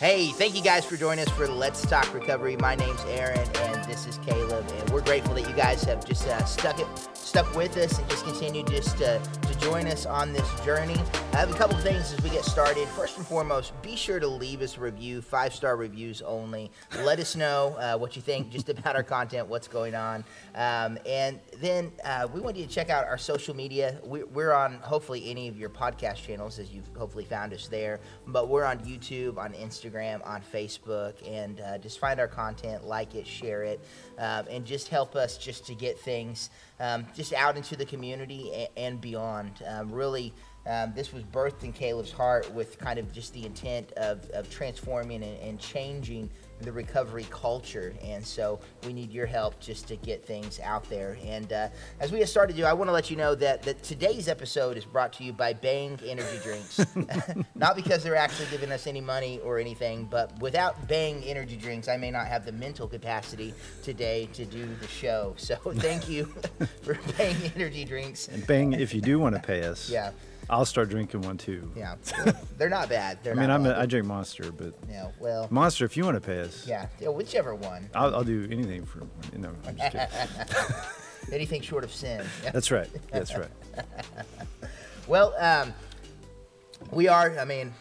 Hey, 0.00 0.32
thank 0.32 0.56
you 0.56 0.60
guys 0.60 0.84
for 0.84 0.96
joining 0.96 1.24
us 1.24 1.32
for 1.34 1.46
Let's 1.46 1.86
Talk 1.86 2.12
Recovery. 2.12 2.56
My 2.56 2.74
name's 2.74 3.00
Aaron, 3.04 3.38
and 3.38 3.84
this 3.84 4.08
is 4.08 4.18
Caleb, 4.26 4.68
and 4.68 4.90
we're 4.90 5.02
grateful 5.02 5.34
that 5.34 5.48
you 5.48 5.54
guys 5.54 5.84
have 5.84 6.04
just 6.04 6.26
uh, 6.26 6.44
stuck 6.46 6.80
it, 6.80 6.86
stuck 7.14 7.54
with 7.54 7.76
us, 7.76 7.96
and 7.96 8.10
just 8.10 8.24
continue 8.24 8.64
just 8.64 8.98
to, 8.98 9.20
to 9.42 9.58
join 9.60 9.86
us 9.86 10.04
on 10.04 10.32
this 10.32 10.60
journey. 10.62 11.00
I 11.32 11.36
have 11.36 11.48
a 11.48 11.54
couple 11.54 11.76
things 11.78 12.12
as 12.12 12.20
we 12.22 12.30
get 12.30 12.44
started. 12.44 12.88
First 12.88 13.18
and 13.18 13.26
foremost, 13.26 13.80
be 13.82 13.94
sure 13.94 14.18
to 14.18 14.26
leave 14.26 14.62
us 14.62 14.76
a 14.76 14.80
review, 14.80 15.22
five 15.22 15.54
star 15.54 15.76
reviews 15.76 16.22
only. 16.22 16.72
Let 17.04 17.20
us 17.20 17.36
know 17.36 17.76
uh, 17.78 17.96
what 17.96 18.16
you 18.16 18.22
think 18.22 18.50
just 18.50 18.68
about 18.68 18.96
our 18.96 19.04
content, 19.04 19.46
what's 19.46 19.68
going 19.68 19.94
on, 19.94 20.24
um, 20.56 20.98
and 21.06 21.38
then 21.58 21.92
uh, 22.04 22.26
we 22.34 22.40
want 22.40 22.56
you 22.56 22.66
to 22.66 22.70
check 22.70 22.90
out 22.90 23.06
our 23.06 23.18
social 23.18 23.54
media. 23.54 24.00
We, 24.04 24.24
we're 24.24 24.54
on 24.54 24.74
hopefully 24.80 25.30
any 25.30 25.46
of 25.46 25.56
your 25.56 25.70
podcast 25.70 26.16
channels, 26.16 26.58
as 26.58 26.72
you've 26.72 26.88
hopefully 26.96 27.24
found 27.24 27.52
us 27.52 27.68
there, 27.68 28.00
but 28.26 28.48
we're 28.48 28.64
on 28.64 28.80
YouTube, 28.80 29.38
on 29.38 29.52
Instagram, 29.52 29.83
on 30.24 30.42
Facebook, 30.52 31.14
and 31.26 31.60
uh, 31.60 31.78
just 31.78 31.98
find 31.98 32.20
our 32.20 32.28
content, 32.28 32.84
like 32.84 33.14
it, 33.14 33.26
share 33.26 33.62
it, 33.62 33.80
um, 34.18 34.46
and 34.50 34.64
just 34.64 34.88
help 34.88 35.16
us 35.16 35.36
just 35.36 35.66
to 35.66 35.74
get 35.74 35.98
things 35.98 36.50
um, 36.80 37.06
just 37.14 37.32
out 37.32 37.56
into 37.56 37.76
the 37.76 37.84
community 37.84 38.52
and, 38.54 38.68
and 38.76 39.00
beyond. 39.00 39.52
Um, 39.66 39.90
really. 39.90 40.32
Um, 40.66 40.94
this 40.96 41.12
was 41.12 41.22
birthed 41.24 41.62
in 41.62 41.74
Caleb's 41.74 42.10
heart 42.10 42.50
with 42.54 42.78
kind 42.78 42.98
of 42.98 43.12
just 43.12 43.34
the 43.34 43.44
intent 43.44 43.92
of, 43.98 44.30
of 44.30 44.48
transforming 44.48 45.22
and, 45.22 45.38
and 45.40 45.60
changing 45.60 46.30
the 46.64 46.72
recovery 46.72 47.26
culture. 47.30 47.94
And 48.02 48.24
so 48.24 48.60
we 48.84 48.92
need 48.92 49.10
your 49.12 49.26
help 49.26 49.60
just 49.60 49.88
to 49.88 49.96
get 49.96 50.24
things 50.24 50.60
out 50.60 50.88
there. 50.88 51.16
And 51.24 51.52
uh, 51.52 51.68
as 52.00 52.12
we 52.12 52.18
get 52.18 52.28
started, 52.28 52.54
to, 52.54 52.62
do, 52.62 52.66
I 52.66 52.72
want 52.72 52.88
to 52.88 52.92
let 52.92 53.10
you 53.10 53.16
know 53.16 53.34
that, 53.36 53.62
that 53.62 53.82
today's 53.82 54.28
episode 54.28 54.76
is 54.76 54.84
brought 54.84 55.12
to 55.14 55.24
you 55.24 55.32
by 55.32 55.52
Bang 55.52 55.98
Energy 56.04 56.38
Drinks. 56.42 56.84
not 57.54 57.76
because 57.76 58.02
they're 58.02 58.16
actually 58.16 58.48
giving 58.50 58.72
us 58.72 58.86
any 58.86 59.00
money 59.00 59.40
or 59.40 59.58
anything, 59.58 60.06
but 60.10 60.38
without 60.40 60.88
Bang 60.88 61.22
Energy 61.24 61.56
Drinks, 61.56 61.88
I 61.88 61.96
may 61.96 62.10
not 62.10 62.26
have 62.26 62.44
the 62.44 62.52
mental 62.52 62.88
capacity 62.88 63.54
today 63.82 64.28
to 64.32 64.44
do 64.44 64.66
the 64.80 64.88
show. 64.88 65.34
So 65.36 65.56
thank 65.56 66.08
you 66.08 66.24
for 66.82 66.98
Bang 67.16 67.36
Energy 67.54 67.84
Drinks. 67.84 68.28
And 68.28 68.46
Bang, 68.46 68.72
if 68.72 68.94
you 68.94 69.00
do 69.00 69.18
want 69.18 69.34
to 69.34 69.40
pay 69.42 69.62
us, 69.64 69.90
Yeah. 69.90 70.10
I'll 70.50 70.64
start 70.64 70.90
drinking 70.90 71.22
one 71.22 71.38
too. 71.38 71.70
Yeah, 71.76 71.96
they're 72.58 72.68
not 72.68 72.88
bad. 72.88 73.18
They're 73.22 73.32
I 73.32 73.36
mean, 73.36 73.48
not 73.48 73.60
I'm 73.60 73.66
a. 73.66 73.74
I 73.74 73.86
drink 73.86 74.06
Monster, 74.06 74.52
but 74.52 74.74
yeah, 74.88 75.10
well, 75.18 75.48
Monster, 75.50 75.84
if 75.84 75.96
you 75.96 76.04
want 76.04 76.16
to 76.16 76.20
pay 76.20 76.40
us, 76.40 76.66
yeah, 76.66 76.86
yeah, 77.00 77.08
whichever 77.08 77.54
one. 77.54 77.88
I'll, 77.94 78.16
I'll 78.16 78.24
do 78.24 78.46
anything 78.50 78.84
for 78.84 79.00
you 79.32 79.38
know. 79.38 79.52
I'm 79.66 79.76
just 79.76 79.92
kidding. 79.92 80.76
Anything 81.32 81.62
short 81.62 81.84
of 81.84 81.92
sin. 81.92 82.22
That's 82.52 82.70
right. 82.70 82.88
That's 83.10 83.34
right. 83.34 83.48
Well, 85.06 85.34
um, 85.38 85.72
we 86.90 87.08
are. 87.08 87.38
I 87.38 87.46
mean, 87.46 87.72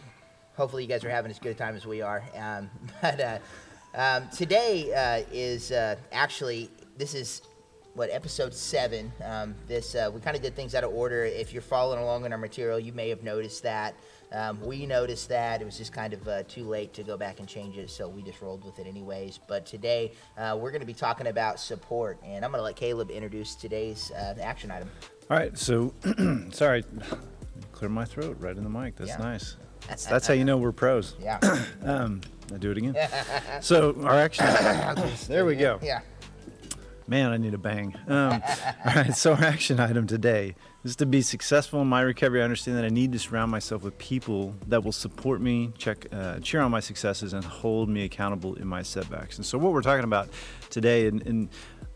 hopefully 0.56 0.84
you 0.84 0.90
guys 0.90 1.04
are 1.04 1.10
having 1.10 1.30
as 1.30 1.40
good 1.40 1.52
a 1.52 1.56
time 1.56 1.76
as 1.76 1.86
we 1.86 2.02
are. 2.02 2.24
Um, 2.38 2.70
but 3.02 3.20
uh, 3.20 3.40
um, 3.96 4.30
today 4.30 4.94
uh, 4.94 5.26
is 5.32 5.72
uh, 5.72 5.98
actually 6.12 6.70
this 6.98 7.14
is 7.14 7.42
what 7.96 8.10
episode 8.10 8.54
seven. 8.54 9.12
Um, 9.24 9.56
this 9.68 9.96
uh, 9.96 10.10
we 10.14 10.20
kind 10.20 10.36
of 10.36 10.42
did 10.42 10.56
things 10.56 10.74
out 10.76 10.84
of 10.84 10.94
order. 10.94 11.24
If 11.26 11.54
you're 11.54 11.62
following 11.62 12.02
along 12.02 12.26
in 12.26 12.32
our 12.32 12.38
material, 12.38 12.80
you 12.80 12.94
may 12.94 13.10
have 13.10 13.24
noticed 13.24 13.64
that. 13.64 13.96
Um, 14.32 14.60
we 14.62 14.88
noticed 14.88 15.30
that 15.30 15.62
it 15.62 15.66
was 15.66 15.78
just 15.78 15.94
kind 15.94 16.12
of 16.12 16.28
uh, 16.28 16.42
too 16.44 16.64
late 16.64 16.92
to 16.94 17.04
go 17.04 17.18
back 17.18 17.40
and 17.40 17.48
change 17.48 17.78
it, 17.78 17.92
so 17.92 18.10
we 18.10 18.24
just 18.24 18.42
rolled 18.42 18.66
with 18.66 18.80
it 18.80 18.88
anyways. 18.88 19.40
But 19.48 19.66
today 19.68 20.14
uh, 20.38 20.58
we're 20.60 20.72
going 20.72 20.82
to 20.82 20.88
be 20.88 20.94
talking 20.94 21.28
about 21.28 21.60
support, 21.60 22.18
and 22.26 22.44
I'm 22.44 22.50
going 22.52 22.60
to 22.60 22.64
let 22.64 22.76
Caleb 22.76 23.12
introduce 23.12 23.54
today's 23.54 24.10
uh, 24.12 24.36
action 24.42 24.72
item. 24.72 24.90
All 25.30 25.38
right. 25.38 25.56
So, 25.56 25.94
sorry, 26.52 26.84
clear 27.74 27.90
my 27.90 28.06
throat 28.06 28.38
right 28.40 28.58
in 28.58 28.64
the 28.64 28.70
mic. 28.72 28.96
That's 28.96 29.12
Yeah. 29.12 29.18
nice. 29.18 29.56
That's, 29.88 30.06
that's 30.08 30.26
how 30.26 30.34
you 30.34 30.46
know 30.46 30.58
we're 30.58 30.72
pros. 30.72 31.16
Yeah. 31.22 31.40
Um, 31.84 32.22
I 32.54 32.58
do 32.58 32.72
it 32.72 32.78
again. 32.78 32.96
So 33.62 33.96
our 34.04 34.16
action. 34.16 34.46
there 35.28 35.46
we 35.46 35.56
go. 35.56 35.80
Yeah. 35.84 36.00
Man, 37.08 37.32
I 37.32 37.38
need 37.38 37.54
a 37.54 37.58
bang. 37.58 37.96
Um, 38.08 38.42
all 38.86 38.96
right, 38.96 39.16
so 39.16 39.34
our 39.34 39.44
action 39.44 39.80
item 39.80 40.08
today 40.08 40.56
is 40.84 40.96
to 40.98 41.06
be 41.06 41.22
successful 41.22 41.82
in 41.82 41.88
my 41.88 42.02
recovery. 42.02 42.42
I 42.42 42.44
understand 42.44 42.78
that 42.78 42.86
I 42.86 42.90
need 42.90 43.12
to 43.14 43.20
surround 43.20 43.52
myself 43.52 43.84
with 43.84 43.98
people 43.98 44.56
that 44.68 44.84
will 44.84 44.92
support 44.92 45.42
me, 45.42 45.72
check, 45.78 46.08
uh, 46.12 46.40
cheer 46.40 46.62
on 46.62 46.72
my 46.72 46.80
successes, 46.80 47.34
and 47.34 47.44
hold 47.44 47.90
me 47.90 48.04
accountable 48.04 48.56
in 48.56 48.68
my 48.68 48.82
setbacks. 48.82 49.38
And 49.38 49.46
so, 49.46 49.58
what 49.58 49.74
we're 49.74 49.82
talking 49.82 50.04
about 50.04 50.30
today, 50.74 51.08
and, 51.08 51.26
and 51.26 51.50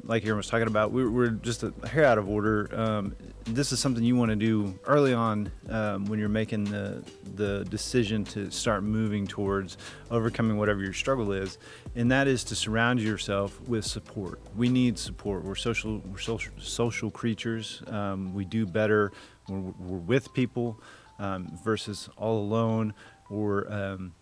like 0.04 0.26
Aaron 0.26 0.38
was 0.38 0.48
talking 0.48 0.68
about, 0.68 0.92
we're, 0.92 1.10
we're 1.10 1.30
just 1.30 1.64
a 1.64 1.74
hair 1.86 2.06
out 2.06 2.18
of 2.18 2.30
order. 2.30 2.70
Um, 2.74 3.16
this 3.44 3.72
is 3.72 3.80
something 3.80 4.04
you 4.04 4.16
want 4.16 4.30
to 4.30 4.36
do 4.36 4.78
early 4.86 5.14
on 5.14 5.52
um, 5.70 6.06
when 6.06 6.20
you're 6.20 6.30
making 6.30 6.66
the 6.66 7.04
the 7.36 7.66
decision 7.66 8.24
to 8.24 8.50
start 8.52 8.84
moving 8.84 9.28
towards 9.28 9.78
overcoming 10.12 10.58
whatever 10.58 10.82
your 10.82 10.94
struggle 10.94 11.32
is, 11.34 11.58
and 11.96 12.12
that 12.12 12.28
is 12.28 12.44
to 12.46 12.56
surround 12.56 13.02
yourself 13.02 13.60
with 13.68 13.86
support. 13.86 14.40
We 14.56 14.70
need 14.70 14.98
support. 14.98 15.44
We're 15.44 15.56
social 15.56 16.00
we're 16.00 16.20
social 16.20 16.54
social 16.60 17.12
creatures. 17.12 17.84
Um, 17.88 18.34
we 18.34 18.46
do 18.46 18.66
better 18.66 19.12
when 19.48 19.74
we're, 19.80 19.98
with 19.98 20.34
people 20.34 20.80
um, 21.20 21.58
versus 21.64 22.10
all 22.18 22.40
alone, 22.40 22.94
or 23.30 23.72
um, 23.72 24.14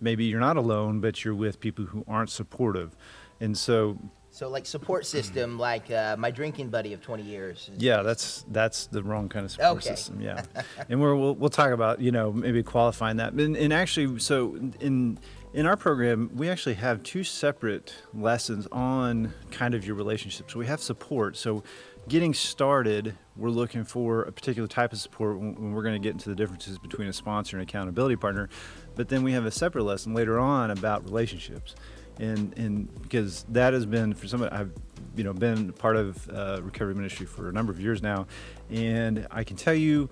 maybe 0.00 0.24
you're 0.24 0.40
not 0.40 0.56
alone, 0.56 1.00
but 1.00 1.24
you're 1.24 1.34
with 1.34 1.60
people 1.60 1.84
who 1.84 2.04
aren't 2.06 2.30
supportive. 2.30 2.96
And 3.44 3.56
so 3.56 3.98
So 4.30 4.48
like 4.48 4.66
support 4.66 5.06
system, 5.06 5.58
like 5.70 5.90
uh, 5.90 6.16
my 6.18 6.30
drinking 6.30 6.70
buddy 6.70 6.92
of 6.92 7.00
20 7.02 7.22
years. 7.22 7.70
Yeah, 7.78 8.02
that's 8.02 8.44
that's 8.50 8.86
the 8.86 9.02
wrong 9.02 9.28
kind 9.28 9.44
of 9.44 9.50
support 9.52 9.76
Okay. 9.78 9.94
system. 9.94 10.20
Yeah, 10.20 10.42
and 10.88 11.00
we're, 11.00 11.14
we'll 11.14 11.34
we'll 11.34 11.50
talk 11.50 11.70
about 11.70 12.00
you 12.00 12.10
know 12.10 12.32
maybe 12.32 12.62
qualifying 12.62 13.18
that. 13.18 13.32
And, 13.34 13.56
and 13.56 13.72
actually, 13.72 14.18
so 14.18 14.56
in 14.80 15.18
in 15.52 15.66
our 15.66 15.76
program, 15.76 16.30
we 16.34 16.48
actually 16.48 16.74
have 16.74 17.02
two 17.04 17.22
separate 17.22 17.94
lessons 18.12 18.66
on 18.72 19.32
kind 19.52 19.72
of 19.74 19.86
your 19.86 19.94
relationships. 19.94 20.56
We 20.56 20.66
have 20.66 20.80
support. 20.80 21.36
So 21.36 21.62
getting 22.08 22.34
started, 22.34 23.14
we're 23.36 23.50
looking 23.50 23.84
for 23.84 24.22
a 24.22 24.32
particular 24.32 24.66
type 24.68 24.92
of 24.92 24.98
support 24.98 25.38
when, 25.38 25.54
when 25.54 25.72
we're 25.72 25.84
going 25.84 25.94
to 25.94 26.04
get 26.06 26.12
into 26.12 26.28
the 26.28 26.34
differences 26.34 26.76
between 26.78 27.06
a 27.06 27.12
sponsor 27.12 27.56
and 27.56 27.62
accountability 27.68 28.16
partner. 28.16 28.48
But 28.96 29.08
then 29.10 29.22
we 29.22 29.30
have 29.32 29.46
a 29.46 29.50
separate 29.52 29.84
lesson 29.84 30.12
later 30.12 30.40
on 30.40 30.70
about 30.72 31.04
relationships 31.04 31.76
and 32.18 32.56
and 32.58 33.02
because 33.02 33.44
that 33.50 33.72
has 33.72 33.86
been 33.86 34.14
for 34.14 34.26
somebody 34.26 34.54
I've 34.54 34.72
you 35.16 35.24
know 35.24 35.32
been 35.32 35.72
part 35.72 35.96
of 35.96 36.28
uh, 36.28 36.60
recovery 36.62 36.94
ministry 36.94 37.26
for 37.26 37.48
a 37.48 37.52
number 37.52 37.72
of 37.72 37.80
years 37.80 38.02
now, 38.02 38.26
and 38.70 39.26
I 39.30 39.44
can 39.44 39.56
tell 39.56 39.74
you 39.74 40.10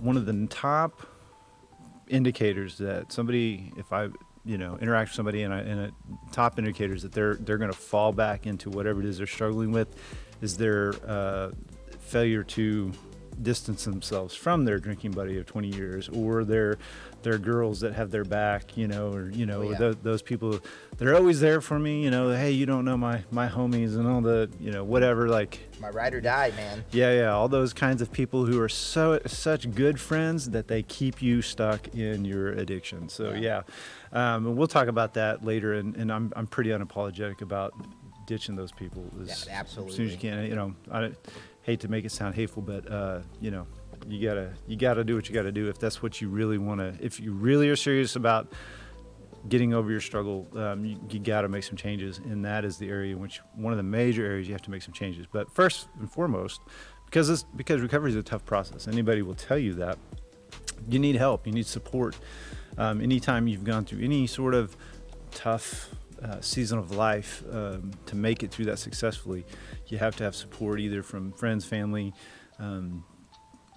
one 0.00 0.16
of 0.16 0.26
the 0.26 0.46
top 0.48 1.06
indicators 2.08 2.78
that 2.78 3.12
somebody 3.12 3.72
if 3.76 3.92
I 3.92 4.08
you 4.44 4.58
know 4.58 4.78
interact 4.80 5.10
with 5.10 5.16
somebody 5.16 5.42
and, 5.42 5.52
I, 5.54 5.58
and 5.60 5.80
a 5.80 5.92
top 6.32 6.58
indicators 6.58 7.02
that 7.02 7.12
they're 7.12 7.34
they're 7.34 7.58
going 7.58 7.72
to 7.72 7.78
fall 7.78 8.12
back 8.12 8.46
into 8.46 8.70
whatever 8.70 9.00
it 9.00 9.06
is 9.06 9.18
they're 9.18 9.26
struggling 9.26 9.72
with 9.72 9.94
is 10.40 10.56
their 10.56 10.94
uh, 11.06 11.50
failure 12.00 12.42
to 12.42 12.92
distance 13.42 13.84
themselves 13.84 14.34
from 14.34 14.64
their 14.64 14.78
drinking 14.78 15.12
buddy 15.12 15.38
of 15.38 15.46
20 15.46 15.68
years 15.68 16.08
or 16.10 16.44
their 16.44 16.76
their 17.22 17.38
girls 17.38 17.80
that 17.80 17.92
have 17.94 18.10
their 18.10 18.24
back 18.24 18.76
you 18.76 18.86
know 18.88 19.12
or 19.12 19.30
you 19.30 19.44
know 19.46 19.62
Oh, 19.62 19.70
yeah. 19.70 19.78
tho- 19.78 19.92
those 19.94 20.22
people 20.22 20.58
they're 20.98 21.14
always 21.14 21.40
there 21.40 21.60
for 21.60 21.78
me 21.78 22.02
you 22.02 22.10
know 22.10 22.30
hey 22.30 22.50
you 22.50 22.66
don't 22.66 22.84
know 22.84 22.96
my 22.96 23.24
my 23.30 23.48
homies 23.48 23.96
and 23.96 24.06
all 24.06 24.20
the 24.20 24.50
you 24.58 24.70
know 24.70 24.84
whatever 24.84 25.28
like 25.28 25.58
My 25.80 25.90
ride 25.90 26.14
or 26.14 26.20
die, 26.20 26.52
man. 26.56 26.84
yeah 26.92 27.12
yeah 27.12 27.30
all 27.32 27.48
those 27.48 27.72
kinds 27.72 28.00
of 28.02 28.10
people 28.12 28.44
who 28.46 28.60
are 28.60 28.68
so 28.68 29.20
such 29.26 29.70
good 29.74 30.00
friends 30.00 30.50
that 30.50 30.68
they 30.68 30.82
keep 30.82 31.20
you 31.22 31.42
stuck 31.42 31.88
in 31.94 32.24
your 32.24 32.48
addiction 32.52 33.08
so 33.08 33.32
Yeah. 33.32 33.62
yeah, 34.12 34.34
Um, 34.36 34.46
and 34.46 34.56
we'll 34.56 34.66
talk 34.68 34.88
about 34.88 35.14
that 35.14 35.44
later 35.44 35.74
and, 35.74 35.96
and 35.96 36.10
I'm, 36.12 36.32
I'm 36.36 36.46
pretty 36.46 36.70
unapologetic 36.70 37.42
about 37.42 37.74
ditching 38.26 38.54
those 38.56 38.72
people 38.72 39.04
as, 39.22 39.46
Yeah, 39.46 39.60
as 39.62 39.70
soon 39.70 39.88
as 39.88 39.98
you 39.98 40.16
can 40.16 40.46
you 40.46 40.54
know 40.54 40.74
I 40.90 41.10
hate 41.62 41.80
to 41.80 41.88
make 41.88 42.04
it 42.04 42.12
sound 42.12 42.34
hateful 42.34 42.62
but 42.62 42.90
uh, 42.90 43.20
you 43.40 43.50
know 43.50 43.66
you 44.08 44.26
gotta 44.26 44.52
you 44.66 44.76
gotta 44.76 45.04
do 45.04 45.14
what 45.14 45.28
you 45.28 45.34
gotta 45.34 45.52
do 45.52 45.68
if 45.68 45.78
that's 45.78 46.02
what 46.02 46.20
you 46.20 46.28
really 46.28 46.58
want 46.58 46.80
to 46.80 46.94
if 47.04 47.20
you 47.20 47.32
really 47.32 47.68
are 47.68 47.76
serious 47.76 48.16
about 48.16 48.50
getting 49.48 49.72
over 49.72 49.90
your 49.90 50.00
struggle, 50.00 50.46
um, 50.56 50.84
you, 50.84 51.00
you 51.08 51.18
got 51.18 51.42
to 51.42 51.48
make 51.48 51.64
some 51.64 51.76
changes, 51.76 52.18
and 52.18 52.44
that 52.44 52.64
is 52.64 52.76
the 52.76 52.88
area 52.88 53.14
in 53.14 53.20
which 53.20 53.40
one 53.54 53.72
of 53.72 53.76
the 53.76 53.82
major 53.82 54.24
areas 54.24 54.46
you 54.46 54.54
have 54.54 54.62
to 54.62 54.70
make 54.70 54.82
some 54.82 54.92
changes. 54.92 55.26
But 55.30 55.50
first 55.50 55.88
and 55.98 56.10
foremost, 56.10 56.60
because 57.06 57.28
this, 57.28 57.44
because 57.56 57.80
recovery 57.80 58.10
is 58.10 58.16
a 58.16 58.22
tough 58.22 58.44
process, 58.44 58.86
anybody 58.86 59.22
will 59.22 59.34
tell 59.34 59.58
you 59.58 59.74
that 59.74 59.98
you 60.88 60.98
need 60.98 61.16
help, 61.16 61.46
you 61.46 61.52
need 61.52 61.66
support. 61.66 62.16
Um, 62.78 63.00
anytime 63.00 63.48
you've 63.48 63.64
gone 63.64 63.84
through 63.84 64.02
any 64.02 64.26
sort 64.26 64.54
of 64.54 64.76
tough 65.30 65.90
uh, 66.22 66.40
season 66.40 66.78
of 66.78 66.92
life 66.92 67.42
um, 67.50 67.92
to 68.06 68.16
make 68.16 68.42
it 68.42 68.50
through 68.50 68.66
that 68.66 68.78
successfully, 68.78 69.44
you 69.86 69.98
have 69.98 70.16
to 70.16 70.24
have 70.24 70.34
support 70.34 70.80
either 70.80 71.02
from 71.02 71.32
friends, 71.32 71.64
family. 71.64 72.12
Um, 72.58 73.04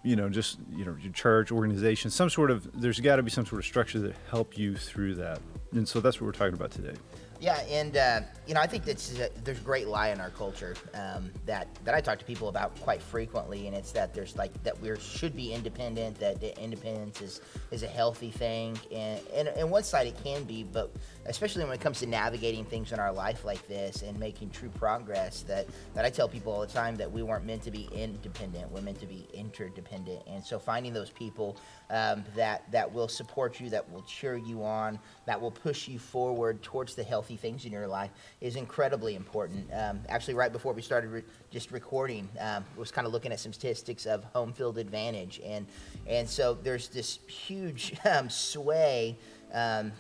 you 0.04 0.18
know, 0.18 0.28
just 0.28 0.60
you 0.76 0.84
know, 0.84 0.96
your 1.02 1.14
church, 1.14 1.52
organization, 1.52 2.12
some 2.12 2.30
sort 2.30 2.52
of. 2.52 2.70
There's 2.80 3.00
got 3.00 3.16
to 3.16 3.24
be 3.24 3.32
some 3.32 3.46
sort 3.46 3.60
of 3.60 3.66
structure 3.66 4.00
that 4.00 4.16
help 4.30 4.58
you 4.58 4.76
through 4.76 5.16
that, 5.16 5.40
and 5.72 5.88
so 5.88 6.02
that's 6.02 6.20
what 6.20 6.26
we're 6.26 6.34
talking 6.34 6.56
about 6.56 6.72
today. 6.72 6.96
Yeah, 7.44 7.60
and 7.70 7.98
uh, 7.98 8.22
you 8.48 8.54
know, 8.54 8.62
I 8.62 8.68
think 8.68 8.86
that's 8.86 9.20
a, 9.20 9.30
there's 9.44 9.60
a 9.60 9.64
great 9.64 9.88
lie 9.88 10.10
in 10.10 10.22
our 10.22 10.30
culture 10.30 10.76
um, 10.94 11.30
that 11.46 11.68
that 11.84 11.94
I 11.94 12.00
talk 12.00 12.18
to 12.20 12.26
people 12.26 12.48
about 12.48 12.80
quite 12.80 13.02
frequently, 13.02 13.68
and 13.68 13.76
it's 13.76 13.92
that 13.92 14.14
there's 14.14 14.38
like 14.38 14.64
that 14.64 14.80
we 14.80 14.98
should 14.98 15.36
be 15.36 15.54
independent, 15.54 16.20
that 16.20 16.42
independence 16.58 17.22
is 17.22 17.42
is 17.72 17.84
a 17.84 17.88
healthy 17.88 18.32
thing, 18.32 18.80
and, 18.94 19.20
and 19.34 19.48
and 19.50 19.70
one 19.70 19.84
side 19.84 20.08
it 20.08 20.16
can 20.24 20.46
be, 20.46 20.64
but 20.64 20.94
especially 21.26 21.64
when 21.64 21.74
it 21.74 21.82
comes 21.82 22.00
to 22.00 22.06
navigating 22.06 22.66
things 22.66 22.92
in 22.92 23.00
our 23.00 23.12
life 23.12 23.46
like 23.46 23.68
this 23.68 24.02
and 24.02 24.20
making 24.20 24.50
true 24.50 24.70
progress, 24.70 25.42
that 25.44 25.68
that 25.94 26.06
I 26.06 26.10
tell 26.10 26.28
people 26.28 26.54
all 26.54 26.62
the 26.62 26.68
time 26.68 26.96
that 26.98 27.12
we 27.12 27.24
weren't 27.24 27.46
meant 27.46 27.64
to 27.64 27.72
be 27.72 27.90
independent, 27.94 28.72
we're 28.72 28.82
meant 28.82 29.00
to 29.00 29.06
be 29.06 29.28
interdependent, 29.34 30.22
and 30.28 30.44
so 30.44 30.60
finding 30.60 30.94
those 30.94 31.10
people 31.10 31.58
um, 31.90 32.24
that 32.36 32.70
that 32.72 32.92
will 32.92 33.08
support 33.08 33.60
you, 33.60 33.70
that 33.70 33.90
will 33.92 34.02
cheer 34.04 34.36
you 34.36 34.64
on, 34.64 35.00
that 35.26 35.40
will 35.40 35.52
push 35.52 35.88
you 35.88 36.00
forward 36.00 36.62
towards 36.62 36.96
the 36.96 37.04
healthy 37.04 37.38
things 37.38 37.66
in 37.66 37.72
your 37.72 37.88
life 37.88 38.12
is 38.42 38.56
incredibly 38.56 39.16
important. 39.16 39.70
Um, 39.74 40.00
actually, 40.10 40.34
right 40.34 40.52
before 40.52 40.74
we 40.74 40.82
started 40.82 41.10
re- 41.10 41.24
just 41.52 41.72
recording, 41.72 42.28
um, 42.40 42.66
was 42.76 42.92
kind 42.92 43.08
of 43.08 43.14
looking 43.14 43.32
at 43.32 43.40
some 43.40 43.54
statistics 43.54 44.06
of 44.06 44.24
home 44.26 44.54
field 44.54 44.78
advantage, 44.78 45.42
and 45.46 45.66
and 46.08 46.28
so 46.28 46.54
there's 46.54 46.90
this 46.90 47.20
huge 47.28 47.96
um, 48.06 48.30
sway. 48.30 49.18
Um, 49.54 49.92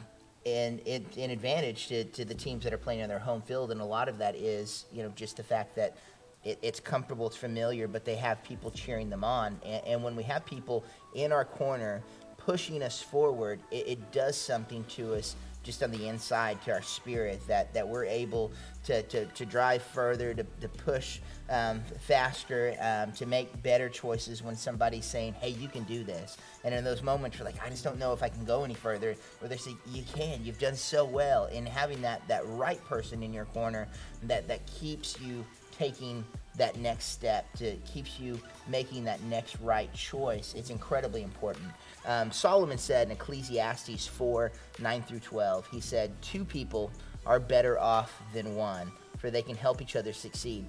in, 0.45 0.79
in, 0.79 1.05
in 1.15 1.31
advantage 1.31 1.87
to, 1.87 2.03
to 2.05 2.25
the 2.25 2.35
teams 2.35 2.63
that 2.63 2.73
are 2.73 2.77
playing 2.77 3.01
on 3.01 3.09
their 3.09 3.19
home 3.19 3.41
field, 3.41 3.71
and 3.71 3.79
a 3.81 3.85
lot 3.85 4.09
of 4.09 4.17
that 4.17 4.35
is, 4.35 4.85
you 4.91 5.03
know, 5.03 5.11
just 5.15 5.37
the 5.37 5.43
fact 5.43 5.75
that 5.75 5.95
it, 6.43 6.59
it's 6.61 6.79
comfortable, 6.79 7.27
it's 7.27 7.35
familiar, 7.35 7.87
but 7.87 8.05
they 8.05 8.15
have 8.15 8.43
people 8.43 8.71
cheering 8.71 9.09
them 9.09 9.23
on. 9.23 9.59
And, 9.65 9.85
and 9.85 10.03
when 10.03 10.15
we 10.15 10.23
have 10.23 10.45
people 10.45 10.83
in 11.15 11.31
our 11.31 11.45
corner 11.45 12.01
pushing 12.37 12.83
us 12.83 13.01
forward, 13.01 13.59
it, 13.71 13.87
it, 13.87 14.11
does 14.11 14.37
something 14.37 14.83
to 14.89 15.13
us 15.15 15.35
just 15.63 15.81
on 15.81 15.91
the 15.91 16.07
inside, 16.07 16.61
to 16.63 16.71
our 16.71 16.81
spirit, 16.81 17.41
that, 17.47 17.73
that 17.73 17.87
we're 17.87 18.05
able 18.05 18.51
to, 18.83 19.01
to, 19.03 19.25
to 19.25 19.45
drive 19.45 19.81
further, 19.81 20.33
to, 20.33 20.43
to 20.59 20.67
push 20.67 21.19
um, 21.49 21.81
faster, 22.01 22.75
um, 22.81 23.11
to 23.13 23.25
make 23.25 23.63
better 23.63 23.89
choices 23.89 24.43
when 24.43 24.55
somebody's 24.55 25.05
saying, 25.05 25.33
hey, 25.33 25.49
you 25.49 25.67
can 25.67 25.83
do 25.83 26.03
this. 26.03 26.37
And 26.63 26.75
in 26.75 26.83
those 26.83 27.01
moments, 27.01 27.37
you're 27.37 27.45
like, 27.45 27.65
I 27.65 27.69
just 27.69 27.83
don't 27.83 27.97
know 27.97 28.13
if 28.13 28.21
I 28.21 28.29
can 28.29 28.43
go 28.45 28.63
any 28.63 28.73
further. 28.73 29.15
Or 29.41 29.47
they 29.47 29.57
say, 29.57 29.75
you 29.91 30.03
can, 30.13 30.43
you've 30.43 30.59
done 30.59 30.75
so 30.75 31.05
well. 31.05 31.45
And 31.45 31.67
having 31.67 32.01
that, 32.01 32.27
that 32.27 32.45
right 32.45 32.83
person 32.85 33.23
in 33.23 33.33
your 33.33 33.45
corner 33.45 33.87
that, 34.23 34.47
that 34.47 34.65
keeps 34.65 35.19
you 35.19 35.45
taking 35.77 36.23
that 36.57 36.77
next 36.77 37.05
step, 37.05 37.51
to 37.53 37.75
keeps 37.77 38.19
you 38.19 38.39
making 38.67 39.03
that 39.05 39.21
next 39.23 39.57
right 39.59 39.91
choice. 39.93 40.53
It's 40.55 40.69
incredibly 40.69 41.23
important. 41.23 41.65
Um, 42.05 42.31
Solomon 42.31 42.77
said 42.77 43.07
in 43.07 43.13
Ecclesiastes 43.13 44.07
4 44.07 44.51
9 44.79 45.03
through 45.03 45.19
12, 45.19 45.67
he 45.67 45.79
said, 45.79 46.11
Two 46.21 46.45
people 46.45 46.91
are 47.25 47.39
better 47.39 47.79
off 47.79 48.21
than 48.33 48.55
one, 48.55 48.91
for 49.17 49.31
they 49.31 49.41
can 49.41 49.55
help 49.55 49.81
each 49.81 49.95
other 49.95 50.13
succeed. 50.13 50.65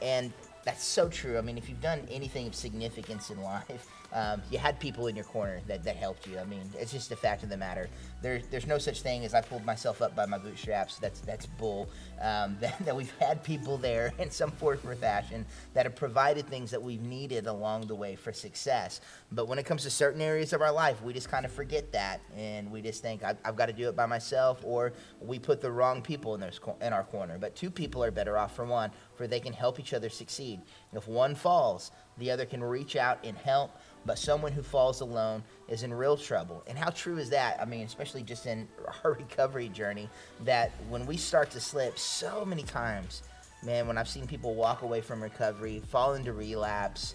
And 0.00 0.32
that's 0.64 0.84
so 0.84 1.08
true. 1.08 1.38
I 1.38 1.40
mean, 1.40 1.58
if 1.58 1.68
you've 1.68 1.80
done 1.80 2.06
anything 2.10 2.46
of 2.46 2.54
significance 2.54 3.30
in 3.30 3.42
life, 3.42 3.88
um, 4.12 4.42
you 4.50 4.58
had 4.58 4.78
people 4.78 5.06
in 5.06 5.16
your 5.16 5.24
corner 5.24 5.60
that, 5.66 5.82
that 5.84 5.96
helped 5.96 6.26
you. 6.26 6.38
I 6.38 6.44
mean, 6.44 6.60
it's 6.78 6.92
just 6.92 7.10
a 7.12 7.16
fact 7.16 7.42
of 7.42 7.48
the 7.48 7.56
matter. 7.56 7.88
There, 8.20 8.40
there's 8.50 8.66
no 8.66 8.78
such 8.78 9.00
thing 9.00 9.24
as 9.24 9.34
I 9.34 9.40
pulled 9.40 9.64
myself 9.64 10.02
up 10.02 10.14
by 10.14 10.26
my 10.26 10.38
bootstraps. 10.38 10.98
That's 10.98 11.20
that's 11.20 11.46
bull. 11.46 11.88
Um, 12.20 12.56
that, 12.60 12.84
that, 12.84 12.94
we've 12.94 13.12
had 13.18 13.42
people 13.42 13.78
there 13.78 14.12
in 14.18 14.30
some 14.30 14.50
form 14.50 14.78
or 14.86 14.94
fashion 14.94 15.44
that 15.74 15.86
have 15.86 15.96
provided 15.96 16.46
things 16.46 16.70
that 16.70 16.82
we've 16.82 17.02
needed 17.02 17.46
along 17.46 17.86
the 17.86 17.94
way 17.94 18.14
for 18.16 18.32
success. 18.32 19.00
But 19.32 19.48
when 19.48 19.58
it 19.58 19.66
comes 19.66 19.82
to 19.84 19.90
certain 19.90 20.20
areas 20.20 20.52
of 20.52 20.62
our 20.62 20.72
life, 20.72 21.02
we 21.02 21.12
just 21.12 21.28
kind 21.28 21.44
of 21.44 21.52
forget 21.52 21.92
that, 21.92 22.20
and 22.36 22.70
we 22.70 22.80
just 22.82 23.02
think 23.02 23.24
I've, 23.24 23.38
I've 23.44 23.56
got 23.56 23.66
to 23.66 23.72
do 23.72 23.88
it 23.88 23.96
by 23.96 24.06
myself, 24.06 24.60
or 24.62 24.92
we 25.20 25.38
put 25.38 25.60
the 25.60 25.70
wrong 25.70 26.02
people 26.02 26.34
in, 26.34 26.40
those, 26.40 26.60
in 26.80 26.92
our 26.92 27.04
corner. 27.04 27.38
But 27.38 27.56
two 27.56 27.70
people 27.70 28.04
are 28.04 28.10
better 28.10 28.38
off 28.38 28.54
for 28.54 28.64
one, 28.64 28.90
for 29.16 29.26
they 29.26 29.40
can 29.40 29.52
help 29.52 29.80
each 29.80 29.94
other 29.94 30.08
succeed. 30.08 30.60
If 30.92 31.08
one 31.08 31.34
falls, 31.34 31.90
the 32.18 32.30
other 32.30 32.44
can 32.44 32.62
reach 32.62 32.96
out 32.96 33.18
and 33.24 33.36
help 33.36 33.72
but 34.04 34.18
someone 34.18 34.52
who 34.52 34.62
falls 34.62 35.00
alone 35.00 35.42
is 35.68 35.82
in 35.82 35.94
real 35.94 36.16
trouble. 36.16 36.62
And 36.66 36.76
how 36.76 36.90
true 36.90 37.18
is 37.18 37.30
that? 37.30 37.60
I 37.60 37.64
mean, 37.64 37.82
especially 37.82 38.22
just 38.22 38.46
in 38.46 38.68
our 39.04 39.12
recovery 39.12 39.68
journey, 39.68 40.08
that 40.44 40.72
when 40.88 41.06
we 41.06 41.16
start 41.16 41.50
to 41.52 41.60
slip 41.60 41.98
so 41.98 42.44
many 42.44 42.62
times, 42.62 43.22
man, 43.62 43.86
when 43.86 43.98
I've 43.98 44.08
seen 44.08 44.26
people 44.26 44.54
walk 44.54 44.82
away 44.82 45.00
from 45.00 45.22
recovery, 45.22 45.82
fall 45.88 46.14
into 46.14 46.32
relapse, 46.32 47.14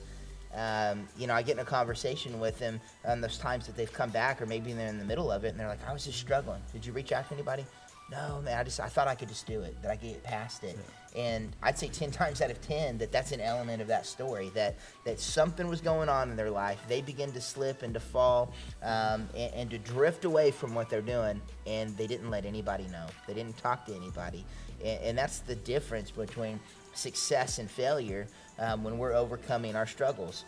um, 0.53 1.07
you 1.17 1.27
know, 1.27 1.33
I 1.33 1.41
get 1.41 1.53
in 1.53 1.59
a 1.59 1.65
conversation 1.65 2.39
with 2.39 2.57
them 2.57 2.79
on 3.05 3.21
those 3.21 3.37
times 3.37 3.67
that 3.67 3.75
they've 3.75 3.91
come 3.91 4.09
back, 4.09 4.41
or 4.41 4.45
maybe 4.45 4.71
they're 4.73 4.87
in 4.87 4.97
the 4.97 5.05
middle 5.05 5.29
of 5.29 5.43
it, 5.43 5.49
and 5.49 5.59
they're 5.59 5.67
like, 5.67 5.85
I 5.87 5.93
was 5.93 6.05
just 6.05 6.19
struggling. 6.19 6.61
Did 6.71 6.85
you 6.85 6.93
reach 6.93 7.11
out 7.11 7.27
to 7.27 7.33
anybody? 7.33 7.65
No, 8.09 8.41
man, 8.41 8.57
I 8.57 8.63
just 8.63 8.79
I 8.79 8.87
thought 8.87 9.09
I 9.09 9.15
could 9.15 9.27
just 9.27 9.45
do 9.45 9.61
it, 9.61 9.79
that 9.81 9.91
I 9.91 9.97
could 9.97 10.09
get 10.09 10.23
past 10.23 10.63
it. 10.63 10.77
Yeah. 10.77 10.83
And 11.17 11.55
I'd 11.63 11.77
say 11.77 11.87
10 11.87 12.11
times 12.11 12.41
out 12.41 12.51
of 12.51 12.61
10 12.61 12.99
that 12.99 13.11
that's 13.11 13.31
an 13.31 13.41
element 13.41 13.81
of 13.81 13.87
that 13.87 14.05
story, 14.05 14.51
that, 14.53 14.75
that 15.03 15.19
something 15.19 15.67
was 15.67 15.81
going 15.81 16.07
on 16.07 16.29
in 16.29 16.35
their 16.35 16.51
life. 16.51 16.79
They 16.87 17.01
begin 17.01 17.31
to 17.33 17.41
slip 17.41 17.81
and 17.81 17.93
to 17.93 17.99
fall 17.99 18.53
um, 18.83 19.27
and, 19.35 19.53
and 19.53 19.69
to 19.71 19.79
drift 19.79 20.23
away 20.25 20.51
from 20.51 20.75
what 20.75 20.89
they're 20.89 21.01
doing, 21.01 21.41
and 21.65 21.97
they 21.97 22.07
didn't 22.07 22.29
let 22.29 22.45
anybody 22.45 22.85
know. 22.85 23.07
They 23.25 23.33
didn't 23.33 23.57
talk 23.57 23.85
to 23.87 23.95
anybody. 23.95 24.45
And, 24.83 25.01
and 25.01 25.17
that's 25.17 25.39
the 25.39 25.55
difference 25.55 26.11
between 26.11 26.59
success 26.93 27.59
and 27.59 27.69
failure 27.69 28.27
um, 28.59 28.83
when 28.83 28.97
we're 28.97 29.13
overcoming 29.13 29.75
our 29.75 29.87
struggles. 29.87 30.45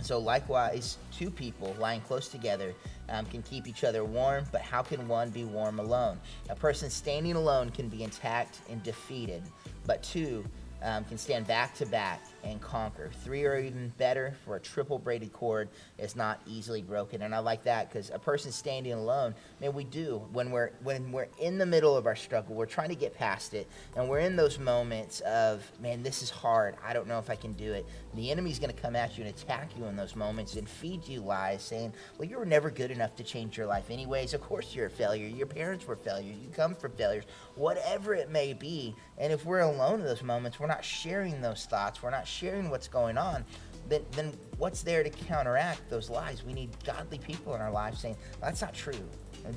So, 0.00 0.18
likewise, 0.18 0.98
two 1.16 1.30
people 1.30 1.74
lying 1.78 2.00
close 2.00 2.28
together 2.28 2.74
um, 3.08 3.26
can 3.26 3.42
keep 3.42 3.66
each 3.66 3.84
other 3.84 4.04
warm, 4.04 4.44
but 4.52 4.60
how 4.60 4.82
can 4.82 5.06
one 5.08 5.30
be 5.30 5.44
warm 5.44 5.78
alone? 5.78 6.18
A 6.48 6.54
person 6.54 6.90
standing 6.90 7.34
alone 7.34 7.70
can 7.70 7.88
be 7.88 8.02
intact 8.02 8.60
and 8.70 8.82
defeated, 8.82 9.42
but 9.86 10.02
two 10.02 10.44
um, 10.82 11.04
can 11.04 11.18
stand 11.18 11.46
back 11.46 11.74
to 11.76 11.86
back 11.86 12.22
and 12.44 12.60
conquer. 12.60 13.10
Three 13.24 13.44
or 13.44 13.58
even 13.58 13.92
better 13.98 14.36
for 14.44 14.56
a 14.56 14.60
triple 14.60 14.98
braided 14.98 15.32
cord 15.32 15.68
is 15.98 16.14
not 16.14 16.40
easily 16.46 16.82
broken. 16.82 17.22
And 17.22 17.34
I 17.34 17.38
like 17.38 17.64
that 17.64 17.88
because 17.88 18.10
a 18.10 18.18
person 18.18 18.52
standing 18.52 18.92
alone, 18.92 19.34
man, 19.60 19.74
we 19.74 19.84
do 19.84 20.22
when 20.32 20.50
we're 20.50 20.70
when 20.82 21.10
we're 21.10 21.28
in 21.38 21.58
the 21.58 21.66
middle 21.66 21.96
of 21.96 22.06
our 22.06 22.16
struggle, 22.16 22.54
we're 22.54 22.66
trying 22.66 22.90
to 22.90 22.94
get 22.94 23.14
past 23.14 23.54
it, 23.54 23.68
and 23.96 24.08
we're 24.08 24.20
in 24.20 24.36
those 24.36 24.58
moments 24.58 25.20
of, 25.20 25.64
man, 25.80 26.02
this 26.02 26.22
is 26.22 26.30
hard. 26.30 26.76
I 26.84 26.92
don't 26.92 27.08
know 27.08 27.18
if 27.18 27.30
I 27.30 27.36
can 27.36 27.52
do 27.54 27.72
it. 27.72 27.86
The 28.14 28.30
enemy's 28.30 28.58
going 28.58 28.74
to 28.74 28.80
come 28.80 28.94
at 28.96 29.16
you 29.16 29.24
and 29.24 29.34
attack 29.34 29.70
you 29.76 29.84
in 29.86 29.96
those 29.96 30.14
moments 30.14 30.56
and 30.56 30.68
feed 30.68 31.06
you 31.08 31.20
lies, 31.20 31.62
saying, 31.62 31.92
well, 32.18 32.28
you 32.28 32.38
were 32.38 32.46
never 32.46 32.70
good 32.70 32.90
enough 32.90 33.16
to 33.16 33.24
change 33.24 33.56
your 33.56 33.66
life 33.66 33.90
anyways. 33.90 34.34
Of 34.34 34.42
course 34.42 34.74
you're 34.74 34.86
a 34.86 34.90
failure. 34.90 35.26
Your 35.26 35.46
parents 35.46 35.86
were 35.86 35.96
failures. 35.96 36.36
You 36.36 36.50
come 36.50 36.74
from 36.74 36.92
failures. 36.92 37.24
Whatever 37.54 38.14
it 38.14 38.30
may 38.30 38.52
be. 38.52 38.94
And 39.18 39.32
if 39.32 39.44
we're 39.44 39.60
alone 39.60 40.00
in 40.00 40.06
those 40.06 40.22
moments, 40.22 40.58
we're 40.58 40.66
not 40.66 40.84
sharing 40.84 41.40
those 41.40 41.66
thoughts. 41.66 42.02
We're 42.02 42.10
not 42.10 42.26
sharing 42.34 42.70
what's 42.70 42.88
going 42.88 43.16
on, 43.16 43.44
then, 43.88 44.02
then 44.12 44.32
what's 44.58 44.82
there 44.82 45.02
to 45.02 45.10
counteract 45.10 45.88
those 45.90 46.10
lies? 46.10 46.42
We 46.44 46.52
need 46.52 46.70
godly 46.84 47.18
people 47.18 47.54
in 47.54 47.60
our 47.60 47.70
lives 47.70 48.00
saying, 48.00 48.16
that's 48.40 48.60
not 48.60 48.74
true. 48.74 48.94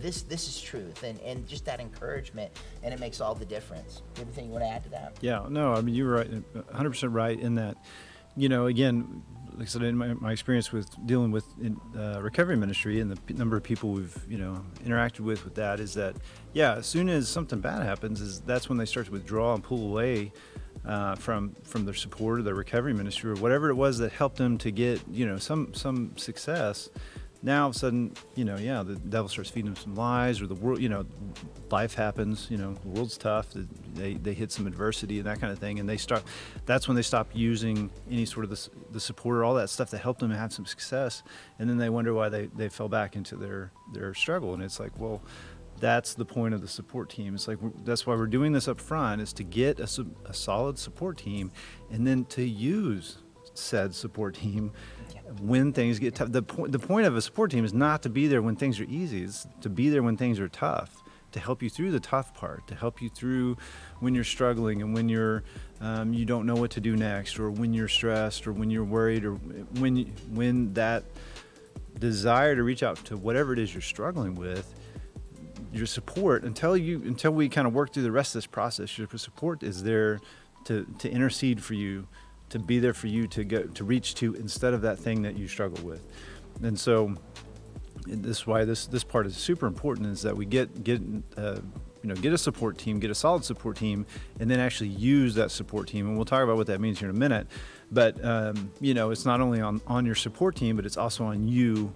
This 0.02 0.24
this 0.24 0.50
is 0.50 0.62
truth, 0.62 1.04
and, 1.04 1.18
and 1.22 1.48
just 1.48 1.64
that 1.64 1.80
encouragement, 1.80 2.52
and 2.84 2.94
it 2.94 3.00
makes 3.00 3.22
all 3.22 3.34
the 3.34 3.46
difference. 3.46 4.02
Anything 4.18 4.48
you 4.48 4.52
want 4.52 4.66
to 4.66 4.70
add 4.70 4.84
to 4.84 4.90
that? 4.90 5.18
Yeah, 5.22 5.46
no, 5.50 5.74
I 5.74 5.80
mean 5.80 5.96
you're 5.96 6.12
right, 6.12 6.30
100 6.30 6.90
percent 6.90 7.14
right 7.14 7.40
in 7.40 7.56
that. 7.56 7.78
You 8.36 8.50
know, 8.50 8.66
again, 8.66 9.24
like 9.54 9.68
I 9.68 9.70
said, 9.70 9.84
in 9.84 9.98
my, 9.98 10.14
my 10.16 10.34
experience 10.34 10.74
with 10.74 10.90
dealing 11.08 11.32
with 11.32 11.46
in, 11.62 11.80
uh, 11.98 12.20
recovery 12.22 12.58
ministry 12.58 13.00
and 13.00 13.10
the 13.10 13.16
p- 13.16 13.34
number 13.34 13.56
of 13.56 13.64
people 13.64 13.92
we've 13.92 14.16
you 14.30 14.38
know 14.38 14.64
interacted 14.84 15.22
with 15.22 15.46
with 15.46 15.56
that 15.56 15.80
is 15.80 15.94
that 15.94 16.18
yeah, 16.52 16.76
as 16.76 16.86
soon 16.86 17.08
as 17.08 17.30
something 17.30 17.62
bad 17.62 17.82
happens, 17.84 18.20
is 18.20 18.42
that's 18.42 18.68
when 18.68 18.78
they 18.78 18.86
start 18.86 19.06
to 19.06 19.12
withdraw 19.14 19.54
and 19.54 19.64
pull 19.64 19.86
away 19.88 20.34
uh, 20.88 21.16
from 21.16 21.56
from 21.64 21.86
their 21.86 21.94
support 21.94 22.40
or 22.40 22.44
their 22.44 22.56
recovery 22.56 22.94
ministry 22.94 23.30
or 23.32 23.36
whatever 23.36 23.70
it 23.70 23.76
was 23.76 23.98
that 24.00 24.14
helped 24.14 24.38
them 24.38 24.58
to 24.60 24.72
get 24.72 25.02
you 25.12 25.28
know 25.28 25.38
some 25.38 25.74
some 25.74 26.16
success. 26.18 26.90
Now 27.44 27.64
all 27.64 27.70
of 27.70 27.76
a 27.76 27.80
sudden, 27.80 28.14
you 28.34 28.46
know, 28.46 28.58
yeah, 28.58 28.82
the 28.82 28.96
devil 28.96 29.30
starts 29.30 29.52
feeding 29.52 29.72
them 29.72 29.76
some 29.76 29.94
lies, 29.94 30.42
or 30.42 30.48
the 30.48 30.56
world, 30.56 30.82
you 30.82 30.90
know, 30.90 31.06
life 31.70 31.94
happens. 31.94 32.48
You 32.50 32.58
know, 32.58 32.74
the 32.74 32.88
world's 32.88 33.16
tough. 33.16 33.50
They 33.94 34.16
they 34.16 34.34
hit 34.34 34.52
some 34.52 34.66
adversity 34.66 35.20
and 35.20 35.28
that 35.28 35.40
kind 35.40 35.54
of 35.54 35.60
thing, 35.60 35.80
and 35.80 35.88
they 35.88 35.98
start. 35.98 36.24
That's 36.66 36.88
when 36.88 36.96
they 36.96 37.04
stop 37.04 37.30
using 37.34 37.92
any 38.10 38.26
sort 38.26 38.44
of 38.46 38.50
the, 38.50 38.70
the 38.92 39.00
support 39.00 39.38
or 39.38 39.44
all 39.44 39.54
that 39.56 39.70
stuff 39.70 39.92
that 39.92 40.00
helped 40.00 40.20
them 40.20 40.32
have 40.32 40.52
some 40.52 40.66
success, 40.66 41.22
and 41.60 41.70
then 41.70 41.78
they 41.78 41.90
wonder 41.90 42.12
why 42.14 42.30
they, 42.30 42.48
they 42.48 42.70
fell 42.70 42.90
back 42.90 43.16
into 43.16 43.36
their 43.36 43.72
their 43.94 44.16
struggle. 44.16 44.56
And 44.56 44.64
it's 44.64 44.80
like, 44.80 44.98
well, 44.98 45.22
that's 45.80 46.14
the 46.14 46.26
point 46.26 46.54
of 46.54 46.62
the 46.62 46.68
support 46.68 47.10
team. 47.10 47.36
It's 47.36 47.48
like 47.48 47.60
that's 47.84 48.06
why 48.06 48.16
we're 48.16 48.28
doing 48.28 48.52
this 48.52 48.68
up 48.68 48.80
front 48.80 49.22
is 49.22 49.34
to 49.34 49.44
get 49.44 49.80
a, 49.80 50.06
a 50.26 50.34
solid 50.34 50.78
support 50.78 51.18
team, 51.18 51.52
and 51.92 52.06
then 52.06 52.26
to 52.26 52.44
use 52.44 53.18
said 53.54 53.94
support 53.96 54.36
team 54.36 54.72
when 55.42 55.74
things 55.74 56.00
get 56.00 56.16
tough. 56.16 56.32
The 56.32 56.42
point 56.42 56.72
the 56.72 56.80
point 56.80 57.08
of 57.08 57.16
a 57.16 57.22
support 57.22 57.52
team 57.52 57.66
is 57.66 57.74
not 57.74 58.04
to 58.04 58.10
be 58.10 58.28
there 58.28 58.42
when 58.42 58.56
things 58.56 58.80
are 58.80 58.86
easy. 58.86 59.24
It's 59.24 59.48
to 59.62 59.70
be 59.70 59.90
there 59.90 60.04
when 60.04 60.18
things 60.18 60.40
are 60.40 60.50
tough. 60.50 61.04
To 61.34 61.42
help 61.42 61.62
you 61.62 61.70
through 61.70 61.92
the 61.92 62.00
tough 62.00 62.34
part, 62.34 62.66
to 62.68 62.74
help 62.74 63.02
you 63.02 63.10
through 63.10 63.58
when 64.00 64.16
you're 64.16 64.24
struggling 64.24 64.82
and 64.82 64.94
when 64.94 65.10
you're 65.10 65.44
um, 65.82 66.14
you 66.14 66.26
don't 66.26 66.46
know 66.46 66.56
what 66.56 66.72
to 66.72 66.80
do 66.80 66.96
next, 66.96 67.38
or 67.38 67.52
when 67.52 67.74
you're 67.74 67.90
stressed, 67.90 68.48
or 68.48 68.54
when 68.54 68.70
you're 68.70 68.86
worried, 68.86 69.26
or 69.26 69.34
when 69.34 70.06
when 70.32 70.74
that 70.74 71.04
desire 72.00 72.56
to 72.56 72.64
reach 72.64 72.82
out 72.82 72.96
to 73.06 73.18
whatever 73.18 73.52
it 73.54 73.60
is 73.60 73.74
you're 73.74 73.82
struggling 73.82 74.36
with 74.36 74.74
your 75.74 75.86
support 75.86 76.44
until 76.44 76.76
you 76.78 77.02
until 77.06 77.32
we 77.32 77.50
kind 77.50 77.68
of 77.68 77.74
work 77.74 77.94
through 77.94 78.04
the 78.04 78.12
rest 78.12 78.36
of 78.36 78.40
this 78.40 78.48
process. 78.48 78.98
Your 78.98 79.08
support 79.16 79.64
is 79.64 79.84
there 79.84 80.20
to 80.66 80.86
to 81.00 81.10
intercede 81.10 81.64
for 81.64 81.74
you, 81.74 82.08
to 82.50 82.60
be 82.60 82.80
there 82.80 82.94
for 82.94 83.08
you 83.08 83.28
to 83.28 83.44
go 83.44 83.64
to 83.64 83.84
reach 83.84 84.16
to 84.16 84.34
instead 84.36 84.74
of 84.74 84.82
that 84.82 85.00
thing 85.00 85.22
that 85.24 85.38
you 85.38 85.48
struggle 85.48 85.84
with, 85.86 86.06
and 86.62 86.80
so 86.80 87.16
this 88.06 88.40
is 88.40 88.48
why 88.48 88.66
this 88.66 88.88
this 88.88 89.04
part 89.04 89.26
is 89.26 89.36
super 89.36 89.68
important 89.68 90.08
is 90.08 90.22
that 90.22 90.36
we 90.36 90.46
get 90.46 90.84
get 90.84 91.02
uh, 91.38 91.60
you 92.02 92.10
know 92.10 92.16
get 92.16 92.34
a 92.34 92.38
support 92.38 92.78
team 92.78 93.00
get 93.00 93.12
a 93.12 93.16
solid 93.16 93.44
support 93.44 93.76
team 93.76 94.06
and 94.40 94.50
then 94.50 94.60
actually 94.60 94.90
use 94.90 95.36
that 95.36 95.52
support 95.52 95.88
team 95.88 96.08
and 96.08 96.16
we'll 96.16 96.26
talk 96.26 96.44
about 96.44 96.56
what 96.56 96.68
that 96.68 96.80
means 96.80 97.00
here 97.00 97.10
in 97.10 97.16
a 97.16 97.20
minute 97.20 97.48
but 97.92 98.24
um, 98.24 98.72
you 98.80 98.94
know 98.94 99.12
it's 99.12 99.26
not 99.26 99.42
only 99.42 99.60
on 99.62 99.82
on 99.88 100.06
your 100.06 100.16
support 100.16 100.56
team 100.56 100.76
but 100.76 100.86
it's 100.86 100.98
also 100.98 101.26
on 101.26 101.48
you 101.48 101.92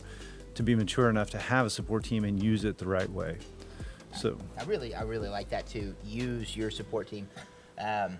to 0.53 0.63
be 0.63 0.75
mature 0.75 1.09
enough 1.09 1.29
to 1.29 1.37
have 1.37 1.65
a 1.65 1.69
support 1.69 2.03
team 2.03 2.25
and 2.25 2.43
use 2.43 2.65
it 2.65 2.77
the 2.77 2.87
right 2.87 3.09
way 3.09 3.37
so 4.13 4.37
I 4.57 4.63
really 4.63 4.93
I 4.93 5.03
really 5.03 5.29
like 5.29 5.49
that 5.49 5.67
too 5.67 5.95
use 6.03 6.55
your 6.55 6.71
support 6.71 7.07
team 7.07 7.27
um, 7.79 8.17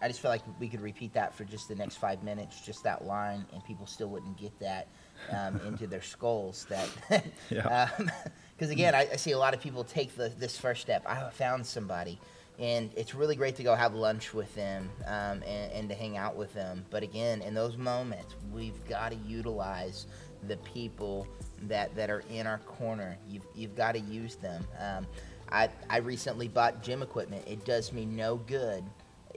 I 0.00 0.08
just 0.08 0.20
feel 0.20 0.30
like 0.30 0.42
we 0.58 0.68
could 0.68 0.80
repeat 0.80 1.12
that 1.14 1.34
for 1.34 1.44
just 1.44 1.68
the 1.68 1.74
next 1.74 1.96
five 1.96 2.22
minutes, 2.22 2.60
just 2.60 2.82
that 2.84 3.06
line, 3.06 3.44
and 3.52 3.64
people 3.64 3.86
still 3.86 4.08
wouldn't 4.08 4.36
get 4.36 4.58
that 4.60 4.88
um, 5.30 5.60
into 5.66 5.86
their 5.86 6.02
skulls. 6.02 6.66
That, 6.68 6.88
because 7.48 7.90
um, 7.98 8.70
again, 8.70 8.94
I, 8.94 9.08
I 9.12 9.16
see 9.16 9.32
a 9.32 9.38
lot 9.38 9.54
of 9.54 9.60
people 9.60 9.84
take 9.84 10.14
the, 10.16 10.28
this 10.28 10.58
first 10.58 10.80
step. 10.80 11.04
I 11.06 11.30
found 11.30 11.64
somebody, 11.64 12.20
and 12.58 12.90
it's 12.96 13.14
really 13.14 13.36
great 13.36 13.56
to 13.56 13.62
go 13.62 13.74
have 13.74 13.94
lunch 13.94 14.34
with 14.34 14.52
them 14.54 14.90
um, 15.06 15.42
and, 15.46 15.72
and 15.72 15.88
to 15.88 15.94
hang 15.94 16.16
out 16.16 16.36
with 16.36 16.52
them. 16.54 16.84
But 16.90 17.02
again, 17.02 17.42
in 17.42 17.54
those 17.54 17.76
moments, 17.76 18.34
we've 18.52 18.86
got 18.88 19.12
to 19.12 19.16
utilize 19.16 20.06
the 20.46 20.56
people 20.58 21.26
that, 21.62 21.94
that 21.96 22.10
are 22.10 22.22
in 22.30 22.46
our 22.46 22.58
corner. 22.58 23.16
You've, 23.28 23.46
you've 23.54 23.74
got 23.74 23.92
to 23.92 24.00
use 24.00 24.36
them. 24.36 24.64
Um, 24.78 25.06
I, 25.50 25.68
I 25.88 25.98
recently 25.98 26.48
bought 26.48 26.82
gym 26.82 27.02
equipment. 27.02 27.44
It 27.46 27.64
does 27.64 27.92
me 27.92 28.04
no 28.04 28.36
good 28.36 28.84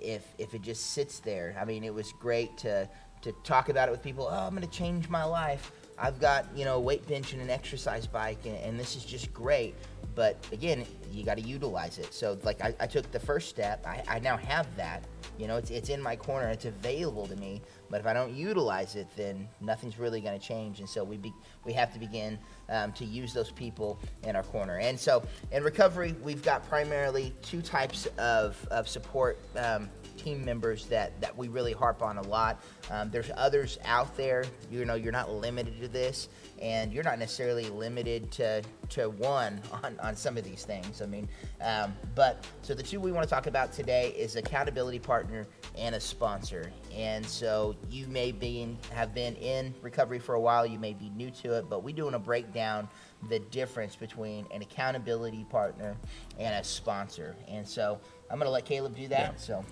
if 0.02 0.26
if 0.38 0.54
it 0.54 0.62
just 0.62 0.92
sits 0.92 1.20
there. 1.20 1.56
I 1.60 1.66
mean, 1.66 1.84
it 1.84 1.94
was 1.94 2.12
great 2.20 2.58
to 2.60 2.90
to 3.22 3.32
talk 3.44 3.70
about 3.70 3.88
it 3.88 3.92
with 3.92 4.02
people. 4.02 4.28
Oh, 4.30 4.48
I'm 4.48 4.56
going 4.56 4.68
to 4.68 4.78
change 4.78 5.08
my 5.08 5.24
life. 5.24 5.72
I've 5.98 6.20
got 6.20 6.46
you 6.56 6.66
know 6.66 6.76
a 6.76 6.80
weight 6.80 7.08
bench 7.08 7.34
and 7.34 7.42
an 7.42 7.50
exercise 7.50 8.08
bike, 8.08 8.46
and, 8.46 8.56
and 8.58 8.80
this 8.80 8.96
is 8.96 9.06
just 9.06 9.34
great. 9.34 9.76
But 10.16 10.36
again, 10.52 10.86
you 11.12 11.24
got 11.24 11.38
to 11.38 11.44
utilize 11.44 11.98
it. 11.98 12.14
So 12.14 12.38
like 12.44 12.62
I, 12.62 12.76
I 12.80 12.88
took 12.88 13.10
the 13.12 13.20
first 13.20 13.50
step. 13.50 13.86
I, 13.86 14.04
I 14.08 14.20
now 14.20 14.38
have 14.38 14.68
that. 14.76 15.04
You 15.42 15.48
know, 15.48 15.58
it's 15.58 15.72
it's 15.72 15.90
in 15.90 16.00
my 16.00 16.16
corner. 16.16 16.48
It's 16.50 16.66
available 16.66 17.26
to 17.26 17.36
me. 17.36 17.62
But 17.92 18.00
if 18.00 18.08
I 18.08 18.14
don't 18.14 18.34
utilize 18.34 18.96
it, 18.96 19.08
then 19.18 19.50
nothing's 19.60 20.00
really 20.00 20.22
going 20.22 20.40
to 20.40 20.44
change. 20.44 20.80
And 20.80 20.88
so 20.88 21.04
we 21.04 21.18
be, 21.18 21.34
we 21.66 21.74
have 21.74 21.92
to 21.94 22.00
begin 22.00 22.40
um, 22.70 22.94
to 22.94 23.04
use 23.04 23.34
those 23.34 23.52
people 23.52 24.00
in 24.24 24.36
our 24.36 24.44
corner. 24.44 24.78
And 24.78 24.98
so 24.98 25.24
in 25.52 25.62
recovery, 25.62 26.16
we've 26.24 26.42
got 26.42 26.68
primarily 26.70 27.34
two 27.42 27.62
types 27.62 28.08
of, 28.18 28.66
of 28.72 28.88
support 28.88 29.38
um, 29.58 29.90
team 30.18 30.46
members 30.46 30.86
that, 30.86 31.20
that 31.20 31.36
we 31.38 31.50
really 31.50 31.74
harp 31.74 32.02
on 32.02 32.18
a 32.18 32.22
lot. 32.22 32.64
Um, 32.90 33.10
there's 33.12 33.32
others 33.36 33.78
out 33.84 34.16
there. 34.16 34.46
You 34.72 34.86
know, 34.86 34.96
you're 34.96 35.12
not 35.12 35.32
limited 35.32 35.82
to 35.82 35.88
this, 35.88 36.30
and 36.62 36.94
you're 36.94 37.04
not 37.04 37.20
necessarily 37.20 37.70
limited 37.70 38.32
to 38.34 38.62
to 38.90 39.10
one 39.10 39.62
on, 39.84 39.98
on 40.02 40.16
some 40.16 40.38
of 40.38 40.44
these 40.44 40.64
things. 40.66 41.02
I 41.02 41.06
mean, 41.06 41.28
um, 41.62 41.94
but 42.14 42.46
so 42.62 42.74
the 42.74 42.84
two 42.84 43.00
we 43.00 43.12
want 43.12 43.28
to 43.28 43.34
talk 43.34 43.48
about 43.48 43.72
today 43.72 44.14
is 44.18 44.36
accountability 44.36 45.00
partner 45.32 45.48
and 45.78 45.96
a 45.96 46.00
sponsor. 46.00 46.72
And 46.94 47.26
so 47.26 47.76
you 47.90 48.08
may 48.08 48.32
be 48.32 48.62
in, 48.62 48.78
have 48.92 49.14
been 49.14 49.36
in 49.36 49.74
recovery 49.82 50.20
for 50.20 50.36
a 50.36 50.40
while. 50.40 50.66
You 50.66 50.80
may 50.80 50.94
be 50.94 51.10
new 51.10 51.32
to 51.32 51.58
it, 51.58 51.70
but 51.70 51.84
we 51.84 51.94
do 51.94 52.04
want 52.04 52.16
to 52.16 52.20
break 52.20 52.54
down 52.54 52.88
the 53.30 53.40
difference 53.40 53.96
between 53.96 54.46
an 54.54 54.62
accountability 54.62 55.46
partner 55.50 55.96
and 56.40 56.56
a 56.56 56.64
sponsor. 56.64 57.36
And 57.48 57.68
so 57.68 58.00
I'm 58.30 58.38
going 58.38 58.48
to 58.48 58.52
let 58.52 58.66
Caleb 58.66 58.96
do 58.96 59.08
that. 59.10 59.34
Yeah. 59.34 59.40
So. 59.40 59.66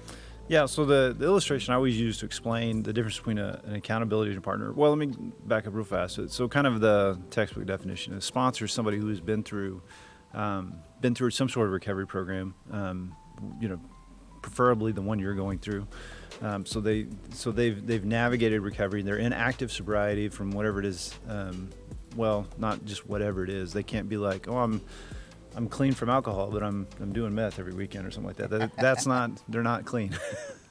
Yeah, 0.48 0.66
so 0.66 0.84
the, 0.84 1.16
the 1.16 1.25
illustration 1.25 1.74
I 1.74 1.75
always 1.75 2.00
use 2.00 2.18
to 2.20 2.25
explain 2.25 2.82
the 2.82 2.92
difference 2.92 3.18
between 3.18 3.38
a, 3.38 3.62
an 3.66 3.75
accountability 3.75 4.38
partner. 4.39 4.74
Well, 4.74 4.89
let 4.89 4.98
me 4.98 5.13
back 5.46 5.68
up 5.68 5.75
real 5.75 5.86
fast. 5.86 6.16
So, 6.16 6.25
so 6.25 6.48
kind 6.48 6.66
of 6.66 6.80
the 6.80 7.20
textbook 7.30 7.68
definition: 7.68 8.16
a 8.16 8.22
sponsor 8.22 8.66
is 8.66 8.72
somebody 8.72 8.98
who 8.98 9.10
has 9.10 9.22
been 9.22 9.44
through, 9.44 9.84
um, 10.34 10.74
been 11.01 11.13
through 11.13 11.30
some 11.30 11.50
sort 11.50 11.68
of 11.68 11.74
recovery 11.74 12.08
program. 12.08 12.56
Um, 12.72 13.16
you 13.62 13.70
know, 13.70 13.80
preferably 14.50 14.91
the 14.91 15.01
one 15.01 15.20
you're 15.20 15.36
going 15.36 15.60
through. 15.60 15.88
Um, 16.41 16.65
so 16.65 16.79
they 16.79 17.08
so 17.32 17.51
they've 17.51 17.86
they've 17.86 18.03
navigated 18.03 18.62
recovery. 18.62 19.01
They're 19.01 19.18
in 19.18 19.34
active 19.34 19.72
sobriety 19.72 20.29
from 20.29 20.51
whatever 20.51 20.79
it 20.79 20.86
is. 20.86 21.13
Um, 21.27 21.70
well, 22.15 22.48
not 22.58 22.84
just 22.86 23.08
whatever 23.08 23.44
it 23.44 23.50
is. 23.50 23.74
They 23.74 23.84
can't 23.84 24.10
be 24.10 24.18
like, 24.18 24.48
oh, 24.48 24.58
I'm 24.58 24.82
I'm 25.56 25.68
clean 25.68 25.94
from 25.94 26.10
alcohol, 26.10 26.50
but 26.51 26.63
I'm 26.63 26.88
I'm 27.00 27.13
doing 27.13 27.36
meth 27.36 27.60
every 27.60 27.74
weekend 27.74 28.08
or 28.08 28.12
something 28.12 28.27
like 28.27 28.38
that. 28.38 28.50
that 28.50 28.75
that's 28.77 29.06
not 29.06 29.32
they're 29.50 29.63
not 29.63 29.86
clean. 29.86 30.18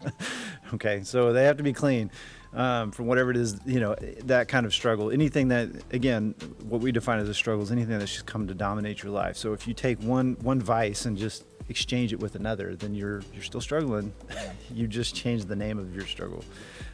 okay, 0.74 1.02
so 1.04 1.32
they 1.32 1.44
have 1.44 1.58
to 1.58 1.62
be 1.62 1.72
clean 1.72 2.10
um, 2.54 2.90
from 2.90 3.06
whatever 3.06 3.30
it 3.30 3.36
is, 3.36 3.58
you 3.66 3.80
know, 3.80 3.94
that 4.24 4.48
kind 4.48 4.64
of 4.64 4.72
struggle. 4.72 5.10
Anything 5.10 5.48
that, 5.48 5.68
again, 5.92 6.34
what 6.62 6.80
we 6.80 6.92
define 6.92 7.18
as 7.18 7.28
a 7.28 7.34
struggle 7.34 7.62
is 7.62 7.70
anything 7.70 7.98
that's 7.98 8.12
just 8.12 8.26
come 8.26 8.46
to 8.48 8.54
dominate 8.54 9.02
your 9.02 9.12
life. 9.12 9.36
So 9.36 9.52
if 9.52 9.68
you 9.68 9.74
take 9.74 10.00
one 10.00 10.36
one 10.40 10.60
vice 10.60 11.04
and 11.04 11.16
just 11.16 11.44
exchange 11.68 12.12
it 12.12 12.20
with 12.20 12.34
another, 12.34 12.74
then 12.74 12.94
you're 12.94 13.22
you're 13.32 13.42
still 13.42 13.60
struggling. 13.60 14.12
you 14.74 14.86
just 14.86 15.14
change 15.14 15.44
the 15.44 15.56
name 15.56 15.78
of 15.78 15.94
your 15.94 16.06
struggle. 16.06 16.44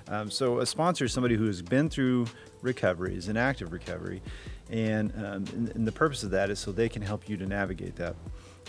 Um, 0.09 0.31
so 0.31 0.59
a 0.59 0.66
sponsor 0.66 1.07
is 1.07 1.12
somebody 1.12 1.37
who 1.37 1.47
has 1.47 1.62
been 1.62 1.88
through 1.88 2.26
recovery, 2.61 3.14
is 3.14 3.28
in 3.28 3.37
active 3.37 3.73
recovery, 3.73 4.23
and, 4.71 5.12
um, 5.16 5.45
and, 5.52 5.69
and 5.75 5.87
the 5.87 5.93
purpose 5.93 6.23
of 6.23 6.31
that 6.31 6.50
is 6.50 6.59
so 6.59 6.73
they 6.73 6.88
can 6.88 7.02
help 7.02 7.28
you 7.28 7.37
to 7.37 7.47
navigate 7.47 7.97
that. 7.97 8.16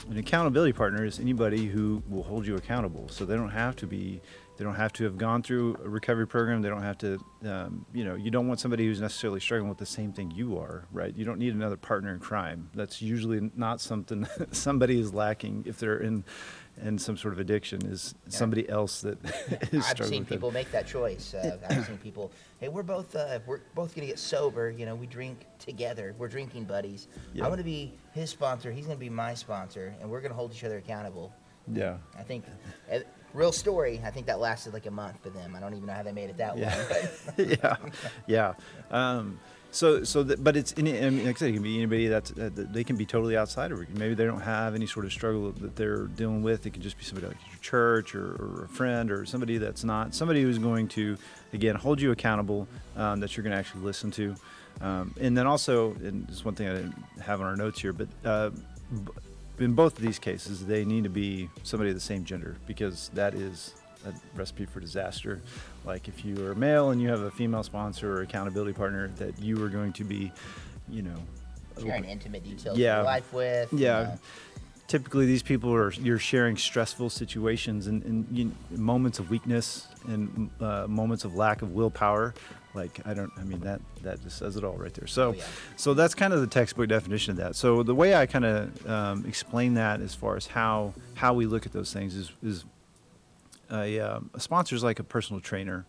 An 0.09 0.17
accountability 0.17 0.73
partner 0.73 1.05
is 1.05 1.19
anybody 1.19 1.65
who 1.65 2.03
will 2.09 2.23
hold 2.23 2.45
you 2.45 2.55
accountable. 2.55 3.07
So 3.09 3.25
they 3.25 3.35
don't 3.35 3.49
have 3.49 3.75
to 3.77 3.87
be, 3.87 4.21
they 4.57 4.63
don't 4.63 4.75
have 4.75 4.93
to 4.93 5.03
have 5.03 5.17
gone 5.17 5.43
through 5.43 5.75
a 5.83 5.89
recovery 5.89 6.25
program. 6.27 6.61
They 6.61 6.69
don't 6.69 6.81
have 6.81 6.97
to, 6.99 7.19
um, 7.45 7.85
you 7.93 8.05
know, 8.05 8.15
you 8.15 8.31
don't 8.31 8.47
want 8.47 8.59
somebody 8.59 8.85
who's 8.85 9.01
necessarily 9.01 9.39
struggling 9.39 9.67
with 9.69 9.77
the 9.77 9.85
same 9.85 10.13
thing 10.13 10.31
you 10.31 10.57
are, 10.57 10.85
right? 10.91 11.13
You 11.15 11.25
don't 11.25 11.39
need 11.39 11.53
another 11.53 11.75
partner 11.77 12.13
in 12.13 12.19
crime. 12.19 12.69
That's 12.73 13.01
usually 13.01 13.51
not 13.55 13.81
something 13.81 14.25
somebody 14.51 14.99
is 14.99 15.13
lacking 15.13 15.63
if 15.67 15.77
they're 15.77 15.97
in, 15.97 16.23
in 16.81 16.97
some 16.97 17.17
sort 17.17 17.33
of 17.33 17.39
addiction. 17.39 17.85
Is 17.85 18.15
Yeah. 18.25 18.37
somebody 18.37 18.67
else 18.69 19.01
that 19.01 19.17
is 19.73 19.83
I've 19.83 19.83
struggling 19.83 20.09
seen 20.09 20.19
with 20.21 20.31
it. 20.31 20.35
people 20.35 20.51
make 20.51 20.71
that 20.71 20.87
choice. 20.87 21.33
Uh, 21.33 21.57
I've 21.69 21.85
seen 21.85 21.97
people, 21.97 22.31
hey, 22.59 22.69
we're 22.69 22.83
both 22.83 23.13
uh, 23.15 23.39
we're 23.45 23.59
both 23.73 23.93
gonna 23.93 24.07
get 24.07 24.19
sober. 24.19 24.69
You 24.71 24.85
know, 24.85 24.95
we 24.95 25.05
drink 25.07 25.45
together. 25.59 26.15
We're 26.17 26.29
drinking 26.29 26.63
buddies. 26.65 27.09
Yeah. 27.33 27.43
I'm 27.43 27.49
gonna 27.49 27.63
be 27.63 27.93
his 28.13 28.29
sponsor. 28.29 28.71
He's 28.71 28.85
gonna 28.85 28.97
be 28.97 29.09
my 29.09 29.33
sponsor, 29.33 29.93
and 29.99 30.09
we're 30.09 30.21
gonna 30.21 30.33
hold 30.33 30.53
each 30.53 30.63
other 30.63 30.77
accountable. 30.77 31.33
Yeah. 31.67 31.97
I 32.17 32.21
think, 32.23 32.45
uh, 32.91 32.99
real 33.35 33.51
story. 33.51 34.01
I 34.03 34.09
think 34.11 34.25
that 34.27 34.39
lasted 34.39 34.73
like 34.73 34.85
a 34.85 34.91
month 34.91 35.17
for 35.21 35.29
them. 35.29 35.55
I 35.55 35.59
don't 35.59 35.73
even 35.73 35.85
know 35.85 35.93
how 35.93 36.03
they 36.03 36.11
made 36.11 36.29
it 36.29 36.37
that 36.37 36.57
Yeah. 36.57 36.75
long. 37.37 37.47
Yeah, 37.47 37.75
yeah. 38.27 38.53
Um, 38.89 39.39
so, 39.71 40.05
so, 40.05 40.23
that, 40.23 40.41
but 40.41 40.55
it's 40.55 40.73
any, 40.77 40.97
I 40.97 41.09
mean, 41.09 41.25
like 41.25 41.35
I 41.35 41.39
said, 41.39 41.49
it 41.49 41.53
can 41.53 41.61
be 41.63 41.75
anybody 41.75 42.07
that's 42.07 42.31
uh, 42.31 42.49
that 42.55 42.71
they 42.71 42.85
can 42.85 42.95
be 42.95 43.05
totally 43.05 43.35
outside 43.35 43.73
of 43.73 43.81
it. 43.81 43.89
Maybe 43.93 44.13
they 44.13 44.23
don't 44.25 44.39
have 44.39 44.73
any 44.73 44.85
sort 44.85 45.05
of 45.05 45.11
struggle 45.11 45.51
that 45.51 45.75
they're 45.75 46.05
dealing 46.05 46.43
with. 46.43 46.65
It 46.65 46.69
could 46.71 46.81
just 46.81 46.97
be 46.97 47.03
somebody 47.03 47.27
like 47.27 47.37
your 47.49 47.59
church 47.61 48.15
or, 48.15 48.35
or 48.39 48.63
a 48.63 48.69
friend 48.69 49.11
or 49.11 49.25
somebody 49.25 49.57
that's 49.57 49.83
not 49.83 50.15
somebody 50.15 50.41
who's 50.41 50.59
going 50.59 50.87
to, 50.89 51.17
again, 51.51 51.75
hold 51.75 51.99
you 51.99 52.11
accountable 52.11 52.69
um, 52.95 53.19
that 53.19 53.35
you're 53.35 53.43
going 53.43 53.51
to 53.51 53.59
actually 53.59 53.81
listen 53.81 54.11
to. 54.11 54.33
Um, 54.79 55.13
and 55.19 55.37
then 55.37 55.45
also, 55.45 55.91
and 55.95 56.29
is 56.29 56.45
one 56.45 56.55
thing 56.55 56.69
I 56.69 56.73
didn't 56.75 56.95
have 57.21 57.41
on 57.41 57.47
our 57.47 57.57
notes 57.57 57.81
here, 57.81 57.91
but 57.91 58.07
uh, 58.23 58.51
in 59.59 59.73
both 59.73 59.97
of 59.97 60.03
these 60.03 60.19
cases, 60.19 60.65
they 60.65 60.85
need 60.85 61.03
to 61.03 61.09
be 61.09 61.49
somebody 61.63 61.89
of 61.89 61.95
the 61.95 62.01
same 62.01 62.25
gender 62.25 62.55
because 62.67 63.09
that 63.13 63.33
is 63.33 63.73
a 64.05 64.13
recipe 64.35 64.65
for 64.65 64.79
disaster. 64.79 65.41
Like 65.85 66.07
if 66.07 66.23
you 66.25 66.45
are 66.47 66.55
male 66.55 66.91
and 66.91 67.01
you 67.01 67.09
have 67.09 67.21
a 67.21 67.31
female 67.31 67.63
sponsor 67.63 68.17
or 68.17 68.21
accountability 68.21 68.73
partner 68.73 69.09
that 69.17 69.39
you 69.39 69.63
are 69.63 69.69
going 69.69 69.93
to 69.93 70.03
be, 70.03 70.31
you 70.89 71.01
know, 71.01 71.15
sharing 71.81 72.05
intimate 72.05 72.43
details 72.43 72.77
Yeah. 72.77 72.93
of 72.93 72.97
your 72.97 73.05
life 73.05 73.33
with. 73.33 73.73
you 73.73 73.79
yeah. 73.79 74.03
know. 74.03 74.19
Typically, 74.87 75.25
these 75.25 75.41
people 75.41 75.73
are 75.73 75.91
you're 75.93 76.19
sharing 76.19 76.55
stressful 76.57 77.09
situations 77.09 77.87
and, 77.87 78.03
and 78.03 78.27
you, 78.31 78.51
moments 78.69 79.17
of 79.17 79.31
weakness 79.31 79.87
and 80.07 80.51
uh, 80.61 80.85
moments 80.87 81.25
of 81.25 81.33
lack 81.35 81.63
of 81.63 81.71
willpower. 81.71 82.35
Like 82.75 82.99
I 83.05 83.13
don't, 83.13 83.31
I 83.37 83.43
mean 83.43 83.61
that 83.61 83.81
that 84.03 84.21
just 84.21 84.37
says 84.37 84.55
it 84.57 84.63
all 84.63 84.75
right 84.77 84.93
there. 84.93 85.07
So, 85.07 85.29
Oh, 85.29 85.33
yeah. 85.33 85.43
so 85.77 85.93
that's 85.93 86.13
kind 86.13 86.33
of 86.33 86.41
the 86.41 86.47
textbook 86.47 86.89
definition 86.89 87.31
of 87.31 87.37
that. 87.37 87.55
So 87.55 87.83
the 87.83 87.95
way 87.95 88.13
I 88.15 88.25
kind 88.25 88.45
of 88.45 88.89
um, 88.89 89.25
explain 89.25 89.75
that 89.75 90.01
as 90.01 90.13
far 90.13 90.35
as 90.35 90.47
how 90.47 90.93
how 91.15 91.33
we 91.33 91.45
look 91.45 91.65
at 91.65 91.71
those 91.71 91.91
things 91.93 92.15
is 92.15 92.31
is 92.43 92.65
a, 93.71 93.99
um, 93.99 94.29
a 94.33 94.39
sponsor 94.39 94.75
is 94.75 94.83
like 94.83 94.99
a 94.99 95.03
personal 95.03 95.41
trainer. 95.41 95.85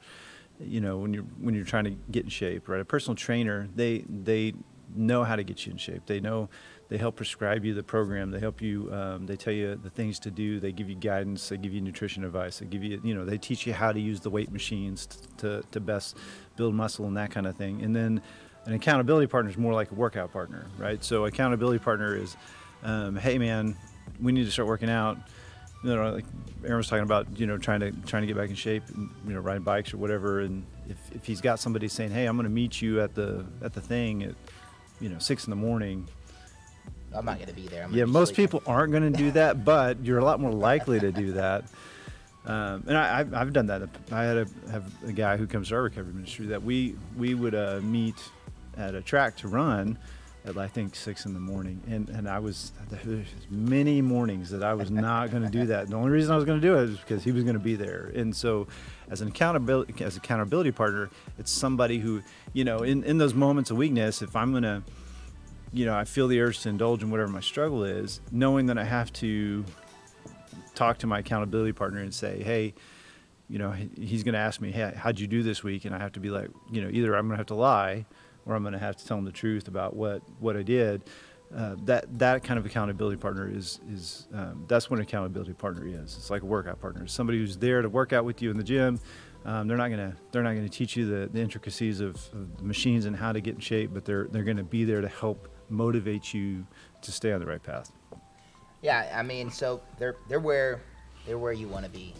You 0.60 0.80
know, 0.80 0.96
when 0.98 1.12
you're 1.12 1.24
when 1.40 1.54
you're 1.54 1.64
trying 1.64 1.84
to 1.84 1.90
get 2.10 2.24
in 2.24 2.30
shape, 2.30 2.68
right? 2.68 2.80
A 2.80 2.84
personal 2.84 3.14
trainer, 3.16 3.68
they 3.74 4.04
they 4.08 4.54
know 4.94 5.24
how 5.24 5.36
to 5.36 5.42
get 5.42 5.66
you 5.66 5.72
in 5.72 5.78
shape. 5.78 6.02
They 6.06 6.20
know 6.20 6.48
they 6.88 6.98
help 6.98 7.16
prescribe 7.16 7.64
you 7.64 7.74
the 7.74 7.82
program. 7.82 8.30
They 8.30 8.38
help 8.38 8.62
you. 8.62 8.92
Um, 8.92 9.26
they 9.26 9.36
tell 9.36 9.52
you 9.52 9.74
the 9.74 9.90
things 9.90 10.18
to 10.20 10.30
do. 10.30 10.60
They 10.60 10.72
give 10.72 10.88
you 10.88 10.94
guidance. 10.94 11.48
They 11.48 11.56
give 11.56 11.74
you 11.74 11.80
nutrition 11.80 12.24
advice. 12.24 12.60
They 12.60 12.66
give 12.66 12.84
you, 12.84 13.00
you 13.02 13.14
know, 13.14 13.24
they 13.24 13.38
teach 13.38 13.66
you 13.66 13.72
how 13.72 13.92
to 13.92 13.98
use 14.00 14.20
the 14.20 14.30
weight 14.30 14.52
machines 14.52 15.06
to 15.38 15.62
to 15.72 15.80
best 15.80 16.16
build 16.56 16.74
muscle 16.74 17.06
and 17.06 17.16
that 17.16 17.30
kind 17.30 17.46
of 17.46 17.56
thing. 17.56 17.82
And 17.82 17.94
then 17.94 18.22
an 18.66 18.72
accountability 18.72 19.26
partner 19.26 19.50
is 19.50 19.56
more 19.56 19.72
like 19.72 19.90
a 19.90 19.94
workout 19.94 20.32
partner, 20.32 20.66
right? 20.78 21.02
So 21.02 21.24
accountability 21.24 21.78
partner 21.78 22.16
is 22.16 22.36
um, 22.82 23.16
hey 23.16 23.38
man, 23.38 23.76
we 24.20 24.32
need 24.32 24.44
to 24.44 24.52
start 24.52 24.68
working 24.68 24.90
out. 24.90 25.18
You 25.84 25.94
know, 25.94 26.10
like 26.10 26.24
Aaron 26.64 26.78
was 26.78 26.88
talking 26.88 27.04
about, 27.04 27.38
you 27.38 27.46
know, 27.46 27.58
trying 27.58 27.80
to 27.80 27.92
trying 28.06 28.22
to 28.22 28.26
get 28.26 28.36
back 28.36 28.48
in 28.48 28.56
shape, 28.56 28.82
and, 28.94 29.10
you 29.26 29.34
know, 29.34 29.40
riding 29.40 29.62
bikes 29.62 29.92
or 29.92 29.98
whatever. 29.98 30.40
And 30.40 30.64
if, 30.88 30.98
if 31.14 31.24
he's 31.24 31.40
got 31.40 31.60
somebody 31.60 31.86
saying, 31.88 32.10
hey, 32.10 32.26
I'm 32.26 32.36
going 32.36 32.44
to 32.44 32.50
meet 32.50 32.80
you 32.80 33.00
at 33.00 33.14
the 33.14 33.44
at 33.62 33.72
the 33.72 33.80
thing 33.80 34.22
at, 34.22 34.34
you 35.00 35.08
know, 35.08 35.18
six 35.18 35.44
in 35.44 35.50
the 35.50 35.56
morning. 35.56 36.08
I'm 37.14 37.24
not 37.24 37.36
going 37.36 37.48
to 37.48 37.54
be 37.54 37.66
there. 37.68 37.84
I'm 37.84 37.92
Yeah, 37.92 38.04
most 38.04 38.34
sleeping. 38.34 38.44
people 38.58 38.62
aren't 38.66 38.92
going 38.92 39.10
to 39.10 39.16
do 39.18 39.30
that, 39.32 39.64
but 39.64 40.04
you're 40.04 40.18
a 40.18 40.24
lot 40.24 40.40
more 40.40 40.52
likely 40.52 41.00
to 41.00 41.12
do 41.12 41.32
that. 41.32 41.64
Um, 42.46 42.84
and 42.86 42.96
I, 42.96 43.18
I've, 43.18 43.34
I've 43.34 43.52
done 43.52 43.66
that. 43.66 43.82
I 44.12 44.22
had 44.22 44.36
a, 44.36 44.46
have 44.70 44.84
a 45.04 45.10
guy 45.10 45.36
who 45.36 45.48
comes 45.48 45.70
to 45.70 45.74
our 45.74 45.82
recovery 45.82 46.12
ministry 46.12 46.46
that 46.46 46.62
we 46.62 46.94
we 47.16 47.34
would 47.34 47.56
uh, 47.56 47.80
meet 47.82 48.14
at 48.76 48.94
a 48.94 49.02
track 49.02 49.36
to 49.38 49.48
run 49.48 49.98
at 50.44 50.56
I 50.56 50.68
think 50.68 50.94
six 50.94 51.26
in 51.26 51.34
the 51.34 51.40
morning, 51.40 51.80
and 51.88 52.08
and 52.08 52.28
I 52.28 52.38
was 52.38 52.70
there's 52.88 53.26
many 53.50 54.00
mornings 54.00 54.50
that 54.50 54.62
I 54.62 54.74
was 54.74 54.92
not 54.92 55.32
going 55.32 55.42
to 55.42 55.48
do 55.48 55.66
that. 55.66 55.88
The 55.88 55.96
only 55.96 56.10
reason 56.10 56.32
I 56.32 56.36
was 56.36 56.44
going 56.44 56.60
to 56.60 56.64
do 56.66 56.76
it 56.76 56.90
is 56.90 56.98
because 56.98 57.24
he 57.24 57.32
was 57.32 57.42
going 57.42 57.54
to 57.56 57.60
be 57.62 57.74
there, 57.74 58.12
and 58.14 58.34
so 58.34 58.68
as 59.10 59.20
an 59.22 59.28
accountability 59.28 60.04
as 60.04 60.16
accountability 60.16 60.70
partner, 60.70 61.10
it's 61.38 61.50
somebody 61.50 61.98
who 61.98 62.22
you 62.52 62.62
know 62.62 62.78
in 62.78 63.02
in 63.02 63.18
those 63.18 63.34
moments 63.34 63.72
of 63.72 63.76
weakness, 63.76 64.22
if 64.22 64.36
I'm 64.36 64.52
going 64.52 64.62
to 64.62 64.84
you 65.72 65.84
know, 65.84 65.96
I 65.96 66.04
feel 66.04 66.28
the 66.28 66.40
urge 66.40 66.60
to 66.60 66.68
indulge 66.68 67.02
in 67.02 67.10
whatever 67.10 67.30
my 67.30 67.40
struggle 67.40 67.84
is, 67.84 68.20
knowing 68.30 68.66
that 68.66 68.78
I 68.78 68.84
have 68.84 69.12
to 69.14 69.64
talk 70.74 70.98
to 70.98 71.06
my 71.06 71.20
accountability 71.20 71.72
partner 71.72 72.00
and 72.00 72.14
say, 72.14 72.42
hey, 72.42 72.74
you 73.48 73.58
know, 73.58 73.70
he's 73.70 74.22
going 74.22 74.34
to 74.34 74.38
ask 74.38 74.60
me, 74.60 74.72
hey, 74.72 74.92
how'd 74.96 75.18
you 75.18 75.26
do 75.26 75.42
this 75.42 75.62
week? 75.62 75.84
And 75.84 75.94
I 75.94 75.98
have 75.98 76.12
to 76.12 76.20
be 76.20 76.30
like, 76.30 76.50
you 76.70 76.80
know, 76.80 76.88
either 76.90 77.14
I'm 77.16 77.26
going 77.26 77.36
to 77.36 77.38
have 77.38 77.46
to 77.46 77.54
lie 77.54 78.04
or 78.44 78.54
I'm 78.54 78.62
going 78.62 78.72
to 78.72 78.78
have 78.78 78.96
to 78.96 79.06
tell 79.06 79.18
him 79.18 79.24
the 79.24 79.32
truth 79.32 79.68
about 79.68 79.94
what, 79.94 80.22
what 80.40 80.56
I 80.56 80.62
did. 80.62 81.02
Uh, 81.56 81.76
that 81.84 82.18
that 82.18 82.42
kind 82.42 82.58
of 82.58 82.66
accountability 82.66 83.16
partner 83.16 83.48
is 83.48 83.78
is 83.88 84.26
um, 84.34 84.64
that's 84.66 84.90
what 84.90 84.98
an 84.98 85.04
accountability 85.04 85.52
partner 85.52 85.86
is. 85.86 86.16
It's 86.16 86.28
like 86.28 86.42
a 86.42 86.46
workout 86.46 86.80
partner. 86.80 87.04
It's 87.04 87.12
somebody 87.12 87.38
who's 87.38 87.56
there 87.56 87.82
to 87.82 87.88
work 87.88 88.12
out 88.12 88.24
with 88.24 88.42
you 88.42 88.50
in 88.50 88.56
the 88.56 88.64
gym. 88.64 88.98
Um, 89.44 89.68
they're 89.68 89.76
not 89.76 89.90
gonna 89.90 90.16
they're 90.32 90.42
not 90.42 90.54
gonna 90.54 90.68
teach 90.68 90.96
you 90.96 91.06
the, 91.06 91.28
the 91.28 91.40
intricacies 91.40 92.00
of, 92.00 92.16
of 92.32 92.60
machines 92.64 93.04
and 93.04 93.14
how 93.14 93.30
to 93.30 93.40
get 93.40 93.54
in 93.54 93.60
shape, 93.60 93.90
but 93.94 94.04
they're 94.04 94.24
they're 94.24 94.42
gonna 94.42 94.64
be 94.64 94.82
there 94.82 95.00
to 95.00 95.08
help 95.08 95.48
motivate 95.68 96.32
you 96.34 96.66
to 97.02 97.12
stay 97.12 97.32
on 97.32 97.40
the 97.40 97.46
right 97.46 97.62
path. 97.62 97.92
Yeah, 98.82 99.12
I 99.14 99.22
mean, 99.22 99.50
so 99.50 99.80
they're 99.98 100.16
they're 100.28 100.40
where 100.40 100.80
they're 101.26 101.38
where 101.38 101.52
you 101.52 101.68
want 101.68 101.84
to 101.84 101.90
be. 101.90 102.14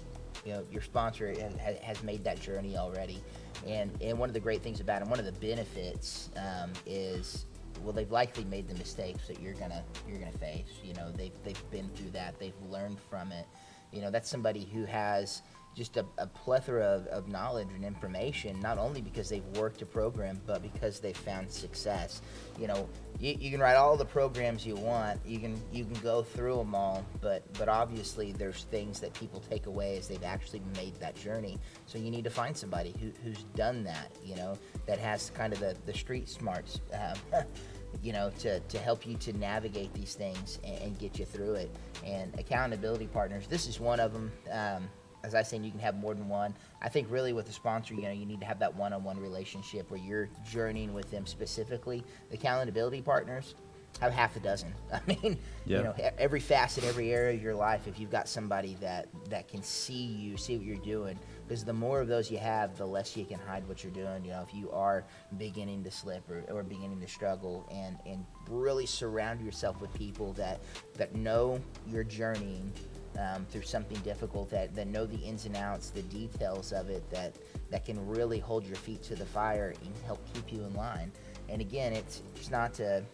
You 0.44 0.52
know, 0.52 0.64
your 0.70 0.82
sponsor 0.82 1.28
has, 1.58 1.78
has 1.78 2.02
made 2.02 2.22
that 2.24 2.40
journey 2.40 2.76
already, 2.76 3.20
and 3.66 3.90
and 4.00 4.18
one 4.18 4.28
of 4.28 4.34
the 4.34 4.40
great 4.40 4.62
things 4.62 4.80
about 4.80 5.02
it, 5.02 5.08
one 5.08 5.18
of 5.18 5.24
the 5.24 5.32
benefits 5.32 6.30
um, 6.36 6.72
is, 6.86 7.46
well, 7.82 7.92
they've 7.92 8.10
likely 8.10 8.44
made 8.44 8.68
the 8.68 8.74
mistakes 8.74 9.26
that 9.28 9.40
you're 9.40 9.54
gonna 9.54 9.84
you're 10.08 10.18
gonna 10.18 10.32
face. 10.32 10.80
You 10.84 10.94
know, 10.94 11.10
they've 11.12 11.32
they've 11.44 11.70
been 11.70 11.88
through 11.90 12.10
that, 12.10 12.38
they've 12.38 12.60
learned 12.70 12.98
from 13.10 13.32
it. 13.32 13.46
You 13.92 14.02
know, 14.02 14.10
that's 14.10 14.28
somebody 14.28 14.68
who 14.72 14.84
has 14.84 15.42
just 15.76 15.98
a, 15.98 16.06
a 16.16 16.26
plethora 16.26 16.82
of, 16.82 17.06
of 17.08 17.28
knowledge 17.28 17.68
and 17.74 17.84
information, 17.84 18.58
not 18.60 18.78
only 18.78 19.02
because 19.02 19.28
they've 19.28 19.44
worked 19.56 19.82
a 19.82 19.86
program, 19.86 20.40
but 20.46 20.62
because 20.62 21.00
they've 21.00 21.16
found 21.16 21.52
success. 21.52 22.22
You 22.58 22.66
know, 22.66 22.88
you, 23.20 23.36
you 23.38 23.50
can 23.50 23.60
write 23.60 23.76
all 23.76 23.94
the 23.94 24.04
programs 24.04 24.66
you 24.66 24.74
want, 24.74 25.20
you 25.26 25.38
can 25.38 25.60
you 25.70 25.84
can 25.84 26.00
go 26.02 26.22
through 26.22 26.56
them 26.56 26.74
all, 26.74 27.04
but 27.20 27.42
but 27.58 27.68
obviously 27.68 28.32
there's 28.32 28.64
things 28.64 29.00
that 29.00 29.12
people 29.12 29.42
take 29.50 29.66
away 29.66 29.98
as 29.98 30.08
they've 30.08 30.24
actually 30.24 30.62
made 30.76 30.94
that 30.96 31.14
journey. 31.14 31.58
So 31.84 31.98
you 31.98 32.10
need 32.10 32.24
to 32.24 32.30
find 32.30 32.56
somebody 32.56 32.94
who, 32.98 33.12
who's 33.22 33.42
done 33.54 33.84
that, 33.84 34.10
you 34.24 34.34
know, 34.34 34.56
that 34.86 34.98
has 34.98 35.30
kind 35.34 35.52
of 35.52 35.60
the, 35.60 35.76
the 35.84 35.94
street 35.94 36.28
smarts. 36.28 36.80
Um, 36.94 37.44
you 38.02 38.12
know, 38.12 38.30
to, 38.38 38.60
to 38.60 38.78
help 38.78 39.06
you 39.06 39.16
to 39.16 39.32
navigate 39.38 39.92
these 39.94 40.14
things 40.14 40.58
and, 40.64 40.78
and 40.82 40.98
get 40.98 41.18
you 41.18 41.24
through 41.24 41.54
it. 41.54 41.70
And 42.04 42.38
accountability 42.38 43.06
partners, 43.06 43.46
this 43.46 43.66
is 43.66 43.80
one 43.80 44.00
of 44.00 44.12
them. 44.12 44.30
Um, 44.52 44.88
as 45.26 45.34
I 45.34 45.42
said, 45.42 45.64
you 45.64 45.72
can 45.72 45.80
have 45.80 45.96
more 45.96 46.14
than 46.14 46.28
one. 46.28 46.54
I 46.80 46.88
think 46.88 47.10
really 47.10 47.32
with 47.32 47.48
a 47.48 47.52
sponsor, 47.52 47.94
you 47.94 48.02
know, 48.02 48.12
you 48.12 48.24
need 48.24 48.38
to 48.40 48.46
have 48.46 48.60
that 48.60 48.74
one-on-one 48.76 49.18
relationship 49.18 49.90
where 49.90 49.98
you're 49.98 50.28
journeying 50.48 50.94
with 50.94 51.10
them 51.10 51.26
specifically. 51.26 52.04
The 52.30 52.36
accountability 52.36 53.02
partners 53.02 53.56
have 54.00 54.12
half 54.12 54.36
a 54.36 54.40
dozen. 54.40 54.72
I 54.92 55.00
mean, 55.06 55.36
Yeah. 55.64 55.78
you 55.78 55.84
know, 55.84 55.94
every 56.16 56.38
facet, 56.38 56.84
every 56.84 57.12
area 57.12 57.34
of 57.36 57.42
your 57.42 57.56
life. 57.56 57.88
If 57.88 57.98
you've 57.98 58.10
got 58.10 58.28
somebody 58.28 58.76
that 58.80 59.08
that 59.28 59.48
can 59.48 59.64
see 59.64 59.94
you, 59.94 60.36
see 60.36 60.56
what 60.56 60.64
you're 60.64 60.76
doing, 60.76 61.18
because 61.48 61.64
the 61.64 61.72
more 61.72 62.00
of 62.00 62.06
those 62.06 62.30
you 62.30 62.38
have, 62.38 62.76
the 62.76 62.86
less 62.86 63.16
you 63.16 63.24
can 63.24 63.40
hide 63.40 63.66
what 63.66 63.82
you're 63.82 63.92
doing. 63.92 64.24
You 64.24 64.30
know, 64.32 64.44
if 64.46 64.54
you 64.54 64.70
are 64.70 65.04
beginning 65.38 65.82
to 65.84 65.90
slip 65.90 66.30
or, 66.30 66.44
or 66.54 66.62
beginning 66.62 67.00
to 67.00 67.08
struggle, 67.08 67.66
and 67.72 67.96
and 68.06 68.24
really 68.48 68.86
surround 68.86 69.40
yourself 69.40 69.80
with 69.80 69.92
people 69.94 70.34
that 70.34 70.60
that 70.94 71.16
know 71.16 71.58
you're 71.88 72.04
journeying 72.04 72.70
um, 73.18 73.46
through 73.50 73.62
something 73.62 73.98
difficult, 73.98 74.50
that 74.50 74.74
that 74.74 74.86
know 74.86 75.06
the 75.06 75.18
ins 75.18 75.46
and 75.46 75.56
outs, 75.56 75.90
the 75.90 76.02
details 76.02 76.72
of 76.72 76.90
it, 76.90 77.08
that 77.10 77.34
that 77.70 77.84
can 77.84 78.04
really 78.06 78.38
hold 78.38 78.64
your 78.66 78.76
feet 78.76 79.02
to 79.04 79.14
the 79.14 79.26
fire 79.26 79.74
and 79.84 79.94
help 80.04 80.20
keep 80.34 80.52
you 80.52 80.64
in 80.64 80.74
line. 80.74 81.10
And 81.48 81.60
again, 81.60 81.92
it's 81.92 82.22
it's 82.34 82.50
not 82.50 82.74
to 82.74 83.04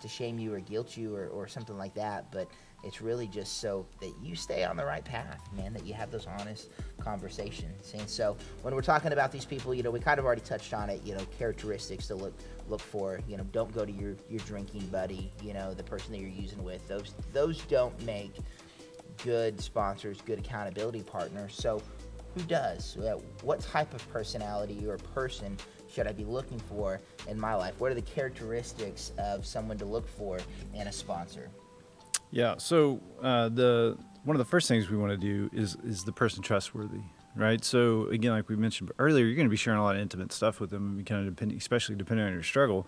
to 0.00 0.08
shame 0.08 0.38
you 0.38 0.54
or 0.54 0.60
guilt 0.60 0.96
you 0.96 1.14
or, 1.14 1.26
or 1.28 1.46
something 1.46 1.76
like 1.76 1.94
that, 1.94 2.32
but 2.32 2.48
it's 2.82 3.02
really 3.02 3.26
just 3.26 3.60
so 3.60 3.86
that 4.00 4.12
you 4.22 4.34
stay 4.34 4.64
on 4.64 4.76
the 4.76 4.84
right 4.84 5.04
path, 5.04 5.46
man, 5.54 5.72
that 5.74 5.84
you 5.84 5.92
have 5.92 6.10
those 6.10 6.26
honest 6.38 6.70
conversations. 6.98 7.92
And 7.92 8.08
so 8.08 8.36
when 8.62 8.74
we're 8.74 8.80
talking 8.80 9.12
about 9.12 9.30
these 9.30 9.44
people, 9.44 9.74
you 9.74 9.82
know, 9.82 9.90
we 9.90 10.00
kind 10.00 10.18
of 10.18 10.24
already 10.24 10.40
touched 10.40 10.72
on 10.72 10.88
it, 10.88 11.02
you 11.04 11.14
know, 11.14 11.24
characteristics 11.38 12.06
to 12.06 12.14
look 12.14 12.32
look 12.68 12.80
for, 12.80 13.20
you 13.28 13.36
know, 13.36 13.44
don't 13.52 13.72
go 13.74 13.84
to 13.84 13.92
your, 13.92 14.14
your 14.30 14.40
drinking 14.46 14.86
buddy, 14.86 15.32
you 15.42 15.52
know, 15.52 15.74
the 15.74 15.82
person 15.82 16.12
that 16.12 16.20
you're 16.20 16.30
using 16.30 16.62
with. 16.62 16.86
Those 16.88 17.14
those 17.32 17.60
don't 17.62 18.00
make 18.06 18.32
good 19.24 19.60
sponsors, 19.60 20.20
good 20.22 20.38
accountability 20.38 21.02
partners. 21.02 21.54
So 21.54 21.82
who 22.34 22.42
does? 22.42 22.96
Uh, 22.96 23.18
What 23.42 23.60
type 23.60 23.92
of 23.94 24.08
personality 24.12 24.86
or 24.86 24.98
person 24.98 25.56
should 25.92 26.06
I 26.06 26.12
be 26.12 26.24
looking 26.24 26.58
for 26.60 27.00
in 27.28 27.38
my 27.38 27.54
life? 27.54 27.74
What 27.78 27.90
are 27.90 27.94
the 27.94 28.02
characteristics 28.02 29.12
of 29.18 29.44
someone 29.44 29.78
to 29.78 29.84
look 29.84 30.08
for 30.08 30.38
in 30.74 30.86
a 30.86 30.92
sponsor? 30.92 31.50
Yeah. 32.30 32.56
So 32.58 33.00
uh, 33.22 33.48
the 33.48 33.98
one 34.22 34.36
of 34.36 34.38
the 34.38 34.44
first 34.48 34.68
things 34.68 34.88
we 34.90 34.96
want 34.96 35.10
to 35.10 35.16
do 35.16 35.50
is 35.52 35.76
is 35.84 36.04
the 36.04 36.12
person 36.12 36.42
trustworthy, 36.42 37.00
right? 37.34 37.64
So 37.64 38.06
again, 38.06 38.32
like 38.32 38.48
we 38.48 38.56
mentioned 38.56 38.92
earlier, 38.98 39.24
you're 39.24 39.34
going 39.34 39.48
to 39.48 39.50
be 39.50 39.56
sharing 39.56 39.80
a 39.80 39.82
lot 39.82 39.96
of 39.96 40.02
intimate 40.02 40.32
stuff 40.32 40.60
with 40.60 40.70
them, 40.70 41.02
kind 41.04 41.26
of 41.26 41.34
depending, 41.34 41.58
especially 41.58 41.96
depending 41.96 42.26
on 42.26 42.32
your 42.32 42.44
struggle, 42.44 42.86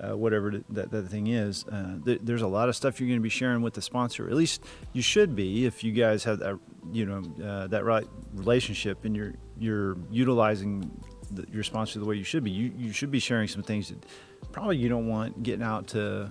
uh, 0.00 0.16
whatever 0.16 0.62
that 0.70 0.90
that 0.90 1.08
thing 1.08 1.26
is. 1.26 1.64
Uh, 1.66 1.98
th- 2.04 2.20
there's 2.22 2.42
a 2.42 2.48
lot 2.48 2.68
of 2.68 2.76
stuff 2.76 3.00
you're 3.00 3.08
going 3.08 3.18
to 3.18 3.22
be 3.22 3.28
sharing 3.28 3.62
with 3.62 3.74
the 3.74 3.82
sponsor. 3.82 4.28
At 4.28 4.34
least 4.34 4.64
you 4.92 5.02
should 5.02 5.36
be 5.36 5.66
if 5.66 5.84
you 5.84 5.92
guys 5.92 6.24
have 6.24 6.38
that, 6.38 6.58
you 6.92 7.06
know, 7.06 7.44
uh, 7.44 7.66
that 7.68 7.84
right 7.84 8.06
relationship 8.34 9.04
and 9.04 9.14
you're 9.16 9.34
you're 9.58 9.96
utilizing 10.10 10.90
the, 11.30 11.46
your 11.52 11.62
sponsor 11.62 11.98
the 11.98 12.04
way 12.04 12.16
you 12.16 12.24
should 12.24 12.44
be. 12.44 12.50
You 12.50 12.72
you 12.76 12.92
should 12.92 13.10
be 13.10 13.20
sharing 13.20 13.48
some 13.48 13.62
things 13.62 13.90
that 13.90 14.04
probably 14.52 14.76
you 14.76 14.88
don't 14.88 15.08
want 15.08 15.42
getting 15.42 15.62
out 15.62 15.88
to 15.88 16.30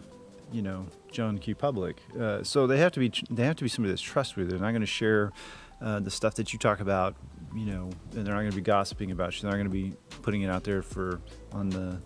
you 0.52 0.62
know 0.62 0.88
John 1.12 1.38
Q 1.38 1.56
public. 1.56 2.02
Uh, 2.20 2.44
so 2.44 2.68
they 2.68 2.78
have 2.78 2.92
to 2.94 3.00
be 3.00 3.12
they 3.30 3.46
have 3.46 3.56
to 3.58 3.64
be 3.64 3.70
somebody 3.70 3.92
that's 3.92 4.02
trustworthy. 4.02 4.52
They're 4.52 4.60
not 4.60 4.72
going 4.72 4.82
to 4.82 4.88
share 4.88 5.32
uh, 5.82 6.00
the 6.00 6.12
stuff 6.12 6.36
that 6.36 6.54
you 6.54 6.60
talk 6.60 6.80
about, 6.80 7.16
you 7.56 7.66
know, 7.66 7.90
and 8.16 8.26
they're 8.26 8.34
not 8.34 8.42
going 8.42 8.52
to 8.52 8.56
be 8.56 8.62
gossiping 8.62 9.12
about 9.12 9.36
you. 9.36 9.42
They're 9.42 9.52
not 9.52 9.58
going 9.58 9.84
to 9.84 9.90
be 9.90 9.96
putting 10.22 10.42
it 10.42 10.50
out 10.50 10.64
there 10.64 10.82
for 10.82 11.22
on 11.54 11.70
the 11.70 12.02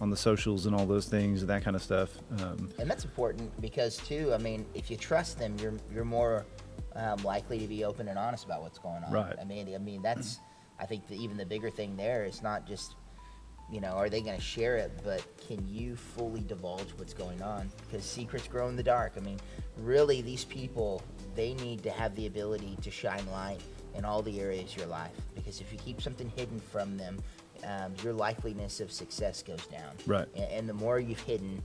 on 0.00 0.10
the 0.10 0.16
socials 0.16 0.66
and 0.66 0.74
all 0.74 0.86
those 0.86 1.06
things 1.06 1.40
and 1.40 1.50
that 1.50 1.62
kind 1.64 1.74
of 1.74 1.82
stuff. 1.82 2.10
Um, 2.40 2.70
And 2.78 2.90
that's 2.90 3.04
important 3.04 3.58
because 3.60 3.96
too. 3.98 4.32
I 4.34 4.38
mean, 4.38 4.66
if 4.74 4.90
you 4.90 4.96
trust 4.96 5.38
them, 5.38 5.56
you're 5.60 5.74
you're 5.92 6.04
more 6.04 6.44
um, 6.94 7.22
likely 7.22 7.58
to 7.58 7.66
be 7.66 7.84
open 7.84 8.08
and 8.08 8.18
honest 8.18 8.44
about 8.44 8.62
what's 8.62 8.78
going 8.78 9.02
on. 9.04 9.12
Right. 9.12 9.34
I 9.40 9.44
mean, 9.44 9.74
I 9.74 9.78
mean 9.78 10.02
that's. 10.02 10.40
I 10.78 10.84
think 10.84 11.08
that 11.08 11.14
even 11.14 11.38
the 11.38 11.46
bigger 11.46 11.70
thing 11.70 11.96
there 11.96 12.26
is 12.26 12.42
not 12.42 12.66
just, 12.66 12.96
you 13.72 13.80
know, 13.80 13.92
are 13.92 14.10
they 14.10 14.20
going 14.20 14.36
to 14.36 14.42
share 14.42 14.76
it, 14.76 14.92
but 15.02 15.24
can 15.48 15.66
you 15.66 15.96
fully 15.96 16.42
divulge 16.42 16.92
what's 16.98 17.14
going 17.14 17.40
on? 17.40 17.70
Because 17.88 18.04
secrets 18.04 18.46
grow 18.46 18.68
in 18.68 18.76
the 18.76 18.82
dark. 18.82 19.14
I 19.16 19.20
mean, 19.20 19.40
really, 19.78 20.20
these 20.20 20.44
people 20.44 21.02
they 21.34 21.54
need 21.54 21.82
to 21.82 21.90
have 21.90 22.14
the 22.14 22.26
ability 22.26 22.76
to 22.82 22.90
shine 22.90 23.26
light 23.30 23.60
in 23.94 24.04
all 24.04 24.20
the 24.20 24.38
areas 24.40 24.72
of 24.72 24.78
your 24.78 24.86
life. 24.86 25.16
Because 25.34 25.60
if 25.60 25.72
you 25.72 25.78
keep 25.78 26.02
something 26.02 26.30
hidden 26.36 26.60
from 26.60 26.98
them, 26.98 27.22
um, 27.64 27.94
your 28.02 28.12
likeliness 28.12 28.80
of 28.80 28.90
success 28.90 29.42
goes 29.42 29.64
down. 29.66 29.92
Right. 30.06 30.28
And, 30.34 30.50
and 30.50 30.68
the 30.68 30.74
more 30.74 30.98
you've 30.98 31.20
hidden, 31.20 31.62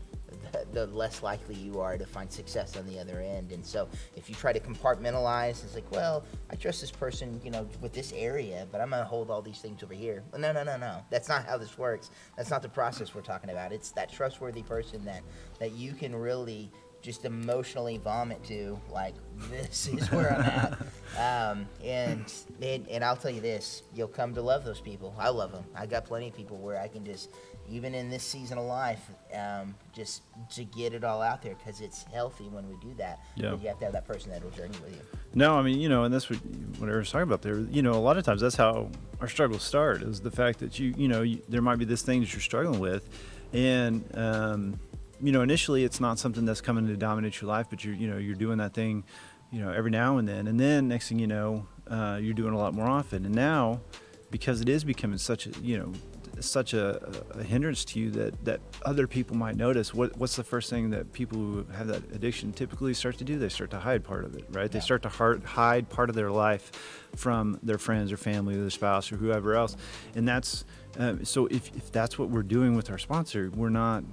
the, 0.51 0.65
the 0.73 0.85
less 0.87 1.23
likely 1.23 1.55
you 1.55 1.79
are 1.79 1.97
to 1.97 2.05
find 2.05 2.31
success 2.31 2.77
on 2.77 2.87
the 2.87 2.99
other 2.99 3.19
end. 3.19 3.51
And 3.51 3.65
so, 3.65 3.87
if 4.15 4.29
you 4.29 4.35
try 4.35 4.53
to 4.53 4.59
compartmentalize, 4.59 5.63
it's 5.63 5.75
like, 5.75 5.89
well, 5.91 6.23
I 6.49 6.55
trust 6.55 6.81
this 6.81 6.91
person, 6.91 7.39
you 7.43 7.51
know, 7.51 7.67
with 7.81 7.93
this 7.93 8.13
area, 8.13 8.67
but 8.71 8.81
I'm 8.81 8.89
going 8.89 9.01
to 9.01 9.07
hold 9.07 9.29
all 9.29 9.41
these 9.41 9.59
things 9.59 9.83
over 9.83 9.93
here. 9.93 10.23
Well, 10.31 10.41
no, 10.41 10.51
no, 10.51 10.63
no, 10.63 10.77
no. 10.77 11.03
That's 11.09 11.29
not 11.29 11.45
how 11.45 11.57
this 11.57 11.77
works. 11.77 12.11
That's 12.37 12.49
not 12.49 12.61
the 12.61 12.69
process 12.69 13.13
we're 13.13 13.21
talking 13.21 13.49
about. 13.49 13.71
It's 13.71 13.91
that 13.91 14.11
trustworthy 14.11 14.63
person 14.63 15.05
that 15.05 15.21
that 15.59 15.71
you 15.71 15.93
can 15.93 16.15
really 16.15 16.71
just 17.01 17.25
emotionally 17.25 17.97
vomit 17.97 18.43
to 18.45 18.79
like 18.91 19.15
this 19.49 19.87
is 19.87 20.11
where 20.11 20.33
I'm 20.33 20.41
at. 20.41 20.77
Um, 21.19 21.67
and, 21.83 22.33
and 22.61 22.87
and 22.87 23.03
I'll 23.03 23.17
tell 23.17 23.31
you 23.31 23.41
this, 23.41 23.83
you'll 23.93 24.07
come 24.07 24.33
to 24.33 24.41
love 24.41 24.63
those 24.63 24.79
people. 24.79 25.13
I 25.19 25.27
love 25.27 25.51
them. 25.51 25.65
I 25.75 25.85
got 25.85 26.05
plenty 26.05 26.29
of 26.29 26.33
people 26.33 26.55
where 26.55 26.79
I 26.79 26.87
can 26.87 27.03
just 27.03 27.29
even 27.69 27.93
in 27.93 28.09
this 28.09 28.23
season 28.23 28.57
of 28.57 28.65
life, 28.65 29.09
um, 29.33 29.75
just 29.93 30.23
to 30.51 30.63
get 30.63 30.93
it 30.93 31.03
all 31.03 31.21
out 31.21 31.41
there 31.41 31.55
because 31.55 31.81
it's 31.81 32.03
healthy 32.03 32.45
when 32.45 32.67
we 32.69 32.75
do 32.77 32.93
that. 32.97 33.19
Yeah. 33.35 33.51
But 33.51 33.61
you 33.61 33.67
have 33.67 33.79
to 33.79 33.85
have 33.85 33.93
that 33.93 34.07
person 34.07 34.31
that 34.31 34.43
will 34.43 34.51
journey 34.51 34.77
with 34.83 34.93
you. 34.93 35.01
No, 35.33 35.57
I 35.57 35.61
mean, 35.61 35.79
you 35.79 35.89
know, 35.89 36.03
and 36.03 36.13
that's 36.13 36.29
what 36.29 36.39
what 36.79 36.89
I 36.89 36.95
was 36.95 37.11
talking 37.11 37.23
about 37.23 37.41
there. 37.41 37.59
You 37.59 37.81
know, 37.81 37.91
a 37.91 37.95
lot 37.95 38.17
of 38.17 38.23
times 38.23 38.41
that's 38.41 38.55
how 38.55 38.89
our 39.19 39.27
struggles 39.27 39.63
start 39.63 40.01
is 40.01 40.21
the 40.21 40.31
fact 40.31 40.59
that 40.59 40.79
you, 40.79 40.93
you 40.97 41.07
know, 41.07 41.21
you, 41.21 41.41
there 41.47 41.61
might 41.61 41.77
be 41.77 41.85
this 41.85 42.01
thing 42.01 42.21
that 42.21 42.33
you're 42.33 42.41
struggling 42.41 42.79
with, 42.79 43.07
and 43.53 44.03
um, 44.13 44.79
you 45.21 45.31
know, 45.31 45.41
initially 45.41 45.83
it's 45.83 45.99
not 45.99 46.19
something 46.19 46.45
that's 46.45 46.61
coming 46.61 46.87
to 46.87 46.97
dominate 46.97 47.41
your 47.41 47.49
life, 47.49 47.67
but 47.69 47.83
you're, 47.83 47.95
you 47.95 48.07
know, 48.07 48.17
you're 48.17 48.35
doing 48.35 48.57
that 48.57 48.73
thing, 48.73 49.03
you 49.51 49.61
know, 49.61 49.71
every 49.71 49.91
now 49.91 50.17
and 50.17 50.27
then, 50.27 50.47
and 50.47 50.59
then 50.59 50.87
next 50.87 51.09
thing 51.09 51.19
you 51.19 51.27
know, 51.27 51.67
uh, 51.87 52.17
you're 52.21 52.33
doing 52.33 52.53
a 52.53 52.57
lot 52.57 52.73
more 52.73 52.87
often, 52.87 53.25
and 53.25 53.35
now, 53.35 53.81
because 54.29 54.61
it 54.61 54.69
is 54.69 54.83
becoming 54.83 55.17
such 55.17 55.45
a, 55.45 55.49
you 55.61 55.77
know, 55.77 55.91
such 56.39 56.73
a, 56.73 57.23
a 57.31 57.43
hindrance 57.43 57.85
to 57.85 57.99
you 57.99 58.09
that, 58.11 58.45
that 58.45 58.61
other 58.83 59.05
people 59.05 59.35
might 59.35 59.55
notice. 59.55 59.93
What, 59.93 60.17
what's 60.17 60.35
the 60.35 60.43
first 60.43 60.69
thing 60.69 60.89
that 60.91 61.13
people 61.13 61.37
who 61.37 61.65
have 61.73 61.87
that 61.87 62.03
addiction 62.13 62.51
typically 62.53 62.93
start 62.93 63.17
to 63.19 63.23
do? 63.23 63.37
They 63.37 63.49
start 63.49 63.69
to 63.71 63.79
hide 63.79 64.03
part 64.03 64.25
of 64.25 64.35
it, 64.35 64.45
right? 64.49 64.63
Yeah. 64.63 64.67
They 64.69 64.79
start 64.79 65.03
to 65.03 65.09
hard, 65.09 65.43
hide 65.43 65.89
part 65.89 66.09
of 66.09 66.15
their 66.15 66.31
life 66.31 66.71
from 67.15 67.59
their 67.61 67.77
friends 67.77 68.11
or 68.11 68.17
family 68.17 68.55
or 68.55 68.61
their 68.61 68.69
spouse 68.69 69.11
or 69.11 69.17
whoever 69.17 69.55
else. 69.55 69.75
And 70.15 70.27
that's 70.27 70.65
um, 70.97 71.23
so 71.23 71.45
if, 71.47 71.75
if 71.75 71.91
that's 71.91 72.17
what 72.19 72.29
we're 72.29 72.43
doing 72.43 72.75
with 72.75 72.89
our 72.89 72.97
sponsor, 72.97 73.51
we're 73.55 73.69
not 73.69 74.03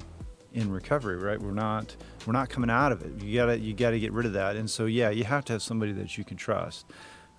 in 0.52 0.70
recovery, 0.70 1.16
right? 1.16 1.40
We're 1.40 1.52
not 1.52 1.96
we're 2.26 2.32
not 2.32 2.48
coming 2.48 2.70
out 2.70 2.92
of 2.92 3.02
it. 3.02 3.22
You 3.22 3.34
gotta 3.34 3.58
you 3.58 3.74
gotta 3.74 3.98
get 3.98 4.12
rid 4.12 4.26
of 4.26 4.32
that. 4.32 4.56
And 4.56 4.68
so 4.68 4.86
yeah, 4.86 5.10
you 5.10 5.24
have 5.24 5.44
to 5.46 5.52
have 5.54 5.62
somebody 5.62 5.92
that 5.92 6.16
you 6.16 6.24
can 6.24 6.36
trust. 6.36 6.86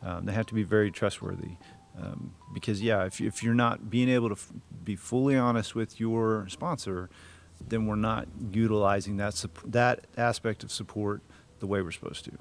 Um, 0.04 0.26
they 0.26 0.34
have 0.34 0.46
to 0.48 0.54
be 0.54 0.64
very 0.64 0.92
trustworthy. 0.92 1.58
Um, 2.00 2.34
because 2.54 2.82
yeah, 2.82 3.06
if, 3.06 3.20
if 3.20 3.44
you're 3.44 3.54
not 3.54 3.90
being 3.90 4.08
able 4.10 4.30
to 4.30 4.36
f- 4.36 4.52
be 4.86 4.96
fully 4.96 5.36
honest 5.36 5.76
with 5.76 6.00
your 6.00 6.48
sponsor, 6.48 7.10
then 7.68 7.88
we're 7.88 7.96
not 7.96 8.28
utilizing 8.52 9.18
that 9.18 9.34
sup- 9.34 9.60
that 9.66 10.08
aspect 10.16 10.64
of 10.64 10.72
support 10.72 11.22
the 11.60 11.68
way 11.68 11.82
we're 11.82 11.92
supposed 11.92 12.24
to. 12.26 12.32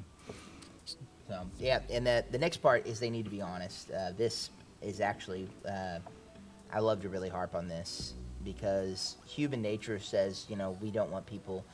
So 1.28 1.46
yeah, 1.59 1.81
and 1.90 2.07
the 2.07 2.24
the 2.31 2.38
next 2.38 2.59
part 2.59 2.87
is 2.87 3.00
they 3.00 3.11
need 3.11 3.24
to 3.24 3.31
be 3.31 3.42
honest. 3.42 3.90
Uh, 3.90 4.12
this 4.16 4.50
is 4.81 5.00
actually 5.00 5.48
uh, 5.68 5.98
I 6.72 6.78
love 6.81 7.02
to 7.02 7.09
really 7.09 7.28
harp 7.28 7.54
on 7.54 7.68
this 7.68 8.14
because 8.44 9.16
human 9.27 9.62
nature 9.62 9.98
says 9.98 10.46
you 10.48 10.57
know 10.57 10.77
we 10.81 10.90
don't 10.90 11.11
want 11.11 11.27
people 11.27 11.64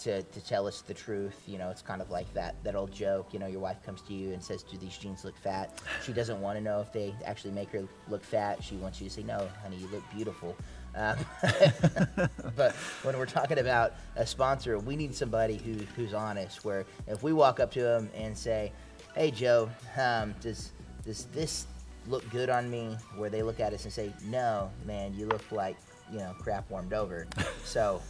to, 0.00 0.22
to 0.22 0.40
tell 0.40 0.66
us 0.66 0.80
the 0.82 0.94
truth. 0.94 1.42
You 1.46 1.58
know, 1.58 1.70
it's 1.70 1.82
kind 1.82 2.00
of 2.00 2.10
like 2.10 2.32
that 2.34 2.54
that 2.64 2.74
old 2.74 2.92
joke. 2.92 3.28
You 3.32 3.38
know, 3.38 3.46
your 3.46 3.60
wife 3.60 3.82
comes 3.84 4.00
to 4.02 4.14
you 4.14 4.32
and 4.32 4.42
says, 4.42 4.62
"Do 4.62 4.76
these 4.78 4.96
jeans 4.96 5.24
look 5.24 5.36
fat?" 5.36 5.80
She 6.04 6.12
doesn't 6.12 6.40
want 6.40 6.58
to 6.58 6.64
know 6.64 6.80
if 6.80 6.92
they 6.92 7.14
actually 7.24 7.52
make 7.52 7.70
her 7.70 7.84
look 8.08 8.24
fat. 8.24 8.62
She 8.62 8.76
wants 8.76 9.00
you 9.00 9.08
to 9.08 9.14
say, 9.14 9.22
"No, 9.22 9.48
honey, 9.62 9.76
you 9.76 9.88
look 9.88 10.04
beautiful." 10.14 10.56
Um, 10.94 11.16
but 12.56 12.74
when 13.02 13.18
we're 13.18 13.26
talking 13.26 13.58
about 13.58 13.94
a 14.16 14.26
sponsor, 14.26 14.78
we 14.78 14.96
need 14.96 15.14
somebody 15.14 15.56
who 15.56 15.74
who's 15.96 16.14
honest. 16.14 16.64
Where 16.64 16.86
if 17.06 17.22
we 17.22 17.32
walk 17.32 17.60
up 17.60 17.70
to 17.72 17.82
them 17.82 18.10
and 18.14 18.36
say, 18.36 18.72
"Hey, 19.14 19.30
Joe, 19.30 19.70
um, 19.96 20.34
does 20.40 20.72
does 21.04 21.24
this 21.26 21.66
look 22.06 22.28
good 22.30 22.50
on 22.50 22.70
me?" 22.70 22.96
Where 23.16 23.30
they 23.30 23.42
look 23.42 23.60
at 23.60 23.72
us 23.72 23.84
and 23.84 23.92
say, 23.92 24.12
"No, 24.24 24.70
man, 24.86 25.14
you 25.14 25.26
look 25.26 25.50
like 25.50 25.76
you 26.12 26.18
know 26.18 26.34
crap 26.38 26.70
warmed 26.70 26.92
over." 26.92 27.26
So 27.64 28.00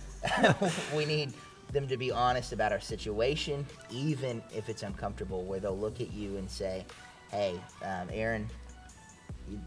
we 0.96 1.04
need 1.04 1.32
them 1.72 1.88
to 1.88 1.96
be 1.96 2.12
honest 2.12 2.52
about 2.52 2.72
our 2.72 2.80
situation, 2.80 3.66
even 3.90 4.40
if 4.54 4.68
it's 4.68 4.84
uncomfortable, 4.84 5.42
where 5.44 5.58
they'll 5.58 5.76
look 5.76 6.00
at 6.00 6.12
you 6.12 6.36
and 6.36 6.48
say, 6.48 6.84
"Hey, 7.30 7.60
um, 7.82 8.08
Aaron, 8.12 8.48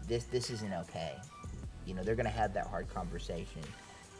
this 0.08 0.24
this 0.24 0.50
isn't 0.50 0.72
okay." 0.72 1.14
You 1.86 1.94
know, 1.94 2.02
they're 2.02 2.14
gonna 2.14 2.30
have 2.30 2.54
that 2.54 2.66
hard 2.68 2.88
conversation. 2.88 3.62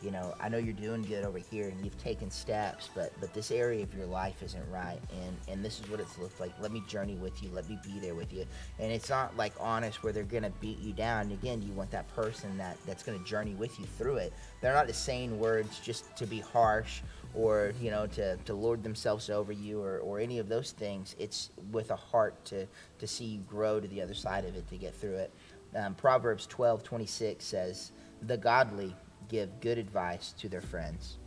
You 0.03 0.11
know, 0.11 0.35
I 0.41 0.49
know 0.49 0.59
you're 0.59 0.73
doing 0.73 1.03
good 1.03 1.25
over 1.25 1.39
here 1.39 1.69
and 1.69 1.85
you've 1.85 1.97
taken 1.99 2.31
steps, 2.31 2.91
but 2.95 3.13
but 3.21 3.33
this 3.33 3.51
area 3.51 3.83
of 3.83 3.95
your 3.95 4.07
life 4.07 4.43
isn't 4.43 4.71
right, 4.71 4.99
and 5.25 5.37
and 5.49 5.65
this 5.65 5.79
is 5.79 5.89
what 5.89 6.01
it's 6.01 6.19
looked 6.19 6.41
like. 6.41 6.53
Let 6.61 6.73
me 6.73 6.83
journey 6.89 7.15
with 7.15 7.43
you. 7.43 7.51
Let 7.53 7.69
me 7.69 7.79
be 7.85 8.01
there 8.01 8.15
with 8.15 8.33
you. 8.33 8.45
And 8.81 8.91
it's 8.91 9.09
not 9.09 9.37
like 9.37 9.53
honest 9.61 10.03
where 10.03 10.13
they're 10.13 10.25
gonna 10.25 10.53
beat 10.61 10.81
you 10.81 10.93
down. 10.93 11.23
And 11.23 11.33
again, 11.33 11.63
you 11.63 11.73
want 11.73 11.91
that 11.93 12.13
person 12.17 12.59
that 12.59 12.77
that's 12.87 13.03
gonna 13.03 13.21
journey 13.21 13.55
with 13.55 13.79
you 13.79 13.87
through 13.87 14.17
it. 14.17 14.33
They're 14.61 14.75
not 14.75 14.89
just 14.89 15.05
saying 15.05 15.39
words 15.39 15.79
just 15.79 16.17
to 16.17 16.27
be 16.27 16.41
harsh 16.41 17.01
or 17.35 17.73
you 17.81 17.91
know 17.91 18.07
to, 18.07 18.37
to 18.45 18.55
lord 18.55 18.83
themselves 18.83 19.31
over 19.31 19.53
you 19.53 19.81
or, 19.81 19.99
or 19.99 20.19
any 20.19 20.39
of 20.39 20.49
those 20.49 20.73
things 20.73 21.17
it's 21.19 21.51
with 21.71 21.91
a 21.91 21.97
heart 21.97 22.45
to, 22.45 22.67
to 22.99 23.07
see 23.07 23.25
you 23.25 23.41
grow 23.41 23.81
to 23.81 23.89
the 23.89 24.03
other 24.03 24.15
side 24.15 24.45
of 24.45 24.55
it 24.55 24.69
to 24.69 24.77
get 24.77 24.95
through 24.95 25.15
it 25.15 25.33
um, 25.77 25.95
proverbs 25.95 26.47
12 26.47 26.83
26 26.83 27.45
says 27.45 27.93
the 28.23 28.37
godly 28.37 28.95
give 29.33 29.61
good 29.61 29.79
advice 29.79 30.33
to 30.39 30.49
their 30.49 30.61
friends 30.61 31.19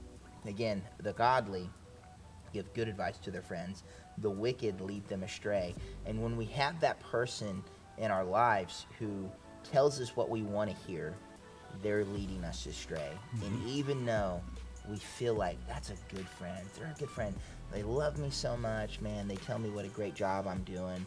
again 0.45 0.81
the 1.01 1.11
godly 1.13 1.69
give 2.53 2.71
good 2.73 2.87
advice 2.87 3.17
to 3.17 3.31
their 3.31 3.41
friends 3.41 3.83
the 4.19 4.29
wicked 4.29 4.79
lead 4.79 5.05
them 5.09 5.23
astray 5.23 5.75
and 6.05 6.21
when 6.21 6.37
we 6.37 6.45
have 6.45 6.79
that 6.79 6.97
person 7.01 7.61
in 7.97 8.11
our 8.11 8.23
lives 8.23 8.85
who 8.99 9.29
tells 9.69 9.99
us 9.99 10.15
what 10.15 10.29
we 10.29 10.41
want 10.43 10.69
to 10.69 10.87
hear 10.87 11.13
they're 11.81 12.05
leading 12.05 12.45
us 12.45 12.65
astray 12.65 13.11
mm-hmm. 13.35 13.45
and 13.45 13.67
even 13.67 14.05
though 14.05 14.41
we 14.89 14.97
feel 14.97 15.35
like 15.35 15.57
that's 15.67 15.89
a 15.89 15.95
good 16.13 16.27
friend. 16.27 16.65
They're 16.77 16.93
a 16.95 16.99
good 16.99 17.09
friend. 17.09 17.33
They 17.71 17.83
love 17.83 18.17
me 18.17 18.29
so 18.29 18.55
much, 18.57 19.01
man. 19.01 19.27
They 19.27 19.35
tell 19.35 19.59
me 19.59 19.69
what 19.69 19.85
a 19.85 19.89
great 19.89 20.15
job 20.15 20.47
I'm 20.47 20.63
doing, 20.63 21.05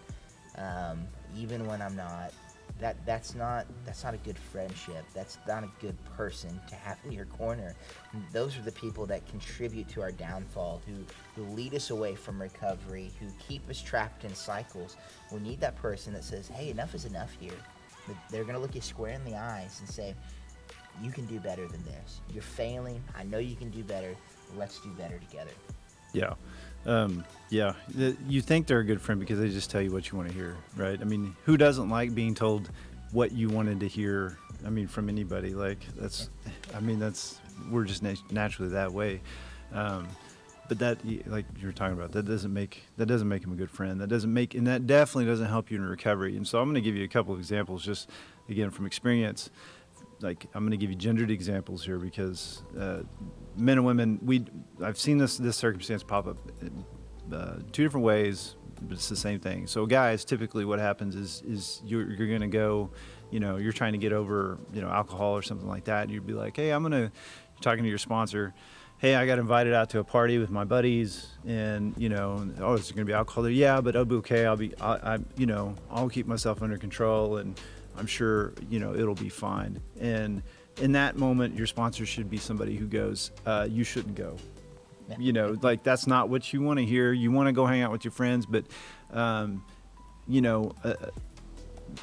um, 0.56 1.06
even 1.36 1.66
when 1.66 1.80
I'm 1.80 1.96
not. 1.96 2.32
That 2.78 2.96
that's 3.04 3.34
not 3.34 3.66
that's 3.84 4.04
not 4.04 4.14
a 4.14 4.18
good 4.18 4.38
friendship. 4.38 5.04
That's 5.14 5.38
not 5.46 5.64
a 5.64 5.70
good 5.80 5.96
person 6.16 6.60
to 6.68 6.74
have 6.76 6.98
in 7.04 7.12
your 7.12 7.26
corner. 7.26 7.74
And 8.12 8.22
those 8.32 8.56
are 8.56 8.62
the 8.62 8.72
people 8.72 9.04
that 9.06 9.26
contribute 9.26 9.88
to 9.90 10.02
our 10.02 10.12
downfall, 10.12 10.80
who 10.86 11.04
who 11.34 11.48
lead 11.54 11.74
us 11.74 11.90
away 11.90 12.14
from 12.14 12.40
recovery, 12.40 13.10
who 13.20 13.26
keep 13.38 13.68
us 13.68 13.80
trapped 13.80 14.24
in 14.24 14.34
cycles. 14.34 14.96
We 15.32 15.40
need 15.40 15.60
that 15.60 15.76
person 15.76 16.12
that 16.14 16.24
says, 16.24 16.48
"Hey, 16.48 16.70
enough 16.70 16.94
is 16.94 17.04
enough 17.04 17.32
here." 17.40 17.58
They're 18.30 18.44
gonna 18.44 18.58
look 18.58 18.74
you 18.74 18.80
square 18.80 19.12
in 19.12 19.24
the 19.24 19.36
eyes 19.36 19.80
and 19.80 19.88
say, 19.88 20.14
you 21.02 21.10
can 21.12 21.26
do 21.26 21.38
better 21.38 21.66
than 21.68 21.82
this. 21.84 22.20
You're 22.32 22.42
failing. 22.42 23.02
I 23.16 23.24
know 23.24 23.38
you 23.38 23.56
can 23.56 23.70
do 23.70 23.84
better. 23.84 24.14
Let's 24.56 24.80
do 24.80 24.90
better 24.90 25.18
together. 25.18 25.52
Yeah. 26.12 26.34
Um, 26.86 27.24
yeah. 27.50 27.74
You 28.28 28.40
think 28.40 28.66
they're 28.66 28.80
a 28.80 28.84
good 28.84 29.00
friend 29.00 29.20
because 29.20 29.38
they 29.38 29.48
just 29.48 29.70
tell 29.70 29.80
you 29.80 29.90
what 29.90 30.10
you 30.10 30.16
want 30.16 30.28
to 30.28 30.34
hear, 30.34 30.56
right? 30.76 31.00
I 31.00 31.04
mean, 31.04 31.36
who 31.44 31.56
doesn't 31.56 31.88
like 31.88 32.14
being 32.14 32.34
told 32.34 32.70
what 33.12 33.32
you 33.32 33.48
wanted 33.48 33.80
to 33.80 33.88
hear? 33.88 34.38
I 34.66 34.70
mean, 34.70 34.86
from 34.86 35.08
anybody. 35.08 35.54
Like, 35.54 35.78
that's, 35.96 36.30
I 36.74 36.80
mean, 36.80 36.98
that's, 36.98 37.40
we're 37.70 37.84
just 37.84 38.02
naturally 38.30 38.70
that 38.72 38.92
way. 38.92 39.20
Um, 39.72 40.08
but 40.68 40.78
that 40.80 40.98
like 41.26 41.46
you 41.58 41.66
were 41.66 41.72
talking 41.72 41.96
about 41.96 42.12
that 42.12 42.26
doesn't 42.26 42.52
make 42.52 42.82
that 42.98 43.06
doesn't 43.06 43.26
make 43.26 43.42
him 43.42 43.52
a 43.52 43.56
good 43.56 43.70
friend 43.70 44.02
that 44.02 44.08
doesn't 44.08 44.34
make 44.34 44.54
and 44.54 44.66
that 44.66 44.86
definitely 44.86 45.24
doesn't 45.24 45.46
help 45.46 45.70
you 45.70 45.78
in 45.78 45.82
recovery 45.82 46.36
and 46.36 46.46
so 46.46 46.58
i'm 46.58 46.66
going 46.66 46.74
to 46.74 46.82
give 46.82 46.94
you 46.94 47.04
a 47.04 47.08
couple 47.08 47.32
of 47.32 47.40
examples 47.40 47.82
just 47.82 48.10
again 48.50 48.70
from 48.70 48.84
experience 48.84 49.48
like 50.22 50.46
I'm 50.54 50.62
going 50.62 50.72
to 50.72 50.76
give 50.76 50.90
you 50.90 50.96
gendered 50.96 51.30
examples 51.30 51.84
here 51.84 51.98
because 51.98 52.62
uh, 52.78 53.02
men 53.58 53.78
and 53.78 53.86
women 53.86 54.18
we 54.22 54.44
I've 54.82 54.98
seen 54.98 55.18
this 55.18 55.36
this 55.36 55.56
circumstance 55.56 56.02
pop 56.02 56.26
up 56.26 56.38
uh, 57.32 57.56
two 57.72 57.82
different 57.82 58.04
ways 58.06 58.54
but 58.80 58.92
it's 58.92 59.08
the 59.08 59.16
same 59.16 59.40
thing. 59.40 59.66
So 59.66 59.86
guys 59.86 60.24
typically 60.24 60.64
what 60.64 60.78
happens 60.78 61.16
is 61.16 61.42
is 61.46 61.82
you're, 61.84 62.10
you're 62.10 62.28
going 62.28 62.40
to 62.40 62.46
go 62.46 62.90
you 63.30 63.40
know 63.40 63.56
you're 63.56 63.72
trying 63.72 63.92
to 63.92 63.98
get 63.98 64.12
over 64.12 64.58
you 64.72 64.80
know 64.80 64.88
alcohol 64.88 65.36
or 65.36 65.42
something 65.42 65.68
like 65.68 65.84
that 65.84 66.04
and 66.04 66.12
you'd 66.12 66.26
be 66.26 66.32
like 66.32 66.56
hey 66.56 66.70
I'm 66.70 66.82
going 66.82 66.92
to 66.92 67.12
talking 67.60 67.82
to 67.82 67.88
your 67.88 67.98
sponsor 67.98 68.54
hey 68.98 69.14
I 69.14 69.26
got 69.26 69.38
invited 69.38 69.74
out 69.74 69.90
to 69.90 69.98
a 69.98 70.04
party 70.04 70.38
with 70.38 70.50
my 70.50 70.64
buddies 70.64 71.28
and 71.46 71.94
you 71.96 72.08
know 72.08 72.48
oh 72.60 72.74
is 72.74 72.88
there 72.88 72.96
going 72.96 73.06
to 73.06 73.10
be 73.10 73.12
alcohol? 73.12 73.42
There 73.42 73.52
yeah 73.52 73.80
but 73.80 73.96
I'll 73.96 74.04
be 74.04 74.16
okay. 74.16 74.46
I'll 74.46 74.56
be 74.56 74.76
I, 74.80 75.14
I 75.14 75.18
you 75.36 75.46
know 75.46 75.74
I'll 75.90 76.08
keep 76.08 76.26
myself 76.26 76.62
under 76.62 76.78
control 76.78 77.38
and 77.38 77.58
I'm 77.96 78.06
sure 78.06 78.52
you 78.70 78.78
know 78.78 78.94
it'll 78.94 79.14
be 79.14 79.28
fine. 79.28 79.80
And 80.00 80.42
in 80.80 80.92
that 80.92 81.16
moment, 81.16 81.56
your 81.56 81.66
sponsor 81.66 82.06
should 82.06 82.30
be 82.30 82.38
somebody 82.38 82.76
who 82.76 82.86
goes, 82.86 83.30
uh, 83.46 83.66
"You 83.70 83.84
shouldn't 83.84 84.14
go." 84.14 84.36
Yeah. 85.08 85.16
You 85.18 85.32
know, 85.32 85.56
like 85.62 85.82
that's 85.82 86.06
not 86.06 86.28
what 86.28 86.52
you 86.52 86.60
want 86.62 86.78
to 86.78 86.84
hear. 86.84 87.12
You 87.12 87.30
want 87.30 87.48
to 87.48 87.52
go 87.52 87.66
hang 87.66 87.82
out 87.82 87.92
with 87.92 88.04
your 88.04 88.12
friends, 88.12 88.46
but 88.46 88.64
um, 89.12 89.64
you 90.26 90.40
know, 90.40 90.74
a, 90.84 90.96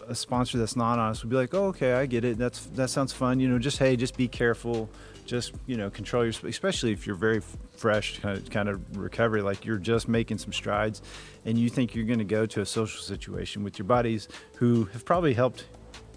a, 0.08 0.16
sponsor 0.16 0.58
that's 0.58 0.76
not 0.76 0.98
honest 0.98 1.24
would 1.24 1.30
be 1.30 1.36
like, 1.36 1.54
"Oh, 1.54 1.66
okay, 1.66 1.94
I 1.94 2.06
get 2.08 2.26
it. 2.26 2.38
That's 2.38 2.66
that 2.68 2.90
sounds 2.90 3.14
fun." 3.14 3.40
You 3.40 3.48
know, 3.48 3.60
just 3.60 3.78
hey, 3.78 3.96
just 3.96 4.18
be 4.18 4.28
careful. 4.28 4.90
Just 5.26 5.54
you 5.66 5.78
know, 5.78 5.90
control 5.90 6.24
your, 6.24 6.34
especially 6.48 6.92
if 6.92 7.06
you're 7.06 7.16
very 7.16 7.42
fresh 7.78 8.20
kind 8.20 8.38
of, 8.38 8.50
kind 8.50 8.70
of 8.70 8.98
recovery, 8.98 9.42
like 9.42 9.66
you're 9.66 9.78
just 9.78 10.08
making 10.08 10.38
some 10.40 10.54
strides, 10.54 11.02
and 11.46 11.58
you 11.58 11.70
think 11.70 11.96
you're 11.96 12.06
going 12.06 12.20
to 12.20 12.26
go 12.26 12.46
to 12.46 12.62
a 12.62 12.66
social 12.66 13.02
situation 13.02 13.64
with 13.64 13.78
your 13.78 13.86
buddies 13.86 14.28
who 14.58 14.86
have 14.86 15.06
probably 15.06 15.34
helped 15.34 15.66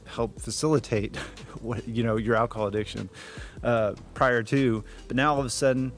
help 0.09 0.40
facilitate 0.40 1.16
what 1.61 1.87
you 1.87 2.03
know 2.03 2.16
your 2.16 2.35
alcohol 2.35 2.66
addiction 2.66 3.09
uh, 3.62 3.94
prior 4.14 4.42
to 4.42 4.83
but 5.07 5.16
now 5.16 5.35
all 5.35 5.40
of 5.40 5.47
a 5.47 5.51
sudden 5.51 5.92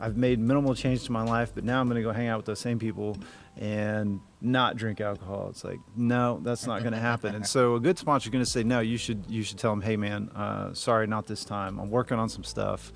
I've 0.00 0.16
made 0.16 0.38
minimal 0.38 0.74
change 0.74 1.04
to 1.04 1.12
my 1.12 1.22
life, 1.22 1.52
but 1.54 1.64
now 1.64 1.80
I'm 1.80 1.88
going 1.88 1.96
to 1.96 2.02
go 2.02 2.12
hang 2.12 2.28
out 2.28 2.38
with 2.38 2.46
those 2.46 2.60
same 2.60 2.78
people 2.78 3.16
and 3.56 4.20
not 4.40 4.76
drink 4.76 5.00
alcohol. 5.00 5.48
It's 5.50 5.64
like, 5.64 5.80
no, 5.96 6.40
that's 6.42 6.66
not 6.66 6.82
going 6.82 6.92
to 6.92 7.00
happen. 7.00 7.34
And 7.34 7.46
so 7.46 7.74
a 7.74 7.80
good 7.80 7.98
sponsor 7.98 8.28
is 8.28 8.30
going 8.30 8.44
to 8.44 8.50
say, 8.50 8.62
no, 8.62 8.80
you 8.80 8.96
should 8.96 9.24
you 9.28 9.42
should 9.42 9.58
tell 9.58 9.72
them, 9.72 9.80
hey 9.80 9.96
man, 9.96 10.30
uh, 10.30 10.72
sorry, 10.74 11.06
not 11.06 11.26
this 11.26 11.44
time. 11.44 11.80
I'm 11.80 11.90
working 11.90 12.18
on 12.18 12.28
some 12.28 12.44
stuff. 12.44 12.92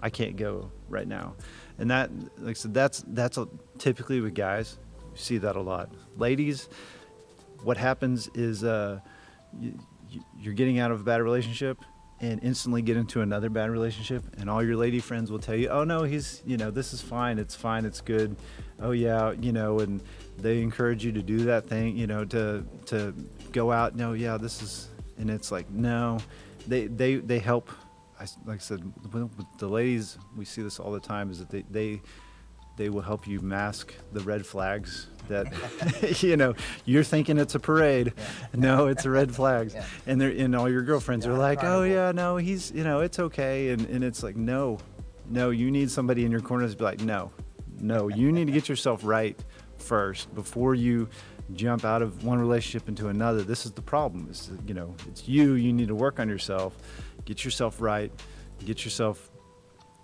I 0.00 0.10
can't 0.10 0.36
go 0.36 0.72
right 0.88 1.06
now. 1.06 1.34
And 1.78 1.90
that, 1.90 2.10
like 2.38 2.50
I 2.50 2.52
said, 2.54 2.74
that's 2.74 3.04
that's 3.06 3.38
a, 3.38 3.46
typically 3.78 4.20
with 4.20 4.34
guys. 4.34 4.78
You 5.12 5.18
see 5.18 5.38
that 5.38 5.54
a 5.54 5.60
lot. 5.60 5.92
Ladies, 6.16 6.68
what 7.62 7.76
happens 7.76 8.28
is 8.34 8.64
uh, 8.64 9.00
you're 10.38 10.54
getting 10.54 10.78
out 10.78 10.90
of 10.90 11.00
a 11.00 11.04
bad 11.04 11.20
relationship 11.22 11.78
and 12.20 12.42
instantly 12.42 12.82
get 12.82 12.96
into 12.96 13.22
another 13.22 13.48
bad 13.48 13.70
relationship 13.70 14.22
and 14.38 14.50
all 14.50 14.62
your 14.62 14.76
lady 14.76 15.00
friends 15.00 15.30
will 15.30 15.38
tell 15.38 15.56
you 15.56 15.68
oh 15.68 15.84
no 15.84 16.02
he's 16.02 16.42
you 16.44 16.56
know 16.56 16.70
this 16.70 16.92
is 16.92 17.00
fine 17.00 17.38
it's 17.38 17.54
fine 17.54 17.84
it's 17.84 18.00
good. 18.00 18.36
Oh 18.80 18.92
yeah 18.92 19.32
you 19.32 19.52
know 19.52 19.80
and 19.80 20.02
they 20.38 20.60
encourage 20.60 21.04
you 21.04 21.12
to 21.12 21.22
do 21.22 21.44
that 21.44 21.66
thing 21.66 21.96
you 21.96 22.06
know 22.06 22.24
to 22.26 22.64
to 22.86 23.14
go 23.52 23.72
out 23.72 23.94
no 23.96 24.12
yeah 24.12 24.36
this 24.36 24.62
is 24.62 24.88
and 25.20 25.30
it's 25.30 25.52
like 25.52 25.70
no. 25.70 26.18
They 26.66 26.86
they 26.86 27.16
they 27.16 27.38
help. 27.38 27.70
I, 28.18 28.24
like 28.44 28.56
i 28.56 28.58
said 28.58 28.84
with 29.14 29.46
the 29.58 29.66
ladies 29.66 30.18
we 30.36 30.44
see 30.44 30.60
this 30.60 30.78
all 30.78 30.92
the 30.92 31.00
time 31.00 31.30
is 31.30 31.38
that 31.38 31.48
they 31.48 31.64
they 31.70 32.02
they 32.80 32.88
will 32.88 33.02
help 33.02 33.26
you 33.26 33.40
mask 33.40 33.92
the 34.14 34.20
red 34.20 34.46
flags 34.46 35.06
that 35.28 36.22
you 36.22 36.34
know 36.34 36.54
you're 36.86 37.04
thinking 37.04 37.36
it's 37.36 37.54
a 37.54 37.60
parade. 37.60 38.14
Yeah. 38.16 38.24
no 38.54 38.86
it's 38.86 39.04
a 39.04 39.10
red 39.10 39.34
flags. 39.34 39.74
Yeah. 39.74 39.84
and 40.06 40.18
they're 40.18 40.30
and 40.30 40.56
all 40.56 40.66
your 40.66 40.80
girlfriends 40.80 41.26
yeah, 41.26 41.32
are 41.32 41.36
like 41.36 41.62
oh 41.62 41.82
yeah 41.82 42.10
no 42.12 42.38
he's 42.38 42.72
you 42.72 42.82
know 42.82 43.00
it's 43.00 43.18
okay. 43.18 43.68
And, 43.68 43.86
and 43.90 44.02
it's 44.02 44.22
like 44.22 44.34
no 44.34 44.78
no 45.28 45.50
you 45.50 45.70
need 45.70 45.90
somebody 45.90 46.24
in 46.24 46.30
your 46.30 46.40
corner 46.40 46.66
to 46.66 46.74
be 46.74 46.82
like 46.82 47.02
no 47.02 47.30
no 47.78 48.08
you 48.08 48.32
need 48.32 48.46
to 48.46 48.52
get 48.52 48.66
yourself 48.66 49.02
right 49.04 49.38
first 49.76 50.34
before 50.34 50.74
you 50.74 51.06
jump 51.52 51.84
out 51.84 52.00
of 52.00 52.24
one 52.24 52.38
relationship 52.38 52.88
into 52.88 53.08
another. 53.08 53.42
This 53.42 53.66
is 53.66 53.72
the 53.72 53.82
problem. 53.82 54.26
Is 54.30 54.50
you 54.66 54.72
know 54.72 54.94
it's 55.06 55.28
you. 55.28 55.52
You 55.52 55.74
need 55.74 55.88
to 55.88 55.94
work 55.94 56.18
on 56.18 56.30
yourself. 56.30 56.78
Get 57.26 57.44
yourself 57.44 57.78
right. 57.78 58.10
Get 58.64 58.86
yourself 58.86 59.29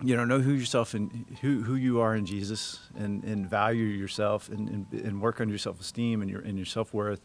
you 0.03 0.17
know 0.17 0.25
know 0.25 0.41
who 0.41 0.53
yourself 0.53 0.95
and 0.95 1.39
who, 1.41 1.63
who 1.63 1.75
you 1.75 2.01
are 2.01 2.15
in 2.15 2.27
jesus 2.27 2.81
and, 2.97 3.25
and 3.25 3.49
value 3.49 3.85
yourself 3.85 4.49
and, 4.49 4.69
and, 4.69 4.93
and 4.93 5.23
work 5.23 5.41
on 5.41 5.49
your 5.49 5.59
self-esteem 5.59 6.21
and 6.23 6.31
your 6.31 6.41
and 6.41 6.57
your 6.57 6.67
self-worth. 6.67 7.21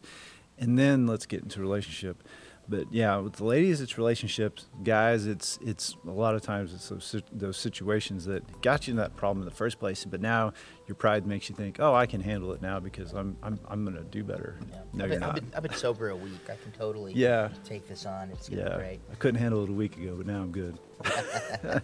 And 0.57 0.77
then 0.77 1.07
let's 1.07 1.25
get 1.25 1.41
into 1.41 1.59
relationship 1.59 2.23
but 2.71 2.91
yeah, 2.91 3.17
with 3.17 3.33
the 3.33 3.43
ladies, 3.43 3.81
it's 3.81 3.97
relationships. 3.97 4.67
Guys, 4.81 5.27
it's 5.27 5.59
it's 5.61 5.97
a 6.07 6.09
lot 6.09 6.35
of 6.35 6.41
times 6.41 6.73
it's 6.73 6.87
those, 6.87 7.21
those 7.31 7.57
situations 7.57 8.23
that 8.25 8.61
got 8.61 8.87
you 8.87 8.91
in 8.91 8.97
that 8.97 9.17
problem 9.17 9.43
in 9.43 9.45
the 9.45 9.55
first 9.55 9.77
place. 9.77 10.05
But 10.05 10.21
now 10.21 10.53
your 10.87 10.95
pride 10.95 11.27
makes 11.27 11.49
you 11.49 11.55
think, 11.55 11.81
oh, 11.81 11.93
I 11.93 12.05
can 12.05 12.21
handle 12.21 12.53
it 12.53 12.61
now 12.61 12.79
because 12.79 13.11
I'm 13.11 13.35
I'm, 13.43 13.59
I'm 13.67 13.83
gonna 13.83 14.03
do 14.03 14.23
better. 14.23 14.57
Yeah. 14.71 14.77
No, 14.93 15.03
I've 15.03 15.09
been, 15.09 15.11
you're 15.11 15.19
not. 15.19 15.29
I've 15.29 15.35
been, 15.35 15.51
I've 15.57 15.63
been, 15.63 15.73
sober 15.73 16.09
a 16.09 16.15
week. 16.15 16.49
I 16.49 16.55
can 16.55 16.71
totally 16.71 17.13
yeah 17.13 17.49
take 17.65 17.89
this 17.89 18.05
on. 18.05 18.31
It's 18.31 18.47
gonna 18.47 18.61
yeah. 18.61 18.69
be 18.69 18.75
great. 18.75 18.99
I 19.11 19.15
couldn't 19.15 19.41
handle 19.41 19.63
it 19.63 19.69
a 19.69 19.73
week 19.73 19.97
ago, 19.97 20.15
but 20.15 20.25
now 20.25 20.41
I'm 20.41 20.51
good. 20.51 20.79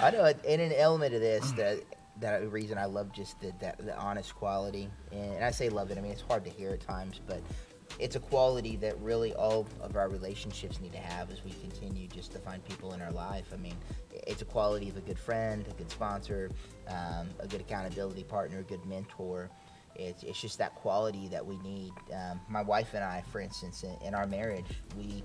I 0.00 0.10
know, 0.10 0.30
in 0.44 0.60
an 0.60 0.72
element 0.74 1.14
of 1.14 1.22
this 1.22 1.50
that 1.52 1.78
that 2.20 2.52
reason 2.52 2.76
I 2.76 2.84
love 2.84 3.12
just 3.12 3.40
the, 3.40 3.52
that 3.60 3.78
the 3.78 3.96
honest 3.96 4.34
quality, 4.34 4.90
and 5.10 5.42
I 5.42 5.52
say 5.52 5.70
love 5.70 5.90
it. 5.90 5.96
I 5.96 6.02
mean, 6.02 6.12
it's 6.12 6.20
hard 6.20 6.44
to 6.44 6.50
hear 6.50 6.70
at 6.70 6.80
times, 6.80 7.20
but 7.26 7.40
it's 7.98 8.16
a 8.16 8.20
quality 8.20 8.76
that 8.76 8.98
really 9.00 9.34
all 9.34 9.66
of 9.80 9.96
our 9.96 10.08
relationships 10.08 10.80
need 10.80 10.92
to 10.92 10.98
have 10.98 11.30
as 11.30 11.42
we 11.44 11.50
continue 11.50 12.06
just 12.06 12.30
to 12.32 12.38
find 12.38 12.64
people 12.64 12.92
in 12.92 13.02
our 13.02 13.10
life. 13.10 13.46
I 13.52 13.56
mean, 13.56 13.74
it's 14.12 14.42
a 14.42 14.44
quality 14.44 14.88
of 14.88 14.96
a 14.96 15.00
good 15.00 15.18
friend, 15.18 15.66
a 15.68 15.74
good 15.74 15.90
sponsor, 15.90 16.50
um, 16.88 17.28
a 17.40 17.46
good 17.48 17.60
accountability 17.60 18.22
partner, 18.22 18.60
a 18.60 18.62
good 18.62 18.84
mentor. 18.86 19.50
It's, 19.96 20.22
it's 20.22 20.40
just 20.40 20.58
that 20.58 20.76
quality 20.76 21.26
that 21.28 21.44
we 21.44 21.58
need. 21.58 21.92
Um, 22.12 22.40
my 22.48 22.62
wife 22.62 22.94
and 22.94 23.02
I, 23.02 23.24
for 23.32 23.40
instance, 23.40 23.82
in, 23.82 24.06
in, 24.06 24.14
our 24.14 24.28
marriage, 24.28 24.66
we 24.96 25.24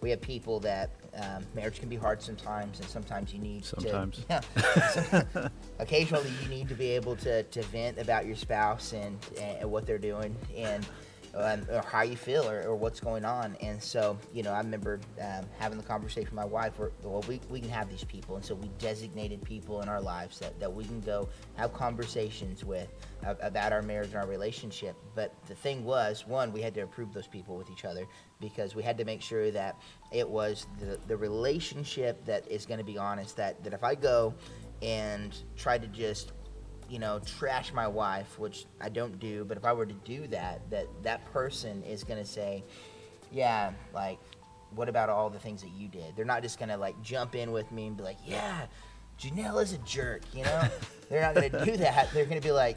we 0.00 0.10
have 0.10 0.20
people 0.20 0.58
that 0.60 0.90
um, 1.14 1.44
marriage 1.54 1.78
can 1.78 1.88
be 1.88 1.94
hard 1.94 2.20
sometimes, 2.22 2.80
and 2.80 2.88
sometimes 2.88 3.32
you 3.32 3.38
need 3.38 3.64
sometimes. 3.64 4.24
to. 4.24 4.42
Yeah, 4.64 5.48
occasionally 5.78 6.32
you 6.42 6.48
need 6.48 6.68
to 6.70 6.74
be 6.74 6.88
able 6.90 7.14
to, 7.16 7.42
to 7.44 7.62
vent 7.64 7.98
about 7.98 8.26
your 8.26 8.34
spouse 8.34 8.94
and, 8.94 9.18
and 9.38 9.70
what 9.70 9.86
they're 9.86 9.98
doing 9.98 10.34
and 10.56 10.86
um, 11.34 11.66
or 11.70 11.82
how 11.82 12.02
you 12.02 12.16
feel 12.16 12.48
or, 12.48 12.62
or, 12.62 12.74
what's 12.74 13.00
going 13.00 13.24
on. 13.24 13.56
And 13.60 13.82
so, 13.82 14.18
you 14.32 14.42
know, 14.42 14.52
I 14.52 14.58
remember 14.58 15.00
um, 15.20 15.46
having 15.58 15.78
the 15.78 15.84
conversation 15.84 16.24
with 16.24 16.32
my 16.32 16.44
wife 16.44 16.78
where, 16.78 16.90
well, 17.02 17.24
we, 17.28 17.40
we 17.48 17.60
can 17.60 17.70
have 17.70 17.88
these 17.88 18.04
people. 18.04 18.36
And 18.36 18.44
so 18.44 18.54
we 18.54 18.68
designated 18.78 19.42
people 19.42 19.80
in 19.82 19.88
our 19.88 20.00
lives 20.00 20.38
that, 20.40 20.58
that 20.60 20.72
we 20.72 20.84
can 20.84 21.00
go 21.00 21.28
have 21.56 21.72
conversations 21.72 22.64
with 22.64 22.88
about 23.22 23.72
our 23.72 23.82
marriage 23.82 24.08
and 24.08 24.16
our 24.16 24.26
relationship. 24.26 24.96
But 25.14 25.34
the 25.46 25.54
thing 25.54 25.84
was, 25.84 26.26
one, 26.26 26.52
we 26.52 26.62
had 26.62 26.74
to 26.74 26.80
approve 26.80 27.12
those 27.12 27.26
people 27.26 27.56
with 27.56 27.70
each 27.70 27.84
other 27.84 28.06
because 28.40 28.74
we 28.74 28.82
had 28.82 28.98
to 28.98 29.04
make 29.04 29.22
sure 29.22 29.50
that 29.50 29.80
it 30.10 30.28
was 30.28 30.66
the, 30.78 30.98
the 31.06 31.16
relationship 31.16 32.24
that 32.24 32.50
is 32.50 32.66
going 32.66 32.78
to 32.78 32.84
be 32.84 32.98
honest, 32.98 33.36
that, 33.36 33.62
that 33.62 33.72
if 33.72 33.84
I 33.84 33.94
go 33.94 34.34
and 34.82 35.36
try 35.56 35.78
to 35.78 35.86
just 35.86 36.32
you 36.90 36.98
know, 36.98 37.20
trash 37.38 37.72
my 37.72 37.86
wife, 37.86 38.38
which 38.38 38.66
I 38.80 38.88
don't 38.88 39.20
do, 39.20 39.44
but 39.44 39.56
if 39.56 39.64
I 39.64 39.72
were 39.72 39.86
to 39.86 39.94
do 40.04 40.26
that, 40.28 40.68
that 40.70 40.86
that 41.04 41.24
person 41.32 41.84
is 41.84 42.02
going 42.02 42.18
to 42.18 42.28
say, 42.28 42.64
yeah, 43.30 43.72
like, 43.94 44.18
what 44.74 44.88
about 44.88 45.08
all 45.08 45.30
the 45.30 45.38
things 45.38 45.62
that 45.62 45.70
you 45.70 45.86
did? 45.86 46.16
They're 46.16 46.24
not 46.24 46.42
just 46.42 46.58
going 46.58 46.68
to 46.68 46.76
like 46.76 47.00
jump 47.00 47.36
in 47.36 47.52
with 47.52 47.70
me 47.70 47.86
and 47.86 47.96
be 47.96 48.02
like, 48.02 48.18
yeah, 48.26 48.66
Janelle 49.20 49.62
is 49.62 49.72
a 49.72 49.78
jerk, 49.78 50.22
you 50.34 50.44
know? 50.44 50.68
They're 51.08 51.22
not 51.22 51.34
going 51.34 51.50
to 51.50 51.64
do 51.64 51.76
that. 51.78 52.12
They're 52.12 52.24
going 52.24 52.40
to 52.40 52.46
be 52.46 52.52
like, 52.52 52.76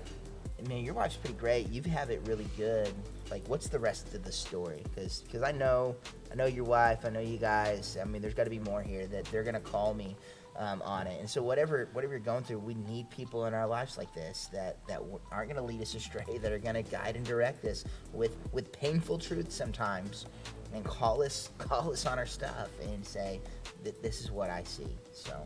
man, 0.67 0.83
your 0.83 0.93
wife's 0.93 1.17
pretty 1.17 1.35
great. 1.35 1.69
You 1.69 1.81
have 1.81 1.91
had 1.91 2.09
it 2.09 2.21
really 2.25 2.47
good. 2.55 2.93
Like, 3.31 3.47
what's 3.47 3.67
the 3.67 3.79
rest 3.79 4.13
of 4.13 4.23
the 4.23 4.31
story? 4.31 4.83
Because 4.83 5.21
because 5.21 5.41
I 5.41 5.51
know 5.51 5.95
I 6.31 6.35
know 6.35 6.45
your 6.45 6.65
wife. 6.65 7.05
I 7.05 7.09
know 7.09 7.19
you 7.19 7.37
guys. 7.37 7.97
I 7.99 8.05
mean, 8.05 8.21
there's 8.21 8.33
got 8.33 8.43
to 8.43 8.49
be 8.49 8.59
more 8.59 8.81
here 8.81 9.07
that 9.07 9.25
they're 9.25 9.43
gonna 9.43 9.59
call 9.59 9.93
me 9.93 10.15
um, 10.57 10.81
on 10.83 11.07
it. 11.07 11.19
And 11.19 11.29
so 11.29 11.41
whatever 11.41 11.89
whatever 11.93 12.13
you're 12.13 12.19
going 12.19 12.43
through, 12.43 12.59
we 12.59 12.75
need 12.75 13.09
people 13.09 13.45
in 13.45 13.53
our 13.53 13.67
lives 13.67 13.97
like 13.97 14.13
this 14.13 14.49
that 14.53 14.85
that 14.87 15.01
aren't 15.31 15.49
going 15.49 15.55
to 15.55 15.61
lead 15.61 15.81
us 15.81 15.95
astray, 15.95 16.37
that 16.41 16.51
are 16.51 16.59
going 16.59 16.75
to 16.75 16.83
guide 16.83 17.15
and 17.15 17.25
direct 17.25 17.65
us 17.65 17.83
with 18.11 18.37
with 18.51 18.71
painful 18.71 19.17
truth 19.17 19.51
sometimes, 19.51 20.25
and 20.73 20.83
call 20.83 21.23
us 21.23 21.49
call 21.57 21.91
us 21.91 22.05
on 22.05 22.19
our 22.19 22.25
stuff 22.25 22.69
and 22.81 23.05
say 23.05 23.39
that 23.83 24.01
this 24.01 24.21
is 24.21 24.31
what 24.31 24.49
I 24.49 24.63
see. 24.63 24.97
So, 25.11 25.43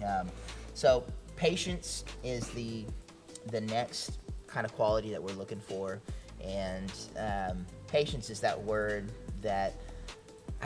yep. 0.00 0.20
um, 0.20 0.28
so 0.74 1.04
patience 1.36 2.04
is 2.24 2.48
the 2.50 2.86
the 3.50 3.60
next 3.60 4.18
kind 4.46 4.64
of 4.64 4.74
quality 4.74 5.10
that 5.10 5.22
we're 5.22 5.34
looking 5.34 5.60
for, 5.60 6.00
and 6.42 6.92
um, 7.18 7.66
patience 7.86 8.30
is 8.30 8.40
that 8.40 8.60
word 8.60 9.10
that 9.42 9.74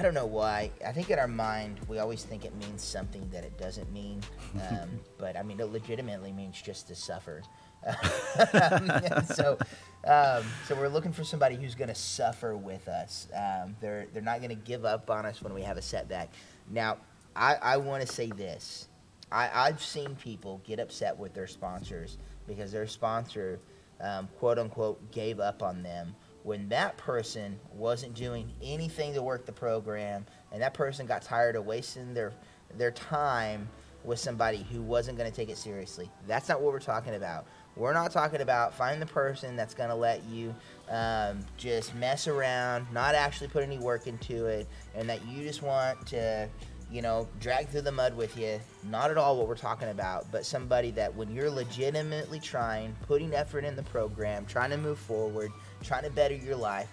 I 0.01 0.03
don't 0.03 0.15
know 0.15 0.25
why. 0.25 0.71
I 0.87 0.93
think 0.93 1.11
in 1.11 1.19
our 1.19 1.29
mind 1.29 1.79
we 1.87 1.99
always 1.99 2.25
think 2.25 2.47
it 2.47 2.57
means 2.57 2.83
something 2.83 3.29
that 3.35 3.45
it 3.45 3.59
doesn't 3.59 3.93
mean. 3.93 4.23
Um, 4.55 4.89
but 5.19 5.37
I 5.37 5.43
mean, 5.43 5.61
it 5.61 5.71
legitimately 5.71 6.33
means 6.33 6.59
just 6.63 6.89
to 6.89 6.95
suffer. 6.95 7.43
so, 9.35 9.59
um, 10.07 10.43
so 10.67 10.75
we're 10.75 10.89
looking 10.89 11.13
for 11.13 11.23
somebody 11.23 11.57
who's 11.57 11.75
going 11.75 11.89
to 11.89 11.95
suffer 11.95 12.57
with 12.57 12.89
us. 12.89 13.29
Um, 13.37 13.77
they're 13.83 14.07
they're 14.15 14.23
not 14.23 14.39
going 14.39 14.49
to 14.49 14.55
give 14.55 14.87
up 14.87 15.11
on 15.11 15.27
us 15.27 15.43
when 15.43 15.53
we 15.53 15.61
have 15.65 15.77
a 15.77 15.83
setback. 15.83 16.31
Now, 16.71 16.97
I, 17.37 17.57
I 17.57 17.77
want 17.77 18.01
to 18.01 18.11
say 18.11 18.29
this. 18.29 18.89
I, 19.31 19.51
I've 19.53 19.83
seen 19.83 20.15
people 20.15 20.63
get 20.65 20.81
upset 20.81 21.19
with 21.19 21.35
their 21.35 21.47
sponsors 21.47 22.17
because 22.49 22.73
their 22.73 22.87
sponsor, 22.87 23.61
um, 24.01 24.31
quote 24.39 24.59
unquote, 24.59 25.13
gave 25.13 25.41
up 25.41 25.63
on 25.63 25.83
them 25.83 26.17
when 26.43 26.69
that 26.71 26.97
person 26.97 27.59
wasn't 27.75 28.15
doing 28.15 28.51
anything 28.63 29.15
to 29.15 29.23
work 29.23 29.47
the 29.47 29.53
program 29.53 30.25
and 30.53 30.63
that 30.63 30.75
person 30.75 31.07
got 31.07 31.23
tired 31.23 31.57
of 31.57 31.67
wasting 31.67 32.15
their 32.15 32.33
their 32.77 32.91
time 32.93 33.69
with 34.05 34.19
somebody 34.19 34.65
who 34.73 34.81
wasn't 34.81 35.19
going 35.19 35.31
to 35.31 35.37
take 35.37 35.51
it 35.51 35.59
seriously. 35.59 36.11
That's 36.27 36.49
not 36.49 36.63
what 36.63 36.73
we're 36.73 36.79
talking 36.79 37.15
about. 37.15 37.47
We're 37.77 37.93
not 37.93 38.11
talking 38.13 38.41
about 38.41 38.75
find 38.75 39.01
the 39.01 39.07
person 39.07 39.57
that's 39.57 39.75
going 39.75 39.91
to 39.91 39.95
let 39.95 40.25
you 40.25 40.55
um, 40.89 41.41
just 41.57 41.95
mess 41.95 42.27
around, 42.27 42.87
not 42.93 43.15
actually 43.15 43.49
put 43.49 43.63
any 43.63 43.79
work 43.79 44.07
into 44.07 44.47
it, 44.47 44.67
and 44.95 45.09
that 45.11 45.27
you 45.27 45.43
just 45.43 45.63
want 45.63 46.07
to 46.09 46.49
you 46.91 47.03
know, 47.03 47.29
drag 47.39 47.69
through 47.69 47.83
the 47.83 47.93
mud 47.93 48.17
with 48.17 48.37
you. 48.37 48.61
Not 48.83 49.11
at 49.11 49.17
all 49.17 49.37
what 49.37 49.47
we're 49.47 49.57
talking 49.57 49.89
about, 49.89 50.31
but 50.33 50.45
somebody 50.45 50.91
that 50.93 51.15
when 51.15 51.31
you're 51.33 51.51
legitimately 51.51 52.41
trying, 52.41 52.97
putting 53.07 53.33
effort 53.33 53.65
in 53.65 53.77
the 53.77 53.83
program, 53.85 54.45
trying 54.47 54.71
to 54.71 54.77
move 54.77 54.99
forward, 54.99 55.53
trying 55.83 56.05
to 56.05 56.11
better 56.11 56.35
your 56.35 56.57
life, 56.57 56.89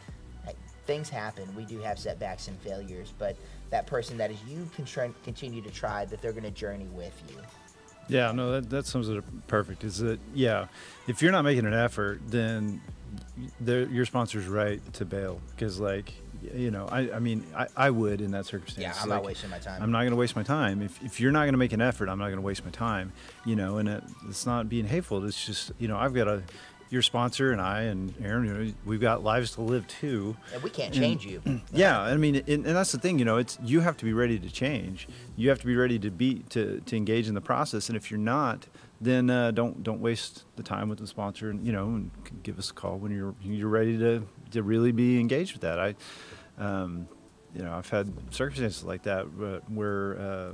things 0.85 1.09
happen. 1.09 1.53
We 1.55 1.65
do 1.65 1.79
have 1.79 1.99
setbacks 1.99 2.47
and 2.47 2.57
failures, 2.59 3.13
but 3.19 3.35
that 3.71 3.85
person 3.87 4.17
that 4.17 4.31
is 4.31 4.37
you 4.47 4.69
can 4.73 4.85
try, 4.85 5.11
continue 5.25 5.61
to 5.61 5.69
try, 5.69 6.05
that 6.05 6.21
they're 6.21 6.31
going 6.31 6.45
to 6.45 6.51
journey 6.51 6.87
with 6.93 7.21
you. 7.29 7.35
Yeah, 8.07 8.31
no, 8.31 8.53
that, 8.53 8.69
that 8.69 8.85
sums 8.85 9.09
it 9.09 9.17
up 9.17 9.25
perfect. 9.47 9.83
Is 9.83 9.97
that, 9.97 10.17
yeah, 10.33 10.67
if 11.07 11.21
you're 11.21 11.33
not 11.33 11.41
making 11.41 11.65
an 11.65 11.73
effort, 11.73 12.21
then 12.27 12.79
your 13.59 14.05
sponsor's 14.05 14.47
right 14.47 14.81
to 14.93 15.03
bail 15.03 15.41
because, 15.51 15.77
like, 15.77 16.13
you 16.55 16.71
know, 16.71 16.87
I, 16.89 17.11
I 17.11 17.19
mean, 17.19 17.43
I, 17.53 17.67
I 17.75 17.89
would 17.89 18.21
in 18.21 18.31
that 18.31 18.45
circumstance. 18.45 18.81
Yeah, 18.81 18.93
I'm 19.01 19.09
Like, 19.09 19.17
not 19.17 19.25
wasting 19.25 19.49
my 19.49 19.59
time. 19.59 19.83
I'm 19.83 19.91
not 19.91 19.99
going 19.99 20.11
to 20.11 20.15
waste 20.15 20.37
my 20.37 20.43
time. 20.43 20.81
If, 20.81 21.03
if 21.03 21.19
you're 21.19 21.33
not 21.33 21.41
going 21.41 21.53
to 21.53 21.57
make 21.57 21.73
an 21.73 21.81
effort, 21.81 22.07
I'm 22.07 22.19
not 22.19 22.27
going 22.27 22.37
to 22.37 22.41
waste 22.41 22.63
my 22.63 22.71
time. 22.71 23.11
You 23.43 23.57
know, 23.57 23.77
and 23.79 23.89
it, 23.89 24.03
it's 24.29 24.45
not 24.45 24.69
being 24.69 24.85
hateful. 24.85 25.25
It's 25.25 25.45
just, 25.45 25.73
you 25.77 25.89
know, 25.89 25.97
I've 25.97 26.13
got 26.13 26.29
a, 26.29 26.43
your 26.89 27.01
sponsor 27.01 27.51
and 27.51 27.61
I 27.61 27.81
and 27.83 28.13
Aaron, 28.23 28.45
you 28.45 28.53
know, 28.53 28.73
we've 28.85 29.01
got 29.01 29.23
lives 29.23 29.51
to 29.51 29.61
live 29.61 29.87
too. 29.87 30.37
and 30.53 30.63
we 30.63 30.69
can't 30.69 30.93
change 30.93 31.25
you. 31.25 31.41
Yeah, 31.73 31.99
I 31.99 32.15
mean, 32.17 32.35
and, 32.37 32.47
and 32.47 32.65
that's 32.65 32.91
the 32.91 32.99
thing, 32.99 33.19
you 33.19 33.25
know, 33.25 33.37
it's 33.37 33.57
you 33.61 33.81
have 33.81 33.97
to 33.97 34.05
be 34.05 34.13
ready 34.13 34.39
to 34.39 34.49
change. 34.49 35.07
You 35.35 35.49
have 35.49 35.59
to 35.59 35.65
be 35.65 35.75
ready 35.75 35.99
to 35.99 36.09
be 36.09 36.43
to, 36.49 36.81
to 36.85 36.95
engage 36.95 37.27
in 37.27 37.35
the 37.35 37.41
process, 37.41 37.89
and 37.89 37.95
if 37.97 38.09
you're 38.09 38.19
not, 38.19 38.67
then 39.01 39.29
uh, 39.29 39.51
don't 39.51 39.83
don't 39.83 40.01
waste 40.01 40.43
the 40.55 40.63
time 40.63 40.89
with 40.89 40.99
the 40.99 41.07
sponsor, 41.07 41.49
and 41.49 41.65
you 41.65 41.71
know, 41.71 41.85
and 41.85 42.11
give 42.43 42.57
us 42.57 42.71
a 42.71 42.73
call 42.73 42.97
when 42.97 43.11
you're 43.11 43.35
you're 43.43 43.67
ready 43.69 43.97
to 43.97 44.25
to 44.51 44.63
really 44.63 44.91
be 44.91 45.19
engaged 45.19 45.53
with 45.53 45.61
that. 45.61 45.79
I, 45.79 45.95
um, 46.57 47.07
you 47.53 47.63
know, 47.63 47.73
I've 47.73 47.89
had 47.89 48.11
circumstances 48.31 48.83
like 48.83 49.03
that 49.03 49.25
uh, 49.25 49.59
where, 49.67 50.19
uh, 50.19 50.51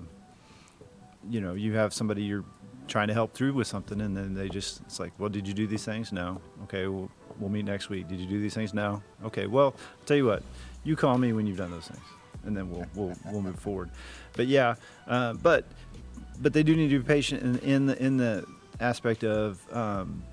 you 1.30 1.41
know, 1.41 1.54
you 1.54 1.74
have 1.74 1.93
somebody 1.93 2.24
you're 2.24 2.46
trying 2.88 3.08
to 3.08 3.13
help 3.13 3.34
through 3.34 3.54
with 3.54 3.67
something, 3.67 4.02
and 4.02 4.15
then 4.15 4.34
they 4.34 4.50
just 4.50 4.82
it's 4.82 5.00
like, 5.00 5.12
well, 5.19 5.30
did 5.30 5.48
you 5.48 5.54
do 5.54 5.67
these 5.67 5.86
things? 5.86 6.12
No. 6.12 6.41
Okay, 6.63 6.88
well, 6.88 7.10
we'll 7.39 7.50
meet 7.50 7.65
next 7.65 7.89
week. 7.89 8.08
Did 8.08 8.19
you 8.19 8.28
do 8.28 8.39
these 8.41 8.54
things? 8.54 8.74
No. 8.74 9.02
Okay, 9.26 9.48
well, 9.48 9.76
I'll 9.78 10.06
tell 10.06 10.17
you 10.17 10.26
what, 10.26 10.43
you 10.84 10.96
call 10.96 11.17
me 11.17 11.34
when 11.34 11.48
you've 11.48 11.58
done 11.58 11.72
those 11.72 11.88
things, 11.88 12.06
and 12.46 12.56
then 12.56 12.69
we'll 12.69 12.86
we'll 12.96 13.15
we'll 13.32 13.41
move 13.41 13.60
forward. 13.60 13.89
But 14.34 14.48
yeah, 14.48 14.76
uh, 15.08 15.34
but 15.34 15.65
but 16.39 16.54
they 16.54 16.63
do 16.63 16.76
need 16.76 16.89
to 16.89 17.00
be 17.00 17.06
patient 17.06 17.43
in, 17.43 17.60
in 17.60 17.86
the 17.86 18.04
in 18.04 18.17
the 18.17 18.46
aspect 18.80 19.24
of. 19.24 19.60
Um, 19.76 20.24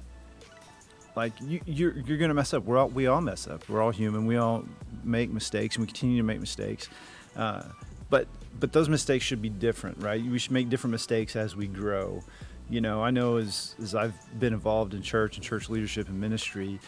like 1.17 1.33
you, 1.41 1.61
you're, 1.67 1.99
you're 1.99 2.19
gonna 2.19 2.35
mess 2.35 2.55
up. 2.55 2.65
We're 2.65 2.79
all 2.79 2.89
we 2.89 3.09
all 3.09 3.21
mess 3.21 3.49
up. 3.49 3.69
We're 3.69 3.83
all 3.83 3.91
human. 3.91 4.27
We 4.27 4.37
all 4.37 4.65
make 5.03 5.31
mistakes, 5.31 5.77
and 5.77 5.85
we 5.85 5.87
continue 5.87 6.17
to 6.19 6.23
make 6.23 6.41
mistakes. 6.41 6.89
Uh, 7.37 7.65
but 8.11 8.27
but 8.59 8.73
those 8.73 8.89
mistakes 8.89 9.25
should 9.25 9.43
be 9.43 9.49
different, 9.49 9.99
right? 9.99 10.23
We 10.23 10.39
should 10.39 10.53
make 10.53 10.69
different 10.69 10.93
mistakes 10.93 11.37
as 11.37 11.57
we 11.57 11.67
grow. 11.67 12.23
You 12.71 12.81
know, 12.81 13.03
I 13.03 13.11
know 13.11 13.37
as 13.37 13.75
as 13.83 13.95
I've 13.97 14.15
been 14.39 14.53
involved 14.53 14.95
in 14.95 15.03
church 15.03 15.37
and 15.37 15.45
church 15.45 15.69
leadership 15.69 16.09
and 16.09 16.21
ministry, 16.21 16.79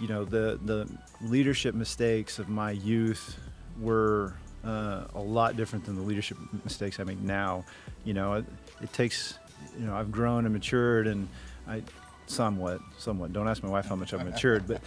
you 0.00 0.08
know, 0.08 0.24
the 0.24 0.58
the 0.64 0.88
leadership 1.20 1.74
mistakes 1.74 2.38
of 2.38 2.48
my 2.48 2.70
youth 2.70 3.38
were 3.78 4.34
uh, 4.64 5.04
a 5.14 5.20
lot 5.20 5.56
different 5.56 5.84
than 5.84 5.94
the 5.94 6.02
leadership 6.02 6.38
mistakes 6.64 6.98
I 6.98 7.04
make 7.04 7.20
now. 7.20 7.64
You 8.04 8.14
know, 8.14 8.34
it, 8.34 8.46
it 8.82 8.92
takes, 8.94 9.38
you 9.78 9.86
know, 9.86 9.94
I've 9.94 10.10
grown 10.10 10.46
and 10.46 10.54
matured, 10.54 11.06
and 11.06 11.28
I 11.68 11.82
somewhat, 12.26 12.80
somewhat. 12.98 13.34
Don't 13.34 13.46
ask 13.46 13.62
my 13.62 13.68
wife 13.68 13.86
how 13.86 13.96
much 13.96 14.14
I've 14.14 14.24
matured, 14.24 14.66
but 14.66 14.80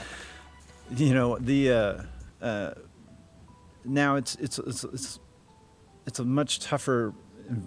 you 0.96 1.14
know, 1.14 1.38
the 1.38 1.72
uh, 1.72 2.02
uh, 2.42 2.74
now 3.86 4.16
it's 4.16 4.36
it's 4.36 4.58
it's 4.58 4.84
it's 4.84 5.20
it's 6.08 6.20
a 6.20 6.26
much 6.26 6.60
tougher 6.60 7.14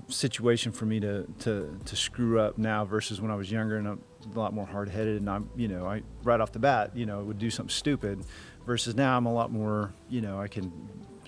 situation 0.09 0.73
for 0.73 0.87
me 0.87 1.01
to, 1.01 1.25
to, 1.41 1.79
to 1.85 1.97
screw 1.97 2.41
up 2.41 2.59
now 2.59 2.85
versus 2.85 3.21
when 3.21 3.31
I 3.31 3.35
was 3.35 3.51
younger 3.51 3.77
and 3.77 3.89
I'm 3.89 4.03
a 4.35 4.39
lot 4.39 4.55
more 4.55 4.67
hard 4.67 4.89
headed 4.89 5.21
and 5.21 5.29
I'm 5.29 5.51
you 5.57 5.69
know 5.69 5.87
I 5.87 6.03
right 6.23 6.41
off 6.41 6.53
the 6.53 6.59
bat 6.59 6.93
you 6.95 7.07
know 7.07 7.21
would 7.25 7.39
do 7.39 7.51
something 7.51 7.71
stupid 7.71 8.25
versus 8.67 8.95
now 8.95 9.17
I'm 9.17 9.27
a 9.27 9.33
lot 9.33 9.51
more 9.51 9.93
you 10.09 10.21
know 10.21 10.41
I 10.41 10.47
can 10.47 10.73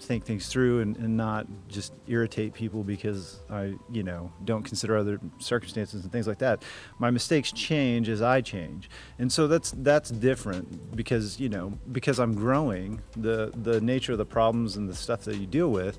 think 0.01 0.25
things 0.25 0.49
through 0.49 0.81
and, 0.81 0.97
and 0.99 1.17
not 1.17 1.47
just 1.69 1.93
irritate 2.07 2.53
people 2.53 2.85
because 2.85 3.41
I 3.51 3.75
you 3.91 4.03
know 4.03 4.33
don't 4.45 4.63
consider 4.63 4.97
other 4.97 5.19
circumstances 5.39 6.03
and 6.03 6.13
things 6.13 6.27
like 6.27 6.39
that. 6.39 6.63
My 6.99 7.11
mistakes 7.11 7.51
change 7.53 8.09
as 8.09 8.21
I 8.23 8.41
change. 8.41 8.91
And 9.19 9.33
so 9.33 9.47
that's 9.49 9.73
that's 9.79 10.11
different 10.11 10.95
because 10.95 11.41
you 11.41 11.49
know 11.49 11.79
because 11.91 12.19
I'm 12.21 12.35
growing 12.35 13.03
the 13.17 13.53
the 13.55 13.81
nature 13.81 14.13
of 14.13 14.19
the 14.19 14.27
problems 14.27 14.77
and 14.77 14.89
the 14.89 14.95
stuff 14.95 15.23
that 15.23 15.37
you 15.37 15.47
deal 15.47 15.71
with 15.71 15.99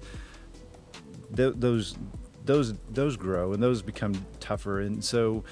th- 1.35 1.55
those 1.57 1.97
those 2.45 2.73
those 2.89 3.17
grow 3.17 3.53
and 3.53 3.61
those 3.61 3.81
become 3.81 4.13
tougher. 4.39 4.81
And 4.81 5.03
so 5.03 5.43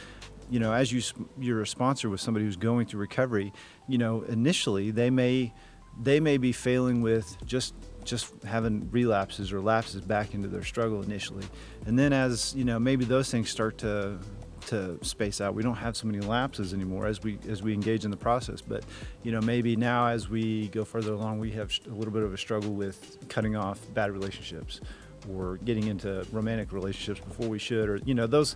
you 0.50 0.60
know 0.60 0.74
as 0.74 0.92
you 0.92 1.02
you're 1.40 1.62
a 1.62 1.68
sponsor 1.68 2.10
with 2.10 2.22
somebody 2.22 2.46
who's 2.46 2.58
going 2.58 2.86
through 2.86 3.00
recovery 3.00 3.54
you 3.88 3.98
know 3.98 4.24
initially 4.24 4.92
they 4.92 5.10
may 5.10 5.54
they 6.02 6.20
may 6.20 6.38
be 6.38 6.52
failing 6.52 7.02
with 7.02 7.38
just 7.46 7.74
just 8.04 8.34
having 8.44 8.90
relapses 8.92 9.54
or 9.54 9.62
lapses 9.62 10.02
back 10.02 10.34
into 10.34 10.48
their 10.48 10.64
struggle 10.64 11.02
initially. 11.02 11.46
And 11.86 11.98
then 11.98 12.14
as 12.14 12.54
you 12.56 12.66
know 12.66 12.80
maybe 12.80 13.06
those 13.06 13.30
things 13.30 13.50
start 13.50 13.78
to 13.80 14.20
to 14.68 14.98
space 15.04 15.42
out 15.42 15.54
we 15.54 15.62
don't 15.62 15.76
have 15.76 15.98
so 15.98 16.08
many 16.08 16.22
lapses 16.22 16.74
anymore 16.74 17.06
as 17.06 17.22
we 17.22 17.38
as 17.50 17.62
we 17.62 17.74
engage 17.74 18.06
in 18.06 18.12
the 18.12 18.18
process. 18.18 18.62
But 18.62 18.84
you 19.22 19.32
know 19.32 19.42
maybe 19.42 19.76
now 19.76 20.08
as 20.08 20.30
we 20.30 20.68
go 20.70 20.84
further 20.84 21.14
along 21.14 21.40
we 21.40 21.52
have 21.52 21.72
a 21.86 21.94
little 21.94 22.14
bit 22.14 22.24
of 22.24 22.34
a 22.34 22.38
struggle 22.38 22.74
with 22.74 23.18
cutting 23.30 23.56
off 23.56 23.80
bad 23.94 24.12
relationships 24.12 24.82
or 25.32 25.58
getting 25.58 25.88
into 25.88 26.26
romantic 26.32 26.72
relationships 26.72 27.20
before 27.20 27.48
we 27.48 27.60
should 27.60 27.90
or 27.90 27.98
you 28.06 28.14
know 28.14 28.28
those 28.28 28.56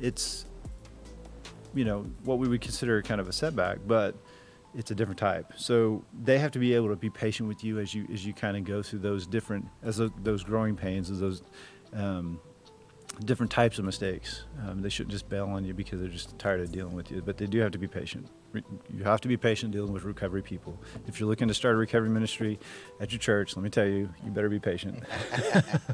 it's 0.00 0.46
you 1.74 1.84
know 1.84 2.06
what 2.24 2.38
we 2.38 2.48
would 2.48 2.60
consider 2.60 3.02
kind 3.02 3.20
of 3.20 3.28
a 3.28 3.32
setback 3.32 3.78
but 3.86 4.14
it's 4.76 4.90
a 4.90 4.94
different 4.94 5.18
type. 5.18 5.54
So 5.56 6.04
they 6.22 6.38
have 6.38 6.50
to 6.52 6.58
be 6.58 6.74
able 6.74 6.90
to 6.90 6.96
be 6.96 7.08
patient 7.08 7.48
with 7.48 7.64
you 7.64 7.78
as 7.78 7.94
you 7.94 8.06
as 8.12 8.24
you 8.26 8.34
kind 8.34 8.56
of 8.56 8.64
go 8.64 8.82
through 8.82 8.98
those 8.98 9.26
different 9.26 9.66
as 9.82 9.96
tho- 9.96 10.12
those 10.22 10.44
growing 10.44 10.76
pains 10.76 11.10
as 11.10 11.18
those 11.18 11.42
um, 11.94 12.38
different 13.24 13.50
types 13.50 13.78
of 13.78 13.86
mistakes. 13.86 14.44
Um, 14.66 14.82
they 14.82 14.90
shouldn't 14.90 15.12
just 15.12 15.28
bail 15.30 15.46
on 15.46 15.64
you 15.64 15.72
because 15.72 16.00
they're 16.00 16.10
just 16.10 16.38
tired 16.38 16.60
of 16.60 16.70
dealing 16.70 16.94
with 16.94 17.10
you 17.10 17.22
but 17.22 17.38
they 17.38 17.46
do 17.46 17.58
have 17.60 17.72
to 17.72 17.78
be 17.78 17.88
patient 17.88 18.28
you 18.94 19.04
have 19.04 19.20
to 19.20 19.28
be 19.28 19.36
patient 19.36 19.72
dealing 19.72 19.92
with 19.92 20.04
recovery 20.04 20.42
people 20.42 20.80
if 21.06 21.18
you're 21.20 21.28
looking 21.28 21.48
to 21.48 21.54
start 21.54 21.74
a 21.74 21.78
recovery 21.78 22.08
ministry 22.08 22.58
at 23.00 23.12
your 23.12 23.18
church 23.18 23.56
let 23.56 23.62
me 23.62 23.70
tell 23.70 23.86
you 23.86 24.08
you 24.24 24.30
better 24.30 24.48
be 24.48 24.58
patient 24.58 25.02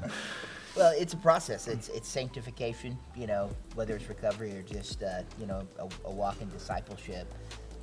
Well, 0.74 0.94
it's 0.96 1.12
a 1.12 1.18
process. 1.18 1.68
It's 1.68 1.88
it's 1.88 2.08
sanctification. 2.08 2.98
You 3.14 3.26
know, 3.26 3.50
whether 3.74 3.94
it's 3.94 4.08
recovery 4.08 4.56
or 4.56 4.62
just 4.62 5.02
uh, 5.02 5.22
you 5.38 5.46
know 5.46 5.66
a, 5.78 5.88
a 6.06 6.10
walk 6.10 6.40
in 6.40 6.48
discipleship, 6.48 7.32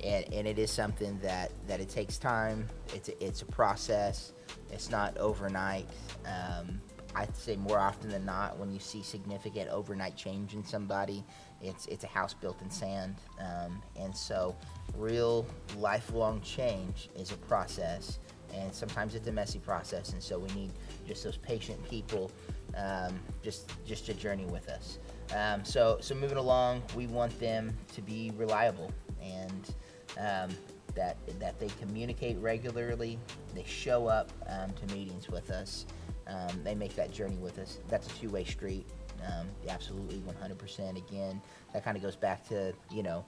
and, 0.02 0.24
and 0.32 0.46
it 0.46 0.58
is 0.58 0.72
something 0.72 1.18
that 1.20 1.52
that 1.68 1.80
it 1.80 1.88
takes 1.88 2.18
time. 2.18 2.66
It's 2.92 3.08
a, 3.08 3.24
it's 3.24 3.42
a 3.42 3.46
process. 3.46 4.32
It's 4.72 4.90
not 4.90 5.16
overnight. 5.18 5.86
Um, 6.26 6.80
I'd 7.14 7.36
say 7.36 7.56
more 7.56 7.78
often 7.78 8.10
than 8.10 8.24
not, 8.24 8.58
when 8.58 8.72
you 8.72 8.78
see 8.78 9.02
significant 9.02 9.68
overnight 9.70 10.16
change 10.16 10.54
in 10.54 10.64
somebody, 10.64 11.24
it's 11.60 11.86
it's 11.86 12.04
a 12.04 12.08
house 12.08 12.34
built 12.34 12.60
in 12.62 12.70
sand. 12.70 13.16
Um, 13.38 13.82
and 13.96 14.16
so, 14.16 14.56
real 14.96 15.46
lifelong 15.76 16.40
change 16.42 17.10
is 17.16 17.32
a 17.32 17.36
process, 17.36 18.18
and 18.54 18.74
sometimes 18.74 19.14
it's 19.14 19.28
a 19.28 19.32
messy 19.32 19.58
process. 19.58 20.12
And 20.12 20.22
so, 20.22 20.38
we 20.38 20.48
need 20.54 20.72
just 21.06 21.24
those 21.24 21.36
patient 21.36 21.82
people, 21.88 22.30
um, 22.76 23.18
just 23.42 23.70
just 23.84 24.06
to 24.06 24.14
journey 24.14 24.46
with 24.46 24.68
us. 24.68 24.98
Um, 25.34 25.64
so 25.64 25.98
so 26.00 26.14
moving 26.14 26.38
along, 26.38 26.82
we 26.96 27.06
want 27.06 27.38
them 27.38 27.76
to 27.94 28.02
be 28.02 28.32
reliable 28.36 28.90
and 29.22 29.74
um, 30.18 30.56
that 30.94 31.16
that 31.38 31.58
they 31.60 31.68
communicate 31.80 32.36
regularly, 32.38 33.18
they 33.54 33.64
show 33.64 34.06
up 34.06 34.32
um, 34.48 34.72
to 34.72 34.94
meetings 34.94 35.28
with 35.28 35.50
us, 35.50 35.86
um, 36.26 36.62
they 36.64 36.74
make 36.74 36.94
that 36.96 37.12
journey 37.12 37.36
with 37.36 37.58
us. 37.58 37.78
That's 37.88 38.06
a 38.06 38.10
two-way 38.20 38.44
street. 38.44 38.86
Um, 39.26 39.48
absolutely, 39.68 40.22
100%. 40.42 40.96
Again, 40.96 41.40
that 41.72 41.84
kind 41.84 41.96
of 41.96 42.02
goes 42.02 42.16
back 42.16 42.46
to 42.48 42.72
you 42.90 43.02
know, 43.02 43.24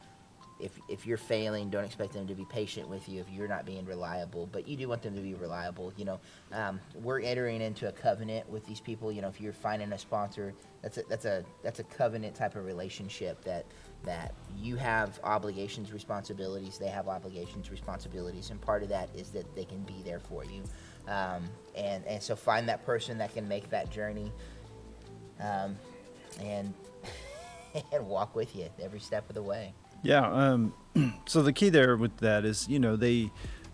if 0.62 0.78
if 0.88 1.06
you're 1.06 1.18
failing, 1.18 1.70
don't 1.70 1.84
expect 1.84 2.12
them 2.12 2.26
to 2.28 2.34
be 2.34 2.44
patient 2.44 2.88
with 2.88 3.08
you 3.08 3.20
if 3.20 3.28
you're 3.30 3.48
not 3.48 3.66
being 3.66 3.84
reliable. 3.84 4.48
But 4.50 4.68
you 4.68 4.76
do 4.76 4.88
want 4.88 5.02
them 5.02 5.14
to 5.16 5.20
be 5.20 5.34
reliable. 5.34 5.92
You 5.96 6.04
know, 6.04 6.20
um, 6.52 6.80
we're 7.02 7.20
entering 7.20 7.60
into 7.60 7.88
a 7.88 7.92
covenant 7.92 8.48
with 8.48 8.64
these 8.66 8.80
people. 8.80 9.10
You 9.10 9.22
know, 9.22 9.28
if 9.28 9.40
you're 9.40 9.52
finding 9.52 9.92
a 9.92 9.98
sponsor, 9.98 10.54
that's 10.80 10.98
a 10.98 11.02
that's 11.08 11.24
a 11.24 11.44
that's 11.62 11.80
a 11.80 11.84
covenant 11.84 12.34
type 12.34 12.54
of 12.54 12.64
relationship 12.64 13.42
that 13.44 13.66
that 14.04 14.34
you 14.56 14.76
have 14.76 15.18
obligations, 15.24 15.92
responsibilities. 15.92 16.78
They 16.78 16.88
have 16.88 17.08
obligations, 17.08 17.70
responsibilities, 17.70 18.50
and 18.50 18.60
part 18.60 18.82
of 18.82 18.88
that 18.90 19.08
is 19.16 19.30
that 19.30 19.54
they 19.56 19.64
can 19.64 19.82
be 19.82 20.02
there 20.04 20.20
for 20.20 20.44
you. 20.44 20.62
Um, 21.08 21.42
and 21.74 22.04
and 22.06 22.22
so 22.22 22.36
find 22.36 22.68
that 22.68 22.86
person 22.86 23.18
that 23.18 23.34
can 23.34 23.48
make 23.48 23.70
that 23.70 23.90
journey. 23.90 24.30
Um, 25.42 25.76
and 26.40 26.72
and 27.92 28.06
walk 28.06 28.34
with 28.34 28.54
you 28.54 28.68
every 28.80 29.00
step 29.00 29.28
of 29.28 29.34
the 29.34 29.42
way. 29.42 29.72
Yeah. 30.02 30.30
Um, 30.30 30.74
so 31.26 31.42
the 31.42 31.52
key 31.52 31.68
there 31.68 31.96
with 31.96 32.16
that 32.18 32.44
is, 32.44 32.68
you 32.68 32.78
know, 32.78 32.96
they, 32.96 33.30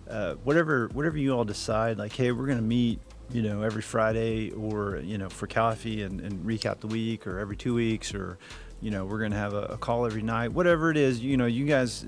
uh, 0.08 0.34
whatever, 0.44 0.88
whatever 0.92 1.18
you 1.18 1.32
all 1.32 1.44
decide, 1.44 1.98
like, 1.98 2.12
hey, 2.12 2.32
we're 2.32 2.46
to 2.58 2.62
meet, 2.62 3.00
you 3.30 3.42
know, 3.42 3.62
every 3.62 3.82
Friday 3.82 4.50
or, 4.50 4.98
you 4.98 5.18
know, 5.18 5.28
for 5.28 5.46
coffee 5.46 6.02
and, 6.02 6.20
and 6.20 6.44
recap 6.44 6.80
the 6.80 6.86
week 6.86 7.26
or 7.26 7.38
every 7.38 7.56
two 7.56 7.74
weeks 7.74 8.14
or, 8.14 8.38
you 8.80 8.90
know, 8.90 9.04
we're 9.04 9.18
to 9.32 9.38
have 9.38 9.54
a, 9.54 9.62
a 9.64 9.78
call 9.78 10.06
every 10.06 10.22
night, 10.22 10.52
whatever 10.52 10.90
it 10.90 10.96
is, 10.96 11.20
you 11.20 11.36
know, 11.36 11.46
you 11.46 11.66
guys, 11.66 12.06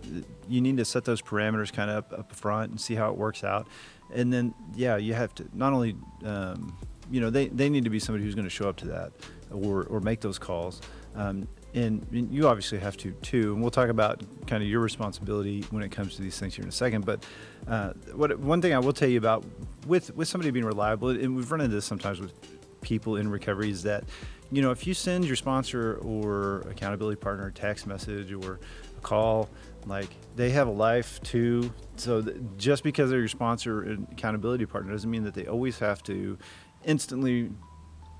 you 0.48 0.60
need 0.60 0.76
to 0.76 0.84
set 0.84 1.04
those 1.04 1.20
parameters 1.20 1.72
kind 1.72 1.90
of 1.90 1.96
up, 1.96 2.18
up 2.18 2.32
front 2.32 2.70
and 2.70 2.80
see 2.80 2.94
how 2.94 3.10
it 3.10 3.16
works 3.16 3.42
out. 3.42 3.66
And 4.12 4.32
then, 4.32 4.54
yeah, 4.74 4.96
you 4.96 5.14
have 5.14 5.34
to 5.36 5.46
not 5.52 5.72
only, 5.72 5.96
um, 6.24 6.76
you 7.11 7.20
know, 7.20 7.30
they, 7.30 7.48
they 7.48 7.68
need 7.68 7.84
to 7.84 7.90
be 7.90 7.98
somebody 7.98 8.24
who's 8.24 8.34
going 8.34 8.46
to 8.46 8.50
show 8.50 8.68
up 8.68 8.76
to 8.76 8.86
that 8.86 9.12
or, 9.50 9.84
or 9.84 10.00
make 10.00 10.20
those 10.20 10.38
calls. 10.38 10.80
Um, 11.14 11.48
and, 11.74 12.04
and 12.12 12.32
you 12.32 12.48
obviously 12.48 12.78
have 12.78 12.96
to 12.98 13.12
too. 13.22 13.52
And 13.52 13.62
we'll 13.62 13.70
talk 13.70 13.88
about 13.88 14.22
kind 14.46 14.62
of 14.62 14.68
your 14.68 14.80
responsibility 14.80 15.62
when 15.70 15.82
it 15.82 15.90
comes 15.90 16.16
to 16.16 16.22
these 16.22 16.38
things 16.38 16.54
here 16.54 16.62
in 16.62 16.68
a 16.68 16.72
second. 16.72 17.04
But 17.04 17.24
uh, 17.68 17.92
what 18.14 18.38
one 18.40 18.61
thing 18.61 18.74
I 18.74 18.78
will 18.78 18.92
tell 18.92 19.08
you 19.08 19.18
about 19.18 19.44
with 19.86 20.14
with 20.16 20.28
somebody 20.28 20.50
being 20.50 20.64
reliable, 20.64 21.11
and 21.11 21.36
we've 21.36 21.50
run 21.50 21.61
into 21.61 21.74
this 21.74 21.84
sometimes 21.84 22.20
with 22.20 22.32
people 22.80 23.16
in 23.16 23.28
recovery, 23.28 23.70
is 23.70 23.82
that 23.84 24.04
you 24.50 24.62
know 24.62 24.72
if 24.72 24.86
you 24.86 24.94
send 24.94 25.24
your 25.24 25.36
sponsor 25.36 25.96
or 26.02 26.62
accountability 26.70 27.20
partner 27.20 27.46
a 27.46 27.52
text 27.52 27.86
message 27.86 28.32
or 28.32 28.58
a 28.96 29.00
call, 29.00 29.48
like 29.86 30.08
they 30.36 30.50
have 30.50 30.66
a 30.66 30.72
life 30.72 31.20
too. 31.22 31.72
So 31.96 32.22
just 32.56 32.82
because 32.82 33.11
they're 33.11 33.20
your 33.20 33.28
sponsor 33.28 33.82
and 33.82 34.08
accountability 34.11 34.66
partner 34.66 34.90
doesn't 34.92 35.11
mean 35.11 35.24
that 35.24 35.34
they 35.34 35.46
always 35.46 35.78
have 35.78 36.02
to 36.04 36.38
instantly 36.85 37.51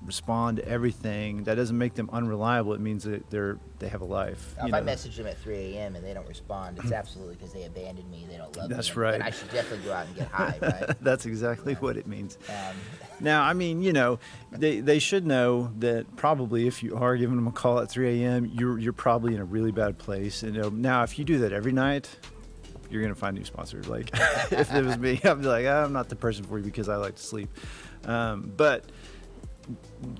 respond 0.03 0.57
to 0.57 0.67
everything. 0.67 1.43
That 1.43 1.55
doesn't 1.55 1.77
make 1.77 1.93
them 1.93 2.09
unreliable. 2.11 2.73
It 2.73 2.79
means 2.79 3.03
that 3.03 3.29
they're 3.29 3.59
they 3.79 3.87
have 3.87 4.01
a 4.01 4.05
life. 4.05 4.55
Now, 4.57 4.67
if 4.67 4.73
I 4.73 4.81
message 4.81 5.17
them 5.17 5.27
at 5.27 5.37
3 5.37 5.55
a.m. 5.55 5.95
and 5.95 6.05
they 6.05 6.13
don't 6.13 6.27
respond, 6.27 6.79
it's 6.79 6.91
absolutely 6.91 7.35
because 7.35 7.53
they 7.53 7.65
abandoned 7.65 8.09
me. 8.09 8.25
They 8.29 8.37
don't 8.37 8.55
love 8.57 8.69
me. 8.69 8.75
That's 8.75 8.95
right. 8.95 9.15
And 9.15 9.23
I 9.23 9.29
should 9.29 9.51
definitely 9.51 9.85
go 9.85 9.93
out 9.93 10.07
and 10.07 10.15
get 10.15 10.27
high, 10.31 10.57
right? 10.61 10.95
That's 11.01 11.25
exactly 11.25 11.75
what 11.75 11.97
it 11.97 12.07
means. 12.07 12.37
Um, 12.49 12.75
Now, 13.21 13.43
I 13.43 13.53
mean, 13.53 13.83
you 13.83 13.93
know, 13.93 14.17
they, 14.51 14.79
they 14.79 14.97
should 14.97 15.27
know 15.27 15.71
that 15.77 16.15
probably 16.15 16.65
if 16.65 16.81
you 16.81 16.95
are 16.95 17.15
giving 17.15 17.35
them 17.35 17.45
a 17.45 17.51
call 17.51 17.79
at 17.79 17.87
3 17.87 18.23
a.m., 18.23 18.45
you're 18.45 18.79
you're 18.79 18.93
probably 18.93 19.35
in 19.35 19.39
a 19.39 19.45
really 19.45 19.71
bad 19.71 19.99
place. 19.99 20.41
And 20.41 20.55
you 20.55 20.61
know, 20.63 20.69
now, 20.69 21.03
if 21.03 21.19
you 21.19 21.23
do 21.23 21.37
that 21.39 21.53
every 21.53 21.71
night, 21.71 22.09
you're 22.89 23.01
gonna 23.03 23.13
find 23.13 23.37
new 23.37 23.45
sponsors. 23.45 23.87
Like, 23.87 24.09
if 24.51 24.73
it 24.73 24.83
was 24.83 24.97
me, 24.97 25.21
I'd 25.23 25.39
be 25.39 25.47
like, 25.47 25.67
I'm 25.67 25.93
not 25.93 26.09
the 26.09 26.15
person 26.15 26.43
for 26.45 26.57
you 26.57 26.63
because 26.63 26.89
I 26.89 26.95
like 26.95 27.15
to 27.15 27.21
sleep. 27.21 27.49
Um, 28.05 28.51
but 28.55 28.85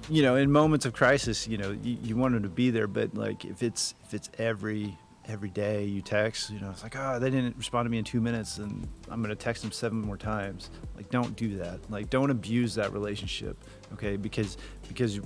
you 0.10 0.22
know, 0.22 0.36
in 0.36 0.52
moments 0.52 0.86
of 0.86 0.94
crisis, 0.94 1.48
you 1.48 1.58
know, 1.58 1.72
you, 1.72 1.98
you 2.02 2.16
want 2.16 2.34
them 2.34 2.44
to 2.44 2.50
be 2.50 2.70
there. 2.70 2.88
But 2.88 3.16
like, 3.16 3.46
if 3.46 3.64
it's 3.64 3.96
if 4.06 4.14
it's 4.14 4.30
every 4.38 4.98
every 5.28 5.50
day 5.50 5.86
you 5.86 6.02
text, 6.02 6.50
you 6.50 6.60
know, 6.60 6.70
it's 6.72 6.84
like, 6.84 6.96
oh, 6.98 7.20
they 7.20 7.30
didn't 7.30 7.56
respond 7.58 7.86
to 7.86 7.90
me 7.90 7.98
in 7.98 8.04
two 8.04 8.22
minutes, 8.22 8.58
and 8.58 8.88
I'm 9.10 9.22
gonna 9.22 9.36
text 9.36 9.62
them 9.64 9.72
seven 9.72 10.02
more 10.02 10.18
times. 10.18 10.70
Like, 10.96 11.10
don't 11.10 11.36
do 11.36 11.58
that. 11.58 11.80
Like, 11.90 12.10
don't 12.10 12.30
abuse 12.30 12.76
that 12.76 12.94
relationship, 12.94 13.58
okay? 13.94 14.18
Because 14.18 14.58
because 14.88 15.20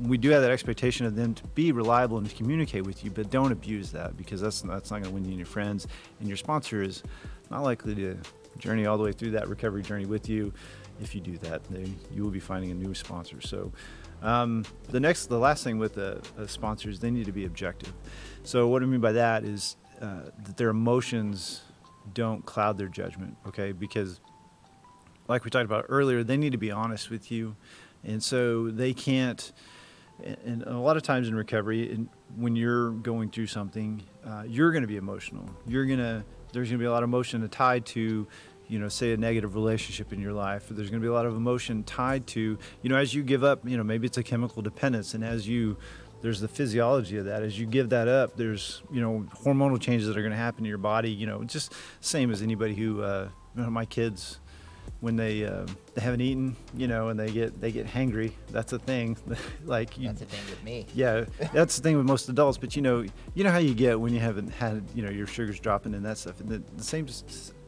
we 0.00 0.16
do 0.16 0.30
have 0.30 0.42
that 0.42 0.50
expectation 0.50 1.06
of 1.06 1.14
them 1.14 1.34
to 1.34 1.44
be 1.48 1.70
reliable 1.70 2.18
and 2.18 2.28
to 2.28 2.34
communicate 2.34 2.84
with 2.84 3.04
you, 3.04 3.10
but 3.10 3.30
don't 3.30 3.52
abuse 3.52 3.92
that 3.92 4.16
because 4.16 4.40
that's 4.40 4.62
that's 4.62 4.90
not 4.90 5.02
gonna 5.02 5.14
win 5.14 5.24
you 5.24 5.30
and 5.30 5.38
your 5.38 5.46
friends. 5.46 5.86
And 6.18 6.28
your 6.28 6.36
sponsor 6.36 6.82
is 6.82 7.02
not 7.50 7.62
likely 7.62 7.94
to 7.96 8.18
journey 8.58 8.86
all 8.86 8.98
the 8.98 9.04
way 9.04 9.12
through 9.12 9.32
that 9.32 9.48
recovery 9.48 9.82
journey 9.82 10.06
with 10.06 10.28
you. 10.28 10.52
If 11.00 11.14
you 11.14 11.20
do 11.20 11.38
that, 11.38 11.64
then 11.64 11.98
you 12.12 12.22
will 12.22 12.30
be 12.30 12.40
finding 12.40 12.70
a 12.70 12.74
new 12.74 12.94
sponsor. 12.94 13.40
So, 13.40 13.72
um, 14.22 14.64
the 14.88 15.00
next, 15.00 15.26
the 15.26 15.38
last 15.38 15.64
thing 15.64 15.78
with 15.78 15.94
the 15.94 16.22
sponsors, 16.46 17.00
they 17.00 17.10
need 17.10 17.26
to 17.26 17.32
be 17.32 17.44
objective. 17.44 17.92
So, 18.44 18.68
what 18.68 18.82
I 18.82 18.86
mean 18.86 19.00
by 19.00 19.12
that 19.12 19.44
is 19.44 19.76
uh, 20.00 20.30
that 20.44 20.56
their 20.56 20.68
emotions 20.68 21.62
don't 22.14 22.44
cloud 22.44 22.78
their 22.78 22.88
judgment. 22.88 23.36
Okay, 23.48 23.72
because 23.72 24.20
like 25.28 25.44
we 25.44 25.50
talked 25.50 25.64
about 25.64 25.86
earlier, 25.88 26.22
they 26.22 26.36
need 26.36 26.52
to 26.52 26.58
be 26.58 26.70
honest 26.70 27.10
with 27.10 27.30
you, 27.30 27.56
and 28.04 28.22
so 28.22 28.68
they 28.70 28.92
can't. 28.92 29.52
and- 30.44 30.62
a 30.64 30.78
lot 30.78 30.96
of 30.96 31.02
times 31.02 31.26
in 31.26 31.34
recovery, 31.34 32.06
when 32.36 32.54
you're 32.54 32.90
going 32.90 33.30
through 33.30 33.46
something, 33.46 34.02
uh, 34.24 34.44
you're 34.46 34.70
going 34.70 34.82
to 34.82 34.88
be 34.88 34.96
emotional. 34.96 35.48
You're 35.66 35.86
gonna 35.86 36.24
there's 36.52 36.68
going 36.68 36.78
to 36.78 36.82
be 36.82 36.86
a 36.86 36.92
lot 36.92 37.02
of 37.02 37.08
emotion 37.08 37.46
tied 37.48 37.86
to, 37.86 38.26
you 38.72 38.78
know, 38.78 38.88
say 38.88 39.12
a 39.12 39.18
negative 39.18 39.54
relationship 39.54 40.14
in 40.14 40.20
your 40.20 40.32
life. 40.32 40.68
There's 40.70 40.88
going 40.88 41.02
to 41.02 41.04
be 41.04 41.10
a 41.10 41.12
lot 41.12 41.26
of 41.26 41.36
emotion 41.36 41.84
tied 41.84 42.26
to, 42.28 42.58
you 42.80 42.88
know, 42.88 42.96
as 42.96 43.12
you 43.12 43.22
give 43.22 43.44
up, 43.44 43.68
you 43.68 43.76
know, 43.76 43.84
maybe 43.84 44.06
it's 44.06 44.16
a 44.16 44.22
chemical 44.22 44.62
dependence, 44.62 45.12
and 45.12 45.22
as 45.22 45.46
you 45.46 45.76
there's 46.22 46.40
the 46.40 46.48
physiology 46.48 47.18
of 47.18 47.26
that. 47.26 47.42
As 47.42 47.58
you 47.58 47.66
give 47.66 47.90
that 47.90 48.08
up, 48.08 48.36
there's 48.36 48.82
you 48.90 49.02
know 49.02 49.26
hormonal 49.44 49.78
changes 49.78 50.08
that 50.08 50.16
are 50.16 50.22
going 50.22 50.32
to 50.32 50.38
happen 50.38 50.62
to 50.62 50.68
your 50.68 50.78
body. 50.78 51.10
You 51.10 51.26
know, 51.26 51.44
just 51.44 51.74
same 52.00 52.30
as 52.30 52.40
anybody 52.40 52.74
who, 52.74 53.02
uh, 53.02 53.28
you 53.54 53.62
know, 53.62 53.68
my 53.68 53.84
kids 53.84 54.38
when 55.00 55.16
they 55.16 55.44
uh, 55.44 55.66
they 55.94 56.00
haven't 56.00 56.20
eaten, 56.20 56.56
you 56.74 56.86
know, 56.86 57.08
and 57.08 57.20
they 57.20 57.30
get 57.30 57.60
they 57.60 57.72
get 57.72 57.86
hangry. 57.86 58.32
That's 58.50 58.72
a 58.72 58.78
thing. 58.78 59.18
like 59.64 59.98
you, 59.98 60.06
that's 60.06 60.20
the 60.20 60.26
thing 60.26 60.40
with 60.48 60.62
me. 60.64 60.86
yeah, 60.94 61.24
that's 61.52 61.76
the 61.76 61.82
thing 61.82 61.96
with 61.96 62.06
most 62.06 62.28
adults. 62.28 62.56
But 62.56 62.76
you 62.76 62.82
know, 62.82 63.04
you 63.34 63.44
know 63.44 63.50
how 63.50 63.58
you 63.58 63.74
get 63.74 64.00
when 64.00 64.14
you 64.14 64.20
haven't 64.20 64.48
had, 64.48 64.84
you 64.94 65.02
know, 65.02 65.10
your 65.10 65.26
sugars 65.26 65.60
dropping 65.60 65.94
and 65.94 66.06
that 66.06 66.18
stuff. 66.18 66.40
And 66.40 66.48
the, 66.48 66.62
the 66.76 66.84
same 66.84 67.06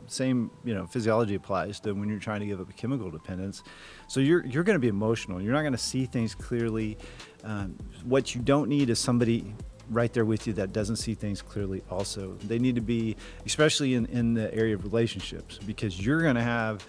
same 0.07 0.51
you 0.65 0.75
know 0.75 0.87
physiology 0.87 1.35
applies 1.35 1.81
to 1.81 1.93
when 1.93 2.09
you're 2.09 2.19
trying 2.19 2.41
to 2.41 2.47
give 2.47 2.61
up 2.61 2.69
a 2.69 2.73
chemical 2.73 3.11
dependence. 3.11 3.63
So 4.09 4.21
you're 4.21 4.45
you're 4.47 4.65
going 4.65 4.77
to 4.77 4.81
be 4.81 4.89
emotional. 4.89 5.41
You're 5.41 5.53
not 5.53 5.63
going 5.63 5.73
to 5.73 5.79
see 5.79 6.07
things 6.07 6.35
clearly. 6.35 6.99
Um, 7.43 7.77
what 8.05 8.35
you 8.35 8.41
don't 8.41 8.69
need 8.69 8.91
is 8.91 8.99
somebody 8.99 9.55
right 9.91 10.13
there 10.13 10.25
with 10.25 10.47
you 10.47 10.53
that 10.55 10.73
doesn't 10.73 10.97
see 10.97 11.15
things 11.15 11.43
clearly 11.43 11.83
also 11.91 12.35
they 12.45 12.59
need 12.59 12.75
to 12.75 12.81
be 12.81 13.15
especially 13.45 13.95
in, 13.95 14.07
in 14.07 14.33
the 14.33 14.53
area 14.55 14.75
of 14.75 14.83
relationships 14.83 15.59
because 15.67 16.05
you're 16.05 16.23
going 16.23 16.37
to 16.37 16.43
have 16.43 16.87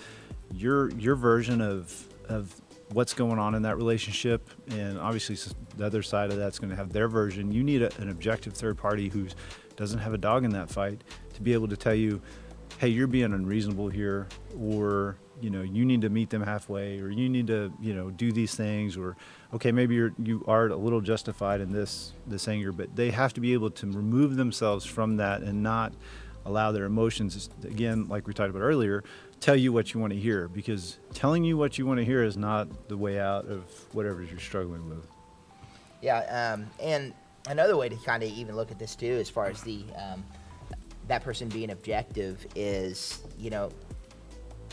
your 0.54 0.90
your 0.92 1.16
version 1.16 1.60
of 1.60 2.08
of 2.30 2.56
what's 2.94 3.14
going 3.14 3.40
on 3.40 3.56
in 3.56 3.64
that 3.64 3.76
relationship 3.78 4.50
and 4.70 4.98
obviously 5.00 5.36
the 5.78 5.86
other 5.86 6.04
side 6.04 6.32
of 6.32 6.38
that's 6.38 6.60
going 6.60 6.70
to 6.70 6.76
have 6.76 6.94
their 6.94 7.08
version 7.08 7.52
you 7.52 7.64
need 7.64 7.82
a, 7.82 7.94
an 7.98 8.10
objective 8.10 8.54
third 8.54 8.78
party 8.78 9.10
who 9.10 9.28
doesn't 9.76 10.00
have 10.00 10.14
a 10.14 10.18
dog 10.18 10.46
in 10.46 10.52
that 10.52 10.70
fight 10.70 11.04
to 11.34 11.42
be 11.42 11.52
able 11.52 11.68
to 11.68 11.76
tell 11.76 11.96
you 11.96 12.22
hey 12.80 12.88
you're 12.88 13.08
being 13.08 13.34
unreasonable 13.34 13.90
here 13.90 14.28
or 14.60 15.18
you 15.42 15.50
know 15.50 15.62
you 15.62 15.86
need 15.86 16.02
to 16.02 16.10
meet 16.10 16.30
them 16.30 16.42
halfway 16.42 17.00
or 17.00 17.10
you 17.10 17.30
need 17.30 17.48
to 17.48 17.72
you 17.82 17.94
know 17.94 18.10
do 18.10 18.32
these 18.32 18.56
things 18.56 18.98
or 18.98 19.16
okay 19.54 19.72
maybe 19.72 19.96
you're 19.96 20.14
you 20.24 20.44
are 20.48 20.68
a 20.68 20.76
little 20.76 21.02
justified 21.02 21.62
in 21.62 21.72
this 21.72 22.14
this 22.28 22.48
anger 22.48 22.72
but 22.72 22.96
they 22.96 23.12
have 23.12 23.34
to 23.34 23.42
be 23.42 23.54
able 23.54 23.70
to 23.70 23.86
remove 23.88 24.36
themselves 24.36 24.86
from 24.86 25.18
that 25.18 25.42
and 25.42 25.62
not 25.62 25.94
allow 26.46 26.72
their 26.72 26.86
emotions 26.86 27.50
again 27.64 28.08
like 28.08 28.28
we 28.28 28.34
talked 28.34 28.50
about 28.50 28.62
earlier 28.62 29.04
tell 29.40 29.56
you 29.56 29.72
what 29.72 29.94
you 29.94 30.00
want 30.00 30.14
to 30.14 30.20
hear 30.20 30.48
because 30.48 30.98
telling 31.14 31.44
you 31.44 31.58
what 31.58 31.78
you 31.78 31.86
want 31.86 32.00
to 32.00 32.06
hear 32.06 32.24
is 32.24 32.38
not 32.38 32.88
the 32.88 32.98
way 32.98 33.20
out 33.20 33.46
of 33.46 33.64
whatever 33.94 34.24
you're 34.24 34.40
struggling 34.40 34.90
with. 34.90 35.06
Yeah, 36.02 36.54
um, 36.54 36.68
and 36.82 37.14
another 37.48 37.78
way 37.78 37.90
to 37.90 37.96
kind 37.98 38.24
of 38.24 38.30
even 38.30 38.56
look 38.56 38.72
at 38.72 38.80
this 38.80 38.96
too, 38.96 39.18
as 39.20 39.30
far 39.30 39.48
as 39.48 39.62
the 39.62 39.84
um, 39.96 40.24
that 41.08 41.24
person 41.24 41.48
being 41.50 41.72
objective, 41.72 42.46
is 42.56 43.22
you 43.38 43.50
know, 43.50 43.70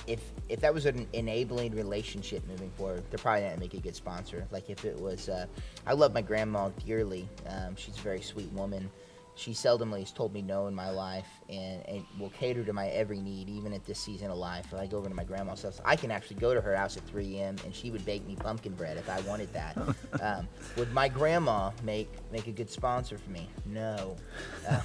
if 0.07 0.21
if 0.49 0.61
that 0.61 0.75
was 0.75 0.87
an 0.87 1.07
enabling 1.13 1.75
relationship 1.75 2.47
moving 2.49 2.71
forward, 2.71 3.03
they're 3.11 3.19
probably 3.19 3.43
not 3.43 3.51
gonna 3.51 3.61
make 3.61 3.75
a 3.75 3.81
good 3.81 3.97
sponsor. 3.97 4.47
Like 4.51 4.71
if 4.71 4.85
it 4.85 4.99
was, 5.01 5.29
uh, 5.29 5.47
I 5.87 5.93
love 5.93 6.13
my 6.13 6.23
grandma 6.23 6.71
dearly. 6.85 7.29
Um, 7.49 7.77
she's 7.77 7.97
a 7.97 8.01
very 8.01 8.23
sweet 8.23 8.51
woman. 8.53 8.91
She 9.35 9.53
seldomly 9.53 10.01
has 10.01 10.13
told 10.13 10.35
me 10.35 10.43
no 10.43 10.67
in 10.67 10.75
my 10.75 10.91
life, 10.91 11.27
and, 11.49 11.87
and 11.89 12.05
will 12.19 12.31
cater 12.31 12.65
to 12.65 12.73
my 12.73 12.89
every 12.89 13.21
need, 13.21 13.49
even 13.49 13.73
at 13.73 13.85
this 13.85 13.99
season 13.99 14.31
of 14.31 14.37
life. 14.37 14.67
If 14.73 14.79
I 14.79 14.87
go 14.87 14.99
over 14.99 15.09
to 15.09 15.15
my 15.15 15.25
grandma's 15.25 15.63
house, 15.63 15.81
I 15.85 15.97
can 15.97 16.11
actually 16.11 16.37
go 16.37 16.53
to 16.53 16.61
her 16.61 16.77
house 16.77 16.97
at 16.97 17.07
3 17.07 17.39
a.m. 17.39 17.57
and 17.65 17.75
she 17.75 17.91
would 17.91 18.05
bake 18.05 18.27
me 18.27 18.37
pumpkin 18.37 18.75
bread 18.75 18.99
if 18.99 19.09
I 19.09 19.21
wanted 19.23 19.53
that. 19.55 19.77
um, 20.23 20.47
would 20.77 20.93
my 20.93 21.09
grandma 21.09 21.71
make 21.83 22.11
make 22.31 22.47
a 22.47 22.53
good 22.53 22.69
sponsor 22.69 23.17
for 23.17 23.31
me? 23.31 23.49
No, 23.65 24.17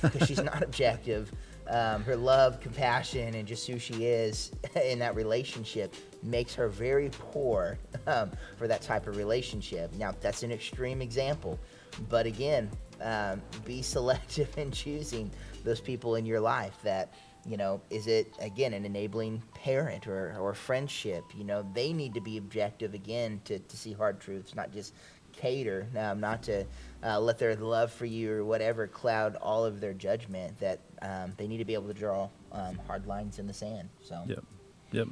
because 0.02 0.28
she's 0.28 0.42
not 0.42 0.64
objective. 0.64 1.32
Um, 1.70 2.04
her 2.06 2.16
love, 2.16 2.62
compassion, 2.62 3.36
and 3.36 3.46
just 3.46 3.68
who 3.68 3.78
she 3.78 4.06
is 4.06 4.54
in 4.82 5.00
that 5.00 5.16
relationship 5.16 5.94
makes 6.24 6.56
her 6.56 6.70
very 6.70 7.10
poor 7.12 7.78
um, 8.08 8.32
for 8.56 8.70
that 8.70 8.82
type 8.82 9.08
of 9.08 9.18
relationship. 9.18 9.94
Now, 9.96 10.14
that's 10.22 10.44
an 10.44 10.52
extreme 10.52 11.02
example, 11.02 11.60
but 12.08 12.26
again, 12.26 12.72
um, 13.02 13.42
be 13.66 13.82
selective 13.96 14.58
in 14.58 14.72
choosing 14.72 15.32
those 15.64 15.80
people 15.80 16.16
in 16.16 16.26
your 16.26 16.40
life 16.40 16.78
that 16.84 17.14
you 17.46 17.58
know 17.58 17.82
is 17.90 18.08
it 18.08 18.34
again 18.40 18.74
an 18.74 18.86
enabling 18.86 19.42
parent 19.54 20.08
or, 20.08 20.36
or 20.40 20.54
friendship 20.54 21.24
you 21.36 21.44
know 21.44 21.66
they 21.74 21.94
need 21.94 22.14
to 22.14 22.22
be 22.22 22.38
objective 22.38 22.94
again 22.94 23.40
to, 23.46 23.60
to 23.60 23.78
see 23.78 23.94
hard 23.94 24.20
truths 24.20 24.56
not 24.56 24.72
just 24.72 24.94
cater 25.32 25.88
um, 25.98 26.20
not 26.20 26.42
to 26.42 26.66
uh, 27.04 27.20
let 27.20 27.38
their 27.38 27.56
love 27.56 27.92
for 27.92 28.06
you 28.06 28.32
or 28.32 28.44
whatever 28.44 28.88
cloud 28.88 29.36
all 29.36 29.64
of 29.64 29.80
their 29.80 29.94
judgment 29.94 30.58
that 30.60 30.80
um, 31.02 31.32
they 31.38 31.48
need 31.48 31.60
to 31.60 31.66
be 31.66 31.74
able 31.74 31.88
to 31.88 31.94
draw 31.94 32.28
um, 32.52 32.78
hard 32.88 33.06
lines 33.06 33.40
in 33.40 33.48
the 33.48 33.54
sand 33.54 33.88
so 34.02 34.22
Yep. 34.28 34.44
Yep. 34.92 35.08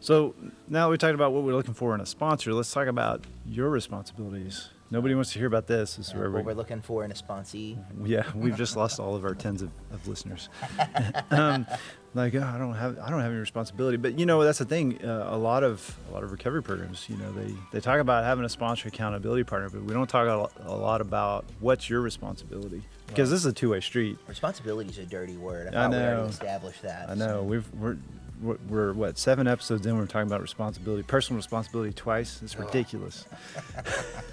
So 0.00 0.34
now 0.68 0.90
we 0.90 0.98
talked 0.98 1.14
about 1.14 1.32
what 1.32 1.42
we're 1.44 1.54
looking 1.54 1.74
for 1.74 1.94
in 1.94 2.00
a 2.00 2.06
sponsor, 2.06 2.52
let's 2.52 2.72
talk 2.72 2.86
about 2.86 3.24
your 3.46 3.70
responsibilities. 3.70 4.68
Nobody 4.90 5.14
wants 5.14 5.32
to 5.32 5.38
hear 5.38 5.48
about 5.48 5.66
this. 5.66 5.96
This 5.96 6.08
is 6.08 6.14
where 6.14 6.30
what 6.30 6.44
we, 6.44 6.52
we're 6.52 6.54
looking 6.56 6.80
for 6.82 7.04
in 7.04 7.10
a 7.10 7.14
sponsee 7.14 7.78
yeah, 8.04 8.24
we've 8.34 8.56
just 8.56 8.76
lost 8.76 9.00
all 9.00 9.14
of 9.14 9.24
our 9.24 9.34
tens 9.34 9.62
of, 9.62 9.70
of 9.92 10.06
listeners. 10.06 10.48
um, 11.30 11.66
like, 12.14 12.34
oh, 12.34 12.42
I 12.42 12.58
don't 12.58 12.74
have, 12.74 12.98
I 13.00 13.10
don't 13.10 13.20
have 13.20 13.30
any 13.30 13.40
responsibility. 13.40 13.96
But 13.96 14.18
you 14.18 14.26
know, 14.26 14.42
that's 14.44 14.58
the 14.58 14.64
thing. 14.64 15.04
Uh, 15.04 15.28
a 15.30 15.36
lot 15.36 15.64
of, 15.64 15.96
a 16.10 16.14
lot 16.14 16.22
of 16.22 16.30
recovery 16.30 16.62
programs, 16.62 17.08
you 17.08 17.16
know, 17.16 17.32
they, 17.32 17.52
they 17.72 17.80
talk 17.80 17.98
about 17.98 18.24
having 18.24 18.44
a 18.44 18.48
sponsor 18.48 18.88
accountability 18.88 19.42
partner, 19.44 19.68
but 19.68 19.82
we 19.82 19.92
don't 19.92 20.08
talk 20.08 20.28
a, 20.28 20.68
a 20.70 20.76
lot 20.76 21.00
about 21.00 21.44
what's 21.60 21.90
your 21.90 22.00
responsibility. 22.00 22.82
because 23.08 23.30
this 23.30 23.40
is 23.40 23.46
a 23.46 23.52
two-way 23.52 23.80
street. 23.80 24.16
Responsibility 24.28 24.90
is 24.90 24.98
a 24.98 25.06
dirty 25.06 25.36
word. 25.36 25.74
I 25.74 25.84
I 25.84 25.88
we 25.88 25.92
know. 25.96 26.08
already 26.14 26.30
established 26.30 26.82
that. 26.82 27.10
I 27.10 27.14
know 27.14 27.42
we've 27.42 27.68
we're 27.74 27.96
we're, 28.44 28.58
we're 28.68 28.92
what 28.92 29.18
seven 29.18 29.48
episodes 29.48 29.86
in. 29.86 29.96
We're 29.96 30.06
talking 30.06 30.28
about 30.28 30.42
responsibility, 30.42 31.02
personal 31.02 31.38
responsibility 31.38 31.92
twice. 31.92 32.40
It's 32.42 32.58
ridiculous. 32.58 33.26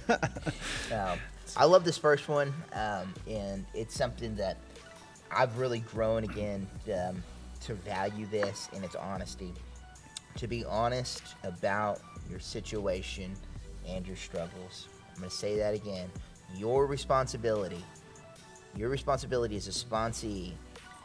Um, 0.92 1.20
I 1.56 1.66
love 1.66 1.86
this 1.86 1.98
first 1.98 2.28
one, 2.28 2.54
um, 2.74 3.14
and 3.28 3.66
it's 3.74 3.96
something 3.96 4.36
that 4.36 4.58
I've 5.32 5.58
really 5.58 5.80
grown 5.80 6.26
again 6.26 6.68
um, 6.94 7.24
to 7.62 7.76
value 7.76 8.26
this 8.26 8.70
and 8.74 8.84
its 8.84 8.96
honesty. 8.96 9.54
To 10.38 10.48
be 10.48 10.66
honest 10.66 11.24
about 11.44 12.02
your 12.30 12.40
situation 12.40 13.34
and 13.88 14.08
your 14.08 14.16
struggles. 14.16 14.88
I'm 15.14 15.20
going 15.20 15.30
to 15.30 15.36
say 15.36 15.58
that 15.58 15.74
again. 15.74 16.10
Your 16.56 16.86
responsibility, 16.86 17.84
your 18.76 18.90
responsibility 18.90 19.56
as 19.56 19.68
a 19.68 19.72
sponsee, 19.72 20.54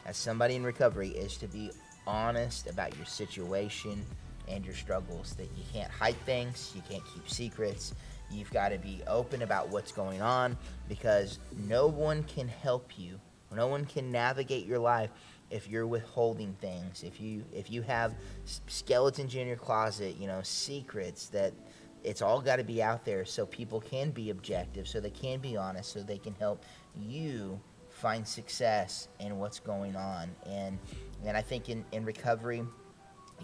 as 0.05 0.17
somebody 0.17 0.55
in 0.55 0.63
recovery, 0.63 1.09
is 1.09 1.37
to 1.37 1.47
be 1.47 1.71
honest 2.07 2.67
about 2.67 2.95
your 2.97 3.05
situation 3.05 4.03
and 4.47 4.65
your 4.65 4.73
struggles. 4.73 5.35
That 5.35 5.49
you 5.55 5.63
can't 5.71 5.91
hide 5.91 6.17
things, 6.25 6.71
you 6.75 6.81
can't 6.89 7.03
keep 7.13 7.29
secrets. 7.29 7.93
You've 8.31 8.51
got 8.51 8.69
to 8.69 8.77
be 8.77 9.01
open 9.07 9.41
about 9.43 9.69
what's 9.69 9.91
going 9.91 10.21
on 10.21 10.57
because 10.89 11.39
no 11.67 11.87
one 11.87 12.23
can 12.23 12.47
help 12.47 12.97
you. 12.97 13.19
No 13.55 13.67
one 13.67 13.85
can 13.85 14.11
navigate 14.11 14.65
your 14.65 14.79
life 14.79 15.09
if 15.49 15.67
you're 15.67 15.87
withholding 15.87 16.53
things. 16.59 17.03
If 17.03 17.21
you 17.21 17.43
if 17.53 17.71
you 17.71 17.81
have 17.83 18.13
skeletons 18.67 19.35
in 19.35 19.47
your 19.47 19.55
closet, 19.55 20.17
you 20.19 20.27
know, 20.27 20.41
secrets 20.43 21.27
that 21.27 21.53
it's 22.03 22.21
all 22.21 22.41
got 22.41 22.57
to 22.57 22.63
be 22.63 22.81
out 22.81 23.05
there 23.05 23.25
so 23.25 23.45
people 23.45 23.81
can 23.81 24.11
be 24.11 24.29
objective, 24.29 24.87
so 24.87 24.99
they 24.99 25.09
can 25.09 25.39
be 25.39 25.57
honest, 25.57 25.91
so 25.91 26.01
they 26.01 26.17
can 26.17 26.33
help 26.35 26.63
you 26.95 27.59
find 27.89 28.27
success 28.27 29.07
in 29.19 29.39
what's 29.39 29.59
going 29.59 29.95
on. 29.95 30.29
And 30.45 30.77
and 31.25 31.35
I 31.35 31.41
think 31.41 31.69
in, 31.69 31.83
in 31.91 32.05
recovery, 32.05 32.63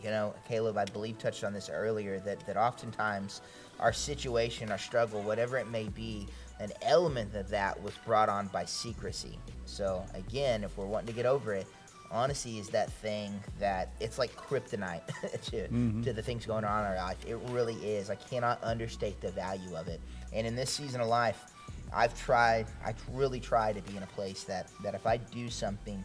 you 0.01 0.09
know, 0.09 0.33
Caleb, 0.47 0.77
I 0.77 0.85
believe 0.85 1.17
touched 1.17 1.43
on 1.43 1.53
this 1.53 1.69
earlier 1.69 2.19
that, 2.21 2.45
that 2.45 2.57
oftentimes 2.57 3.41
our 3.79 3.93
situation, 3.93 4.71
our 4.71 4.77
struggle, 4.77 5.21
whatever 5.21 5.57
it 5.57 5.69
may 5.69 5.87
be, 5.89 6.27
an 6.59 6.71
element 6.81 7.35
of 7.35 7.49
that 7.49 7.81
was 7.81 7.93
brought 8.05 8.29
on 8.29 8.47
by 8.47 8.65
secrecy. 8.65 9.37
So 9.65 10.03
again, 10.13 10.63
if 10.63 10.77
we're 10.77 10.85
wanting 10.85 11.07
to 11.07 11.13
get 11.13 11.25
over 11.25 11.53
it, 11.53 11.67
honesty 12.11 12.59
is 12.59 12.69
that 12.69 12.91
thing 12.91 13.33
that 13.59 13.89
it's 13.99 14.19
like 14.19 14.35
kryptonite 14.35 15.05
to, 15.45 15.67
mm-hmm. 15.67 16.03
to 16.03 16.13
the 16.13 16.21
things 16.21 16.45
going 16.45 16.63
on 16.63 16.85
in 16.85 16.91
our 16.91 16.95
life. 16.95 17.17
It 17.27 17.37
really 17.49 17.75
is. 17.75 18.09
I 18.09 18.15
cannot 18.15 18.63
understate 18.63 19.19
the 19.19 19.31
value 19.31 19.75
of 19.75 19.87
it. 19.87 19.99
And 20.31 20.45
in 20.45 20.55
this 20.55 20.69
season 20.69 21.01
of 21.01 21.07
life, 21.07 21.51
I've 21.93 22.17
tried, 22.19 22.67
I 22.85 22.93
really 23.11 23.39
try 23.39 23.73
to 23.73 23.81
be 23.81 23.97
in 23.97 24.03
a 24.03 24.07
place 24.07 24.43
that, 24.45 24.67
that 24.83 24.95
if 24.95 25.05
I 25.05 25.17
do 25.17 25.49
something 25.49 26.03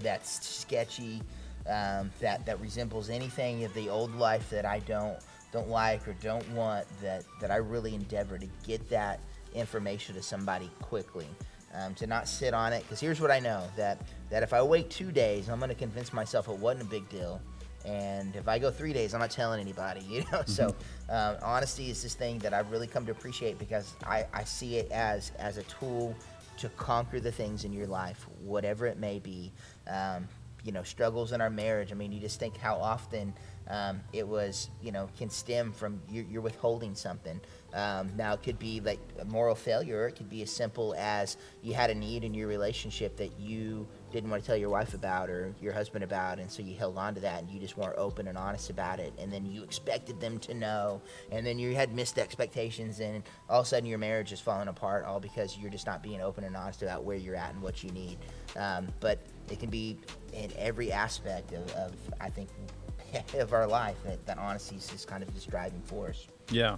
that's 0.00 0.46
sketchy, 0.46 1.22
um, 1.68 2.10
that 2.20 2.46
that 2.46 2.60
resembles 2.60 3.10
anything 3.10 3.64
of 3.64 3.74
the 3.74 3.88
old 3.88 4.14
life 4.14 4.50
that 4.50 4.64
I 4.64 4.80
don't 4.80 5.18
don't 5.52 5.68
like 5.68 6.06
or 6.06 6.14
don't 6.14 6.48
want. 6.50 6.86
That 7.02 7.24
that 7.40 7.50
I 7.50 7.56
really 7.56 7.94
endeavor 7.94 8.38
to 8.38 8.48
get 8.66 8.88
that 8.90 9.20
information 9.54 10.14
to 10.14 10.22
somebody 10.22 10.70
quickly. 10.82 11.26
Um, 11.74 11.94
to 11.96 12.06
not 12.06 12.26
sit 12.26 12.54
on 12.54 12.72
it, 12.72 12.82
because 12.84 13.00
here's 13.00 13.20
what 13.20 13.30
I 13.30 13.38
know: 13.38 13.64
that 13.76 14.00
that 14.30 14.42
if 14.42 14.52
I 14.52 14.62
wait 14.62 14.90
two 14.90 15.12
days, 15.12 15.48
I'm 15.48 15.58
going 15.58 15.68
to 15.68 15.74
convince 15.74 16.12
myself 16.12 16.48
it 16.48 16.56
wasn't 16.56 16.82
a 16.82 16.90
big 16.90 17.08
deal. 17.08 17.40
And 17.84 18.34
if 18.34 18.48
I 18.48 18.58
go 18.58 18.70
three 18.70 18.92
days, 18.92 19.14
I'm 19.14 19.20
not 19.20 19.30
telling 19.30 19.60
anybody, 19.60 20.00
you 20.08 20.24
know. 20.32 20.42
So 20.46 20.74
um, 21.08 21.36
honesty 21.42 21.90
is 21.90 22.02
this 22.02 22.14
thing 22.14 22.38
that 22.40 22.52
I've 22.52 22.70
really 22.70 22.86
come 22.86 23.06
to 23.06 23.12
appreciate 23.12 23.58
because 23.58 23.94
I, 24.04 24.26
I 24.32 24.44
see 24.44 24.76
it 24.76 24.90
as 24.90 25.32
as 25.38 25.56
a 25.56 25.62
tool 25.64 26.14
to 26.58 26.68
conquer 26.70 27.20
the 27.20 27.32
things 27.32 27.64
in 27.64 27.72
your 27.72 27.86
life, 27.86 28.26
whatever 28.40 28.86
it 28.86 28.98
may 28.98 29.18
be. 29.18 29.52
Um, 29.88 30.28
you 30.64 30.72
know, 30.72 30.82
struggles 30.82 31.30
in 31.30 31.40
our 31.40 31.48
marriage. 31.48 31.92
I 31.92 31.94
mean, 31.94 32.10
you 32.10 32.18
just 32.18 32.40
think 32.40 32.56
how 32.56 32.74
often 32.74 33.32
um, 33.68 34.00
it 34.12 34.26
was, 34.26 34.68
you 34.82 34.90
know, 34.90 35.08
can 35.16 35.30
stem 35.30 35.72
from 35.72 36.00
you're, 36.10 36.24
you're 36.24 36.42
withholding 36.42 36.96
something. 36.96 37.40
Um, 37.72 38.10
now, 38.16 38.32
it 38.32 38.42
could 38.42 38.58
be 38.58 38.80
like 38.80 38.98
a 39.20 39.24
moral 39.24 39.54
failure. 39.54 40.02
Or 40.02 40.08
it 40.08 40.16
could 40.16 40.28
be 40.28 40.42
as 40.42 40.50
simple 40.50 40.92
as 40.98 41.36
you 41.62 41.72
had 41.72 41.90
a 41.90 41.94
need 41.94 42.24
in 42.24 42.34
your 42.34 42.48
relationship 42.48 43.16
that 43.18 43.38
you 43.38 43.86
didn't 44.12 44.30
want 44.30 44.42
to 44.42 44.46
tell 44.46 44.56
your 44.56 44.70
wife 44.70 44.94
about 44.94 45.28
or 45.28 45.54
your 45.60 45.72
husband 45.72 46.04
about, 46.04 46.38
and 46.38 46.50
so 46.50 46.62
you 46.62 46.76
held 46.76 46.96
on 46.96 47.14
to 47.14 47.20
that 47.20 47.40
and 47.42 47.50
you 47.50 47.58
just 47.58 47.76
weren't 47.76 47.96
open 47.98 48.28
and 48.28 48.38
honest 48.38 48.70
about 48.70 49.00
it. 49.00 49.12
And 49.18 49.32
then 49.32 49.44
you 49.44 49.62
expected 49.62 50.20
them 50.20 50.38
to 50.40 50.54
know, 50.54 51.00
and 51.30 51.46
then 51.46 51.58
you 51.58 51.74
had 51.74 51.94
missed 51.94 52.18
expectations, 52.18 53.00
and 53.00 53.22
all 53.48 53.60
of 53.60 53.66
a 53.66 53.68
sudden 53.68 53.88
your 53.88 53.98
marriage 53.98 54.32
is 54.32 54.40
falling 54.40 54.68
apart, 54.68 55.04
all 55.04 55.20
because 55.20 55.58
you're 55.58 55.70
just 55.70 55.86
not 55.86 56.02
being 56.02 56.20
open 56.20 56.44
and 56.44 56.56
honest 56.56 56.82
about 56.82 57.04
where 57.04 57.16
you're 57.16 57.36
at 57.36 57.52
and 57.52 57.62
what 57.62 57.82
you 57.82 57.90
need. 57.90 58.18
Um, 58.56 58.88
but 59.00 59.18
it 59.50 59.58
can 59.58 59.70
be 59.70 59.98
in 60.32 60.52
every 60.56 60.92
aspect 60.92 61.52
of, 61.52 61.70
of 61.72 61.92
I 62.20 62.30
think, 62.30 62.48
of 63.34 63.52
our 63.52 63.66
life 63.66 63.96
that, 64.04 64.24
that 64.26 64.38
honesty 64.38 64.76
is 64.76 65.04
kind 65.04 65.22
of 65.22 65.32
this 65.34 65.44
driving 65.44 65.82
force. 65.82 66.26
Yeah. 66.50 66.76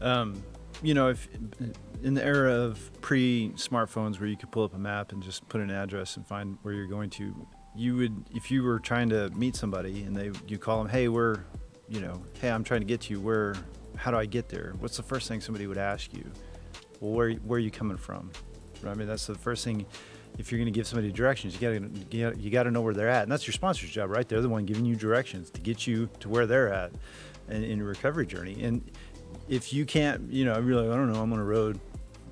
Um, 0.00 0.42
you 0.82 0.94
know, 0.94 1.08
if 1.08 1.28
in 2.02 2.14
the 2.14 2.24
era 2.24 2.52
of 2.52 2.90
pre-smartphones 3.00 4.18
where 4.18 4.28
you 4.28 4.36
could 4.36 4.50
pull 4.50 4.64
up 4.64 4.74
a 4.74 4.78
map 4.78 5.12
and 5.12 5.22
just 5.22 5.48
put 5.48 5.60
an 5.60 5.70
address 5.70 6.16
and 6.16 6.26
find 6.26 6.58
where 6.62 6.74
you're 6.74 6.88
going 6.88 7.10
to, 7.10 7.46
you 7.76 7.96
would 7.96 8.24
if 8.34 8.50
you 8.50 8.62
were 8.62 8.78
trying 8.78 9.08
to 9.08 9.30
meet 9.30 9.56
somebody 9.56 10.02
and 10.02 10.16
they 10.16 10.30
you 10.46 10.58
call 10.58 10.78
them, 10.82 10.88
"Hey, 10.90 11.08
we're, 11.08 11.40
you 11.88 12.00
know, 12.00 12.22
hey, 12.40 12.50
I'm 12.50 12.64
trying 12.64 12.80
to 12.80 12.86
get 12.86 13.02
to 13.02 13.14
you. 13.14 13.20
Where 13.20 13.54
how 13.96 14.10
do 14.10 14.16
I 14.16 14.26
get 14.26 14.48
there?" 14.48 14.74
What's 14.78 14.96
the 14.96 15.02
first 15.02 15.28
thing 15.28 15.40
somebody 15.40 15.66
would 15.66 15.78
ask 15.78 16.12
you? 16.12 16.30
Well, 17.00 17.12
where 17.12 17.32
where 17.32 17.56
are 17.56 17.60
you 17.60 17.70
coming 17.70 17.96
from? 17.96 18.30
Right? 18.82 18.90
I 18.90 18.94
mean, 18.94 19.08
that's 19.08 19.26
the 19.26 19.36
first 19.36 19.64
thing 19.64 19.86
if 20.38 20.50
you're 20.50 20.58
going 20.58 20.72
to 20.72 20.76
give 20.76 20.86
somebody 20.86 21.12
directions, 21.12 21.54
you 21.54 21.60
got 21.60 22.10
to 22.10 22.38
you 22.38 22.50
got 22.50 22.64
to 22.64 22.70
know 22.70 22.80
where 22.80 22.94
they're 22.94 23.08
at, 23.08 23.22
and 23.22 23.32
that's 23.32 23.46
your 23.46 23.52
sponsor's 23.52 23.90
job, 23.90 24.10
right? 24.10 24.28
They're 24.28 24.40
the 24.40 24.48
one 24.48 24.66
giving 24.66 24.84
you 24.84 24.96
directions 24.96 25.50
to 25.50 25.60
get 25.60 25.86
you 25.86 26.08
to 26.20 26.28
where 26.28 26.46
they're 26.46 26.72
at, 26.72 26.92
in, 27.48 27.62
in 27.64 27.78
your 27.78 27.88
recovery 27.88 28.26
journey. 28.26 28.62
And 28.62 28.90
if 29.48 29.72
you 29.72 29.84
can't, 29.84 30.32
you 30.32 30.44
know, 30.44 30.58
you're 30.60 30.80
like, 30.80 30.90
I 30.90 30.96
don't 30.96 31.12
know, 31.12 31.20
I'm 31.20 31.32
on 31.32 31.38
a 31.38 31.44
road. 31.44 31.80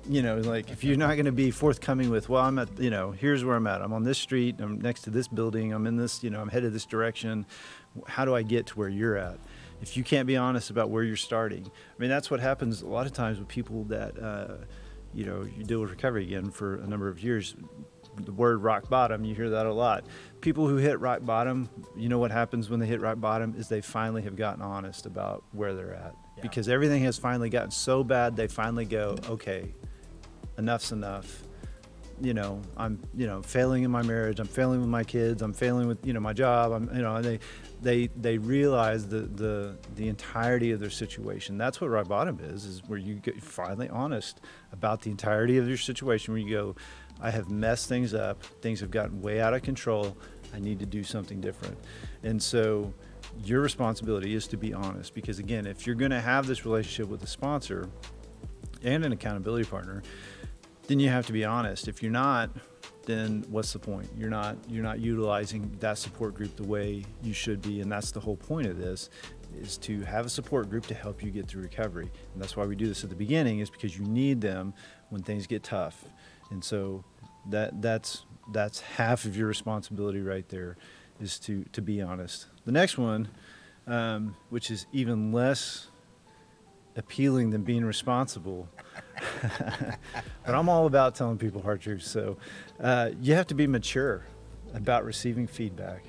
You 0.09 0.23
know, 0.23 0.37
like 0.37 0.71
if 0.71 0.83
you're 0.83 0.97
not 0.97 1.13
going 1.13 1.25
to 1.25 1.31
be 1.31 1.51
forthcoming 1.51 2.09
with, 2.09 2.27
well, 2.27 2.41
I'm 2.41 2.57
at, 2.57 2.79
you 2.79 2.89
know, 2.89 3.11
here's 3.11 3.45
where 3.45 3.55
I'm 3.55 3.67
at. 3.67 3.81
I'm 3.81 3.93
on 3.93 4.03
this 4.03 4.17
street. 4.17 4.55
I'm 4.59 4.81
next 4.81 5.03
to 5.03 5.11
this 5.11 5.27
building. 5.27 5.73
I'm 5.73 5.85
in 5.85 5.95
this, 5.95 6.23
you 6.23 6.31
know, 6.31 6.41
I'm 6.41 6.49
headed 6.49 6.73
this 6.73 6.85
direction. 6.85 7.45
How 8.07 8.25
do 8.25 8.33
I 8.33 8.41
get 8.41 8.65
to 8.67 8.79
where 8.79 8.89
you're 8.89 9.15
at? 9.15 9.37
If 9.81 9.95
you 9.97 10.03
can't 10.03 10.25
be 10.27 10.37
honest 10.37 10.71
about 10.71 10.89
where 10.89 11.03
you're 11.03 11.15
starting, 11.15 11.65
I 11.65 12.01
mean, 12.01 12.09
that's 12.09 12.31
what 12.31 12.39
happens 12.39 12.81
a 12.81 12.87
lot 12.87 13.05
of 13.05 13.13
times 13.13 13.37
with 13.37 13.47
people 13.47 13.83
that, 13.85 14.19
uh, 14.21 14.57
you 15.13 15.25
know, 15.25 15.43
you 15.43 15.63
deal 15.63 15.81
with 15.81 15.91
recovery 15.91 16.23
again 16.23 16.49
for 16.49 16.75
a 16.75 16.87
number 16.87 17.07
of 17.07 17.19
years. 17.19 17.55
The 18.15 18.33
word 18.33 18.61
rock 18.61 18.89
bottom, 18.89 19.23
you 19.23 19.35
hear 19.35 19.51
that 19.51 19.65
a 19.65 19.73
lot. 19.73 20.05
People 20.41 20.67
who 20.67 20.77
hit 20.77 20.99
rock 20.99 21.23
bottom, 21.23 21.69
you 21.95 22.09
know 22.09 22.17
what 22.19 22.31
happens 22.31 22.69
when 22.69 22.79
they 22.79 22.85
hit 22.85 23.01
rock 23.01 23.19
bottom 23.19 23.55
is 23.57 23.69
they 23.69 23.81
finally 23.81 24.23
have 24.23 24.35
gotten 24.35 24.61
honest 24.61 25.05
about 25.05 25.43
where 25.51 25.73
they're 25.73 25.93
at. 25.93 26.15
Because 26.41 26.67
everything 26.69 27.03
has 27.03 27.17
finally 27.17 27.49
gotten 27.49 27.71
so 27.71 28.03
bad, 28.03 28.35
they 28.35 28.47
finally 28.47 28.85
go, 28.85 29.15
okay, 29.29 29.73
enough's 30.57 30.91
enough. 30.91 31.43
You 32.19 32.35
know, 32.35 32.61
I'm, 32.77 33.01
you 33.15 33.25
know, 33.25 33.41
failing 33.41 33.83
in 33.83 33.89
my 33.89 34.03
marriage. 34.03 34.39
I'm 34.39 34.47
failing 34.47 34.79
with 34.79 34.89
my 34.89 35.03
kids. 35.03 35.41
I'm 35.41 35.53
failing 35.53 35.87
with, 35.87 36.05
you 36.05 36.13
know, 36.13 36.19
my 36.19 36.33
job. 36.33 36.71
I'm, 36.71 36.95
you 36.95 37.01
know, 37.01 37.19
they, 37.19 37.39
they, 37.81 38.07
they 38.15 38.37
realize 38.37 39.07
the, 39.07 39.21
the, 39.21 39.75
the 39.95 40.07
entirety 40.07 40.71
of 40.71 40.79
their 40.79 40.91
situation. 40.91 41.57
That's 41.57 41.81
what 41.81 41.89
rock 41.89 42.07
bottom 42.07 42.39
is, 42.39 42.65
is 42.65 42.83
where 42.85 42.99
you 42.99 43.15
get 43.15 43.41
finally 43.41 43.89
honest 43.89 44.39
about 44.71 45.01
the 45.01 45.09
entirety 45.09 45.57
of 45.57 45.67
your 45.67 45.77
situation. 45.77 46.33
Where 46.35 46.41
you 46.41 46.51
go, 46.51 46.75
I 47.19 47.31
have 47.31 47.49
messed 47.49 47.89
things 47.89 48.13
up. 48.13 48.43
Things 48.43 48.81
have 48.81 48.91
gotten 48.91 49.21
way 49.21 49.41
out 49.41 49.55
of 49.55 49.63
control. 49.63 50.15
I 50.53 50.59
need 50.59 50.79
to 50.79 50.85
do 50.85 51.03
something 51.03 51.41
different. 51.41 51.77
And 52.21 52.41
so, 52.41 52.93
your 53.43 53.61
responsibility 53.61 54.35
is 54.35 54.47
to 54.47 54.57
be 54.57 54.73
honest 54.73 55.13
because 55.13 55.39
again, 55.39 55.65
if 55.65 55.85
you're 55.85 55.95
going 55.95 56.11
to 56.11 56.21
have 56.21 56.47
this 56.47 56.65
relationship 56.65 57.09
with 57.09 57.23
a 57.23 57.27
sponsor 57.27 57.89
and 58.83 59.05
an 59.05 59.11
accountability 59.11 59.69
partner, 59.69 60.01
then 60.87 60.99
you 60.99 61.09
have 61.09 61.25
to 61.27 61.33
be 61.33 61.45
honest. 61.45 61.87
If 61.87 62.01
you're 62.01 62.11
not, 62.11 62.49
then 63.05 63.45
what's 63.49 63.73
the 63.73 63.79
point? 63.79 64.09
You're 64.17 64.29
not 64.29 64.57
you're 64.69 64.83
not 64.83 64.99
utilizing 64.99 65.75
that 65.79 65.97
support 65.97 66.35
group 66.35 66.55
the 66.55 66.67
way 66.67 67.03
you 67.23 67.33
should 67.33 67.61
be, 67.61 67.81
and 67.81 67.91
that's 67.91 68.11
the 68.11 68.19
whole 68.19 68.37
point 68.37 68.67
of 68.67 68.77
this 68.77 69.09
is 69.59 69.77
to 69.77 70.01
have 70.01 70.25
a 70.25 70.29
support 70.29 70.69
group 70.69 70.85
to 70.87 70.93
help 70.93 71.21
you 71.21 71.29
get 71.29 71.47
through 71.47 71.61
recovery. 71.61 72.09
And 72.33 72.41
that's 72.41 72.55
why 72.55 72.65
we 72.65 72.75
do 72.75 72.87
this 72.87 73.03
at 73.03 73.09
the 73.09 73.15
beginning 73.15 73.59
is 73.59 73.69
because 73.69 73.97
you 73.97 74.05
need 74.05 74.39
them 74.39 74.73
when 75.09 75.23
things 75.23 75.45
get 75.45 75.63
tough. 75.63 76.05
And 76.51 76.63
so 76.63 77.03
that 77.49 77.81
that's 77.81 78.25
that's 78.53 78.79
half 78.81 79.25
of 79.25 79.35
your 79.35 79.47
responsibility 79.47 80.21
right 80.21 80.47
there 80.49 80.77
is 81.21 81.39
to 81.39 81.63
to 81.71 81.81
be 81.81 82.01
honest. 82.01 82.47
The 82.65 82.71
next 82.71 82.97
one, 82.97 83.29
um, 83.87 84.35
which 84.49 84.71
is 84.71 84.85
even 84.91 85.31
less 85.31 85.87
appealing 86.95 87.49
than 87.51 87.63
being 87.63 87.85
responsible. 87.85 88.67
but 89.41 90.55
I'm 90.55 90.69
all 90.69 90.85
about 90.85 91.15
telling 91.15 91.37
people 91.37 91.61
hard 91.61 91.81
truths. 91.81 92.09
So 92.09 92.37
uh, 92.79 93.11
you 93.21 93.33
have 93.35 93.47
to 93.47 93.55
be 93.55 93.67
mature 93.67 94.25
about 94.73 95.05
receiving 95.05 95.47
feedback. 95.47 96.03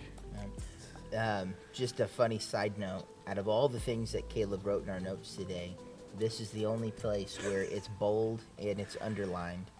Um, 1.17 1.55
just 1.73 2.01
a 2.01 2.07
funny 2.07 2.39
side 2.39 2.79
note 2.79 3.05
out 3.27 3.39
of 3.39 3.49
all 3.49 3.69
the 3.69 3.81
things 3.81 4.13
that 4.13 4.29
Caleb 4.29 4.67
wrote 4.67 4.83
in 4.83 4.91
our 4.91 5.01
notes 5.01 5.37
today, 5.37 5.77
this 6.19 6.41
is 6.41 6.51
the 6.51 6.67
only 6.67 6.91
place 6.91 7.39
where 7.45 7.63
it's 7.63 7.89
bold 7.99 8.43
and 8.59 8.81
it's 8.81 8.97
underlined. 9.01 9.71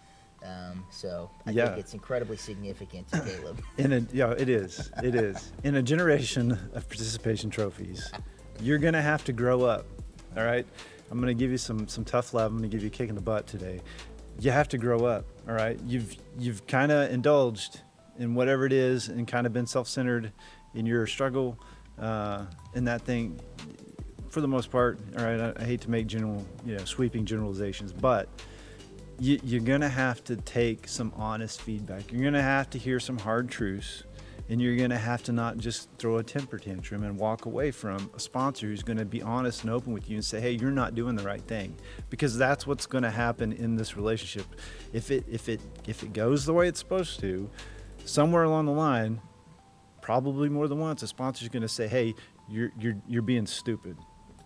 Um, 0.43 0.83
so 0.89 1.29
I 1.45 1.51
Yeah. 1.51 1.67
think 1.67 1.79
it's 1.79 1.93
incredibly 1.93 2.37
significant 2.37 3.07
to 3.09 3.21
Caleb. 3.21 3.61
In 3.77 3.93
a 3.93 3.99
yeah, 4.11 4.31
it 4.31 4.49
is. 4.49 4.91
It 5.01 5.15
is. 5.15 5.51
In 5.63 5.75
a 5.75 5.81
generation 5.81 6.51
of 6.73 6.87
participation 6.89 7.49
trophies, 7.49 8.11
you're 8.61 8.77
gonna 8.79 9.01
have 9.01 9.23
to 9.25 9.33
grow 9.33 9.61
up. 9.63 9.85
All 10.35 10.43
right. 10.43 10.65
I'm 11.11 11.19
gonna 11.19 11.33
give 11.33 11.51
you 11.51 11.57
some 11.57 11.87
some 11.87 12.03
tough 12.03 12.33
love. 12.33 12.51
I'm 12.51 12.57
gonna 12.57 12.67
give 12.67 12.81
you 12.81 12.87
a 12.87 12.91
kick 12.91 13.09
in 13.09 13.15
the 13.15 13.21
butt 13.21 13.47
today. 13.47 13.79
You 14.39 14.51
have 14.51 14.67
to 14.69 14.77
grow 14.77 15.05
up. 15.05 15.25
All 15.47 15.53
right. 15.53 15.79
You've 15.85 16.15
you've 16.37 16.65
kind 16.67 16.91
of 16.91 17.11
indulged 17.11 17.81
in 18.19 18.35
whatever 18.35 18.65
it 18.65 18.73
is 18.73 19.07
and 19.07 19.27
kind 19.27 19.47
of 19.47 19.53
been 19.53 19.65
self-centered 19.65 20.31
in 20.75 20.85
your 20.85 21.07
struggle 21.07 21.57
uh, 21.99 22.45
in 22.73 22.83
that 22.85 23.01
thing. 23.03 23.39
For 24.29 24.41
the 24.41 24.47
most 24.47 24.71
part, 24.71 24.99
all 25.17 25.23
right. 25.23 25.39
I, 25.39 25.53
I 25.61 25.63
hate 25.65 25.81
to 25.81 25.89
make 25.91 26.07
general, 26.07 26.43
you 26.65 26.75
know, 26.75 26.83
sweeping 26.85 27.23
generalizations, 27.25 27.93
but 27.93 28.27
you, 29.19 29.39
you're 29.43 29.61
gonna 29.61 29.89
have 29.89 30.23
to 30.25 30.35
take 30.35 30.87
some 30.87 31.13
honest 31.15 31.61
feedback. 31.61 32.11
You're 32.11 32.23
gonna 32.23 32.41
have 32.41 32.69
to 32.71 32.77
hear 32.77 32.99
some 32.99 33.17
hard 33.17 33.49
truths, 33.49 34.03
and 34.49 34.61
you're 34.61 34.75
gonna 34.75 34.97
have 34.97 35.23
to 35.23 35.31
not 35.31 35.57
just 35.57 35.89
throw 35.97 36.17
a 36.17 36.23
temper 36.23 36.57
tantrum 36.57 37.03
and 37.03 37.17
walk 37.17 37.45
away 37.45 37.71
from 37.71 38.09
a 38.15 38.19
sponsor 38.19 38.67
who's 38.67 38.83
gonna 38.83 39.05
be 39.05 39.21
honest 39.21 39.63
and 39.63 39.71
open 39.71 39.93
with 39.93 40.09
you 40.09 40.15
and 40.15 40.25
say, 40.25 40.41
"Hey, 40.41 40.51
you're 40.51 40.71
not 40.71 40.95
doing 40.95 41.15
the 41.15 41.23
right 41.23 41.41
thing," 41.41 41.75
because 42.09 42.37
that's 42.37 42.67
what's 42.67 42.85
gonna 42.85 43.11
happen 43.11 43.51
in 43.53 43.75
this 43.75 43.95
relationship. 43.95 44.47
If 44.91 45.11
it 45.11 45.25
if 45.29 45.47
it 45.49 45.61
if 45.87 46.03
it 46.03 46.13
goes 46.13 46.45
the 46.45 46.53
way 46.53 46.67
it's 46.67 46.79
supposed 46.79 47.19
to, 47.21 47.49
somewhere 48.05 48.43
along 48.43 48.65
the 48.65 48.71
line, 48.71 49.21
probably 50.01 50.49
more 50.49 50.67
than 50.67 50.79
once, 50.79 51.03
a 51.03 51.07
sponsor's 51.07 51.49
gonna 51.49 51.67
say, 51.67 51.87
"Hey, 51.87 52.15
you're 52.49 52.71
you're 52.79 52.95
you're 53.07 53.21
being 53.21 53.45
stupid. 53.45 53.97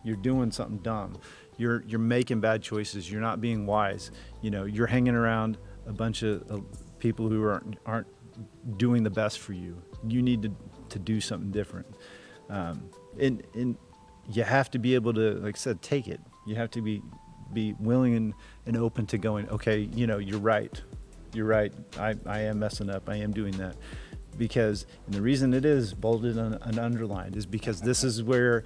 You're 0.03 0.15
doing 0.15 0.51
something 0.51 0.77
dumb. 0.79 1.17
You're 1.57 1.83
you're 1.87 1.99
making 1.99 2.39
bad 2.39 2.61
choices. 2.61 3.11
You're 3.11 3.21
not 3.21 3.41
being 3.41 3.65
wise. 3.65 4.11
You 4.41 4.51
know, 4.51 4.65
you're 4.65 4.87
hanging 4.87 5.15
around 5.15 5.57
a 5.87 5.91
bunch 5.91 6.23
of 6.23 6.49
uh, 6.51 6.59
people 6.99 7.29
who 7.29 7.43
aren't 7.43 7.77
aren't 7.85 8.07
doing 8.77 9.03
the 9.03 9.09
best 9.09 9.39
for 9.39 9.53
you. 9.53 9.81
You 10.07 10.21
need 10.21 10.43
to 10.43 10.55
to 10.89 10.99
do 10.99 11.19
something 11.19 11.51
different. 11.51 11.87
Um, 12.49 12.89
and 13.19 13.43
and 13.53 13.75
you 14.29 14.43
have 14.43 14.69
to 14.71 14.79
be 14.79 14.95
able 14.95 15.13
to, 15.13 15.35
like 15.35 15.55
I 15.55 15.57
said, 15.57 15.81
take 15.81 16.07
it. 16.07 16.19
You 16.45 16.55
have 16.55 16.71
to 16.71 16.81
be 16.81 17.01
be 17.53 17.73
willing 17.79 18.15
and, 18.15 18.33
and 18.65 18.77
open 18.77 19.05
to 19.07 19.17
going. 19.17 19.49
Okay, 19.49 19.89
you 19.93 20.05
know, 20.05 20.17
you're 20.17 20.39
right. 20.39 20.81
You're 21.33 21.45
right. 21.45 21.73
I, 21.97 22.15
I 22.25 22.41
am 22.41 22.59
messing 22.59 22.89
up. 22.89 23.09
I 23.09 23.15
am 23.15 23.31
doing 23.31 23.57
that 23.57 23.75
because 24.37 24.85
and 25.05 25.15
the 25.15 25.21
reason 25.21 25.53
it 25.53 25.65
is 25.65 25.93
bolded 25.93 26.37
and, 26.37 26.57
and 26.61 26.79
underlined 26.79 27.35
is 27.35 27.45
because 27.45 27.81
this 27.81 28.03
is 28.03 28.21
where 28.21 28.63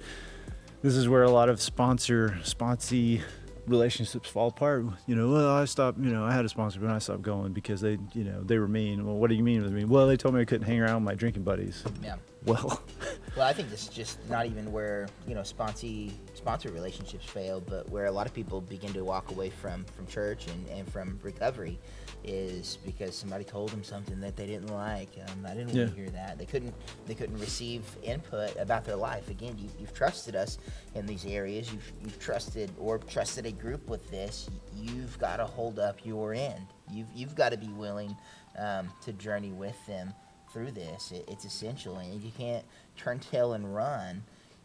this 0.82 0.94
is 0.94 1.08
where 1.08 1.22
a 1.22 1.30
lot 1.30 1.48
of 1.48 1.60
sponsor 1.60 2.38
sponsee 2.42 3.22
relationships 3.66 4.28
fall 4.28 4.48
apart. 4.48 4.84
You 5.06 5.14
know, 5.14 5.30
well, 5.30 5.50
I 5.50 5.64
stopped. 5.64 5.98
You 5.98 6.10
know, 6.10 6.24
I 6.24 6.32
had 6.32 6.44
a 6.44 6.48
sponsor, 6.48 6.80
but 6.80 6.90
I 6.90 6.98
stopped 6.98 7.22
going 7.22 7.52
because 7.52 7.80
they, 7.80 7.98
you 8.12 8.24
know, 8.24 8.42
they 8.42 8.58
were 8.58 8.68
mean. 8.68 9.06
Well, 9.06 9.16
what 9.16 9.30
do 9.30 9.36
you 9.36 9.44
mean 9.44 9.62
with 9.62 9.72
mean? 9.72 9.88
Well, 9.88 10.06
they 10.06 10.16
told 10.16 10.34
me 10.34 10.40
I 10.40 10.44
couldn't 10.44 10.66
hang 10.66 10.80
around 10.80 10.96
with 10.96 11.04
my 11.04 11.14
drinking 11.14 11.44
buddies. 11.44 11.84
Yeah. 12.02 12.16
Well, 12.44 12.82
Well, 13.36 13.46
I 13.46 13.54
think 13.54 13.70
this 13.70 13.84
is 13.84 13.88
just 13.88 14.18
not 14.28 14.44
even 14.44 14.70
where 14.72 15.08
you 15.26 15.34
know 15.34 15.40
sponsee 15.40 16.12
sponsor 16.34 16.70
relationships 16.70 17.24
fail, 17.24 17.60
but 17.60 17.88
where 17.88 18.04
a 18.04 18.10
lot 18.12 18.26
of 18.26 18.34
people 18.34 18.60
begin 18.60 18.92
to 18.92 19.04
walk 19.04 19.30
away 19.30 19.48
from 19.48 19.84
from 19.96 20.06
church 20.06 20.46
and, 20.48 20.68
and 20.68 20.92
from 20.92 21.18
recovery 21.22 21.78
is 22.24 22.78
because 22.84 23.16
somebody 23.16 23.44
told 23.44 23.70
them 23.70 23.82
something 23.84 24.20
that 24.20 24.36
they 24.36 24.46
didn't 24.46 24.72
like. 24.72 25.08
Um, 25.28 25.44
I 25.46 25.50
didn't 25.54 25.66
want 25.68 25.76
Yeah. 25.78 25.84
to 25.86 25.90
hear 25.94 26.10
that. 26.10 26.38
They 26.38 26.46
couldn't 26.46 26.74
they 27.06 27.14
couldn't 27.14 27.38
receive 27.38 27.82
input 28.02 28.56
about 28.56 28.84
their 28.84 28.96
life. 28.96 29.28
Again, 29.28 29.56
you, 29.58 29.68
you've 29.78 29.94
trusted 29.94 30.36
us 30.36 30.58
in 30.94 31.06
these 31.06 31.24
areas. 31.26 31.72
You've 31.72 31.92
you've 32.02 32.18
trusted 32.18 32.70
or 32.78 32.98
trusted 32.98 33.46
a 33.46 33.52
group 33.52 33.88
with 33.88 34.08
this. 34.10 34.48
You've 34.76 35.18
got 35.18 35.36
to 35.36 35.44
hold 35.44 35.78
up 35.78 36.04
your 36.04 36.34
end. 36.34 36.66
You've 36.90 37.08
you've 37.14 37.34
got 37.34 37.50
to 37.50 37.58
be 37.58 37.68
willing 37.68 38.16
um, 38.58 38.90
to 39.04 39.12
journey 39.12 39.52
with 39.52 39.76
them 39.86 40.12
through 40.52 40.72
this. 40.72 41.12
It, 41.12 41.24
it's 41.28 41.44
essential, 41.44 41.96
and 41.96 42.22
you 42.22 42.30
can't 42.36 42.64
turn 42.96 43.18
tail 43.18 43.54
and 43.54 43.74
run 43.74 44.22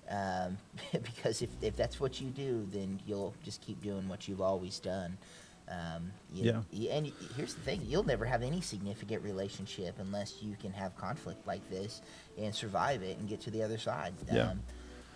um, 0.10 0.58
because 0.92 1.42
if, 1.42 1.50
if 1.62 1.76
that's 1.76 2.00
what 2.00 2.20
you 2.22 2.30
do, 2.30 2.68
then 2.72 3.00
you'll 3.06 3.34
just 3.44 3.62
keep 3.62 3.82
doing 3.82 4.08
what 4.08 4.28
you've 4.28 4.42
always 4.42 4.80
done. 4.80 5.18
Um, 5.70 6.14
you- 6.32 6.44
Yeah. 6.46 6.62
you- 6.72 6.90
and 6.90 7.12
here's 7.36 7.54
the 7.54 7.62
thing: 7.62 7.82
you'll 7.86 8.04
never 8.04 8.26
have 8.26 8.42
any 8.44 8.62
significant 8.62 9.22
relationship 9.24 9.96
unless 10.00 10.42
you 10.42 10.56
can 10.56 10.72
have 10.74 10.96
conflict 10.96 11.46
like 11.46 11.68
this 11.70 12.02
and 12.38 12.54
survive 12.56 13.04
it 13.04 13.18
and 13.18 13.28
get 13.28 13.42
to 13.42 13.52
the 13.52 13.62
other 13.64 13.78
side. 13.78 14.14
Yeah. 14.32 14.52
Um, 14.52 14.64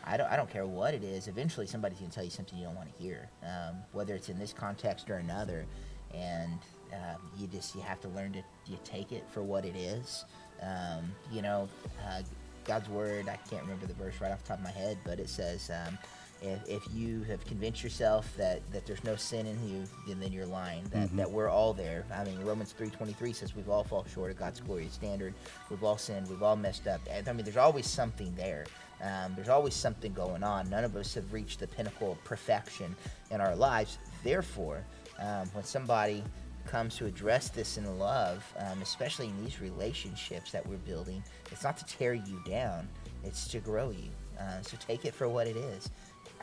I 0.03 0.17
don't, 0.17 0.31
I 0.31 0.35
don't 0.35 0.49
care 0.49 0.65
what 0.65 0.93
it 0.93 1.03
is. 1.03 1.27
Eventually, 1.27 1.67
somebody's 1.67 1.99
going 1.99 2.09
to 2.09 2.15
tell 2.15 2.23
you 2.23 2.31
something 2.31 2.57
you 2.57 2.65
don't 2.65 2.75
want 2.75 2.91
to 2.95 3.01
hear, 3.01 3.29
um, 3.43 3.83
whether 3.91 4.15
it's 4.15 4.29
in 4.29 4.39
this 4.39 4.51
context 4.51 5.09
or 5.09 5.17
another. 5.17 5.65
And 6.13 6.59
um, 6.91 7.31
you 7.37 7.47
just 7.47 7.73
you 7.75 7.81
have 7.81 8.01
to 8.01 8.09
learn 8.09 8.33
to 8.33 8.43
you 8.65 8.77
take 8.83 9.11
it 9.11 9.23
for 9.31 9.43
what 9.43 9.63
it 9.63 9.75
is. 9.75 10.25
Um, 10.61 11.15
you 11.31 11.41
know, 11.41 11.69
uh, 12.07 12.23
God's 12.65 12.89
word. 12.89 13.29
I 13.29 13.37
can't 13.49 13.61
remember 13.61 13.85
the 13.85 13.93
verse 13.93 14.19
right 14.19 14.31
off 14.31 14.41
the 14.41 14.49
top 14.49 14.57
of 14.57 14.63
my 14.63 14.71
head, 14.71 14.97
but 15.05 15.19
it 15.19 15.29
says, 15.29 15.69
um, 15.69 15.97
if, 16.41 16.67
if 16.67 16.83
you 16.93 17.21
have 17.23 17.45
convinced 17.45 17.83
yourself 17.83 18.31
that, 18.37 18.61
that 18.71 18.85
there's 18.85 19.03
no 19.03 19.15
sin 19.15 19.45
in 19.45 19.69
you, 19.69 19.83
then, 20.07 20.19
then 20.19 20.31
you're 20.31 20.45
lying. 20.45 20.83
That, 20.91 21.15
that 21.15 21.29
we're 21.29 21.49
all 21.49 21.73
there. 21.73 22.03
I 22.13 22.23
mean, 22.23 22.39
Romans 22.43 22.73
3:23 22.77 23.35
says 23.35 23.55
we've 23.55 23.69
all 23.69 23.83
fall 23.83 24.05
short 24.11 24.31
of 24.31 24.37
God's 24.37 24.59
glorious 24.59 24.93
standard. 24.93 25.33
We've 25.69 25.83
all 25.83 25.97
sinned. 25.97 26.27
We've 26.29 26.41
all 26.41 26.55
messed 26.55 26.87
up. 26.87 27.01
And, 27.09 27.27
I 27.27 27.33
mean, 27.33 27.45
there's 27.45 27.57
always 27.57 27.85
something 27.85 28.33
there. 28.35 28.65
Um, 29.03 29.33
there's 29.35 29.49
always 29.49 29.75
something 29.75 30.13
going 30.13 30.43
on. 30.43 30.69
None 30.69 30.83
of 30.83 30.95
us 30.95 31.13
have 31.13 31.31
reached 31.31 31.59
the 31.59 31.67
pinnacle 31.67 32.13
of 32.13 32.23
perfection 32.23 32.95
in 33.29 33.41
our 33.41 33.55
lives. 33.55 33.97
Therefore, 34.23 34.83
um, 35.19 35.47
when 35.53 35.63
somebody 35.63 36.23
comes 36.65 36.95
to 36.97 37.05
address 37.05 37.49
this 37.49 37.77
in 37.77 37.99
love, 37.99 38.43
um, 38.57 38.81
especially 38.81 39.27
in 39.27 39.43
these 39.43 39.59
relationships 39.61 40.51
that 40.51 40.65
we're 40.65 40.77
building, 40.77 41.23
it's 41.51 41.63
not 41.63 41.77
to 41.77 41.85
tear 41.85 42.13
you 42.13 42.41
down, 42.47 42.87
it's 43.23 43.47
to 43.49 43.59
grow 43.59 43.89
you. 43.89 44.09
Uh, 44.39 44.61
so 44.61 44.77
take 44.79 45.05
it 45.05 45.13
for 45.13 45.27
what 45.27 45.47
it 45.47 45.55
is. 45.55 45.89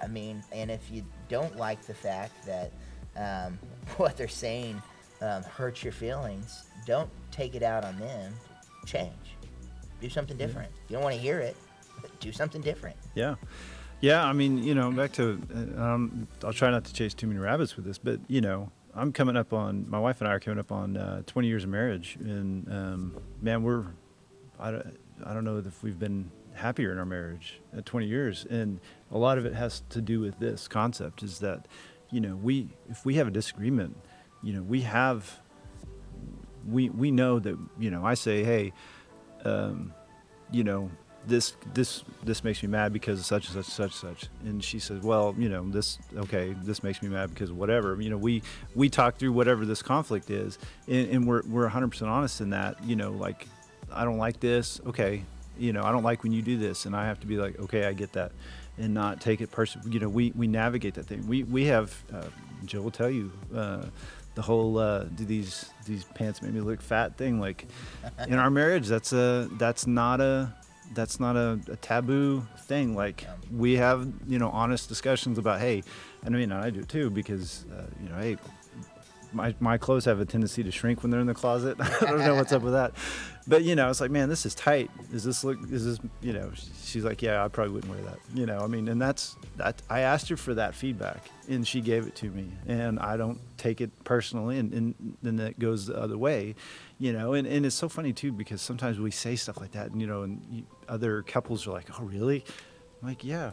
I 0.02 0.06
mean, 0.06 0.42
and 0.52 0.70
if 0.70 0.90
you 0.90 1.04
don't 1.28 1.56
like 1.56 1.82
the 1.82 1.94
fact 1.94 2.32
that 2.46 2.72
um, 3.16 3.58
what 3.96 4.16
they're 4.16 4.28
saying 4.28 4.80
um, 5.20 5.42
hurts 5.42 5.82
your 5.82 5.92
feelings, 5.92 6.64
don't 6.86 7.10
take 7.30 7.54
it 7.54 7.62
out 7.62 7.84
on 7.84 7.98
them. 7.98 8.32
Change. 8.86 9.12
Do 10.00 10.08
something 10.08 10.36
different. 10.36 10.70
You 10.88 10.94
don't 10.94 11.02
want 11.02 11.16
to 11.16 11.20
hear 11.20 11.40
it, 11.40 11.56
but 12.00 12.18
do 12.20 12.32
something 12.32 12.60
different. 12.60 12.96
Yeah. 13.14 13.34
Yeah, 14.00 14.24
I 14.24 14.32
mean, 14.32 14.62
you 14.62 14.76
know, 14.76 14.92
back 14.92 15.12
to, 15.14 15.40
uh, 15.52 15.82
um, 15.82 16.28
I'll 16.44 16.52
try 16.52 16.70
not 16.70 16.84
to 16.84 16.92
chase 16.92 17.14
too 17.14 17.26
many 17.26 17.40
rabbits 17.40 17.74
with 17.74 17.84
this, 17.84 17.98
but, 17.98 18.20
you 18.28 18.40
know, 18.40 18.70
I'm 18.94 19.12
coming 19.12 19.36
up 19.36 19.52
on, 19.52 19.90
my 19.90 19.98
wife 19.98 20.20
and 20.20 20.28
I 20.28 20.34
are 20.34 20.40
coming 20.40 20.60
up 20.60 20.70
on 20.70 20.96
uh, 20.96 21.22
20 21.26 21.48
years 21.48 21.64
of 21.64 21.70
marriage. 21.70 22.16
And, 22.20 22.72
um, 22.72 23.16
man, 23.42 23.64
we're, 23.64 23.86
I 24.58 24.70
don't, 24.70 24.98
I 25.24 25.34
don't 25.34 25.44
know 25.44 25.58
if 25.58 25.82
we've 25.82 25.98
been 25.98 26.30
happier 26.58 26.92
in 26.92 26.98
our 26.98 27.06
marriage 27.06 27.60
at 27.76 27.86
20 27.86 28.06
years. 28.06 28.46
And 28.48 28.80
a 29.10 29.18
lot 29.18 29.38
of 29.38 29.46
it 29.46 29.54
has 29.54 29.82
to 29.90 30.00
do 30.00 30.20
with 30.20 30.38
this 30.38 30.68
concept 30.68 31.22
is 31.22 31.38
that, 31.40 31.66
you 32.10 32.20
know, 32.20 32.36
we, 32.36 32.68
if 32.88 33.04
we 33.04 33.14
have 33.14 33.26
a 33.26 33.30
disagreement, 33.30 33.96
you 34.42 34.52
know, 34.52 34.62
we 34.62 34.82
have, 34.82 35.40
we, 36.66 36.90
we 36.90 37.10
know 37.10 37.38
that, 37.38 37.56
you 37.78 37.90
know, 37.90 38.04
I 38.04 38.14
say, 38.14 38.44
hey, 38.44 38.72
um, 39.44 39.92
you 40.50 40.64
know, 40.64 40.90
this 41.26 41.56
this 41.74 42.04
this 42.24 42.42
makes 42.42 42.62
me 42.62 42.68
mad 42.68 42.92
because 42.92 43.24
such 43.26 43.50
and 43.50 43.64
such 43.64 43.72
such 43.72 43.92
such. 43.92 44.28
And 44.44 44.62
she 44.62 44.78
says 44.78 45.02
well 45.02 45.34
you 45.36 45.48
know 45.48 45.68
this 45.68 45.98
okay 46.16 46.54
this 46.62 46.82
makes 46.82 47.02
me 47.02 47.08
mad 47.08 47.30
because 47.30 47.52
whatever. 47.52 48.00
You 48.00 48.10
know 48.10 48.16
we 48.16 48.42
we 48.74 48.88
talk 48.88 49.16
through 49.16 49.32
whatever 49.32 49.66
this 49.66 49.82
conflict 49.82 50.30
is. 50.30 50.58
And, 50.86 51.10
and 51.10 51.26
we're 51.26 51.42
we're 51.46 51.68
100% 51.68 52.06
honest 52.06 52.40
in 52.40 52.50
that 52.50 52.82
you 52.84 52.96
know 52.96 53.10
like 53.10 53.46
i 53.92 54.04
don't 54.04 54.18
like 54.18 54.40
this. 54.40 54.80
Okay 54.86 55.24
you 55.58 55.72
know 55.72 55.82
i 55.82 55.92
don't 55.92 56.02
like 56.02 56.22
when 56.22 56.32
you 56.32 56.42
do 56.42 56.56
this 56.56 56.86
and 56.86 56.94
i 56.94 57.06
have 57.06 57.18
to 57.20 57.26
be 57.26 57.36
like 57.36 57.58
okay 57.58 57.84
i 57.86 57.92
get 57.92 58.12
that 58.12 58.32
and 58.78 58.94
not 58.94 59.20
take 59.20 59.40
it 59.40 59.50
personally 59.50 59.90
you 59.90 60.00
know 60.00 60.08
we 60.08 60.32
we 60.36 60.46
navigate 60.46 60.94
that 60.94 61.06
thing. 61.06 61.26
We 61.26 61.42
we 61.42 61.64
have 61.66 61.94
uh, 62.12 62.24
jill 62.64 62.82
will 62.82 62.90
tell 62.90 63.10
you 63.10 63.32
uh, 63.54 63.86
the 64.34 64.42
whole 64.42 64.78
uh, 64.78 65.04
do 65.04 65.24
these 65.24 65.70
these 65.84 66.04
pants 66.04 66.42
make 66.42 66.52
me 66.52 66.60
look 66.60 66.80
fat 66.80 67.16
thing 67.16 67.40
like 67.40 67.66
in 68.26 68.34
our 68.34 68.50
marriage 68.50 68.86
that's 68.86 69.12
a 69.12 69.48
that's 69.58 69.86
not 69.86 70.20
a 70.20 70.54
that's 70.94 71.20
not 71.20 71.36
a, 71.36 71.60
a 71.68 71.76
taboo 71.76 72.46
thing. 72.60 72.94
Like 72.94 73.26
we 73.54 73.74
have 73.74 74.08
you 74.26 74.38
know 74.38 74.50
honest 74.50 74.88
discussions 74.88 75.38
about 75.38 75.60
hey 75.60 75.82
and 76.24 76.34
i 76.34 76.38
mean 76.38 76.52
i 76.52 76.70
do 76.70 76.82
too 76.82 77.10
because 77.10 77.64
uh, 77.76 77.82
you 78.02 78.08
know 78.08 78.16
hey 78.16 78.36
my, 79.32 79.54
my 79.60 79.78
clothes 79.78 80.04
have 80.06 80.20
a 80.20 80.24
tendency 80.24 80.62
to 80.62 80.70
shrink 80.70 81.02
when 81.02 81.10
they're 81.10 81.20
in 81.20 81.26
the 81.26 81.34
closet. 81.34 81.76
I 81.80 82.00
don't 82.00 82.20
know 82.20 82.34
what's 82.34 82.52
up 82.52 82.62
with 82.62 82.72
that. 82.72 82.92
But 83.48 83.64
you 83.64 83.74
know 83.74 83.88
it's 83.88 84.00
like 84.00 84.10
man 84.10 84.28
this 84.28 84.44
is 84.44 84.54
tight. 84.54 84.90
Is 85.10 85.24
this 85.24 85.42
look 85.42 85.58
is 85.70 85.84
this 85.86 85.98
you 86.20 86.34
know 86.34 86.52
she's 86.84 87.04
like 87.04 87.22
yeah 87.22 87.42
i 87.42 87.48
probably 87.48 87.72
wouldn't 87.72 87.92
wear 87.92 88.02
that. 88.02 88.18
You 88.34 88.44
know 88.44 88.58
i 88.58 88.66
mean 88.66 88.88
and 88.88 89.00
that's 89.00 89.36
that 89.56 89.80
i 89.88 90.00
asked 90.00 90.28
her 90.28 90.36
for 90.36 90.54
that 90.54 90.74
feedback 90.74 91.30
and 91.48 91.66
she 91.66 91.80
gave 91.80 92.06
it 92.06 92.14
to 92.16 92.30
me. 92.30 92.52
And 92.66 92.98
i 92.98 93.16
don't 93.16 93.40
take 93.56 93.80
it 93.80 93.90
personally 94.04 94.58
and, 94.58 94.72
and 94.74 95.16
then 95.22 95.36
that 95.36 95.58
goes 95.58 95.86
the 95.86 95.98
other 95.98 96.18
way 96.18 96.54
you 96.98 97.12
know 97.12 97.32
and, 97.32 97.46
and 97.46 97.64
it's 97.64 97.74
so 97.74 97.88
funny 97.88 98.12
too 98.12 98.32
because 98.32 98.60
sometimes 98.60 99.00
we 99.00 99.10
say 99.10 99.34
stuff 99.34 99.60
like 99.60 99.72
that 99.72 99.90
and 99.90 100.00
you 100.00 100.06
know 100.06 100.22
and 100.22 100.66
other 100.86 101.22
couples 101.22 101.66
are 101.66 101.72
like 101.72 101.88
oh 101.98 102.04
really? 102.04 102.44
I'm 103.00 103.08
like 103.08 103.24
yeah. 103.24 103.52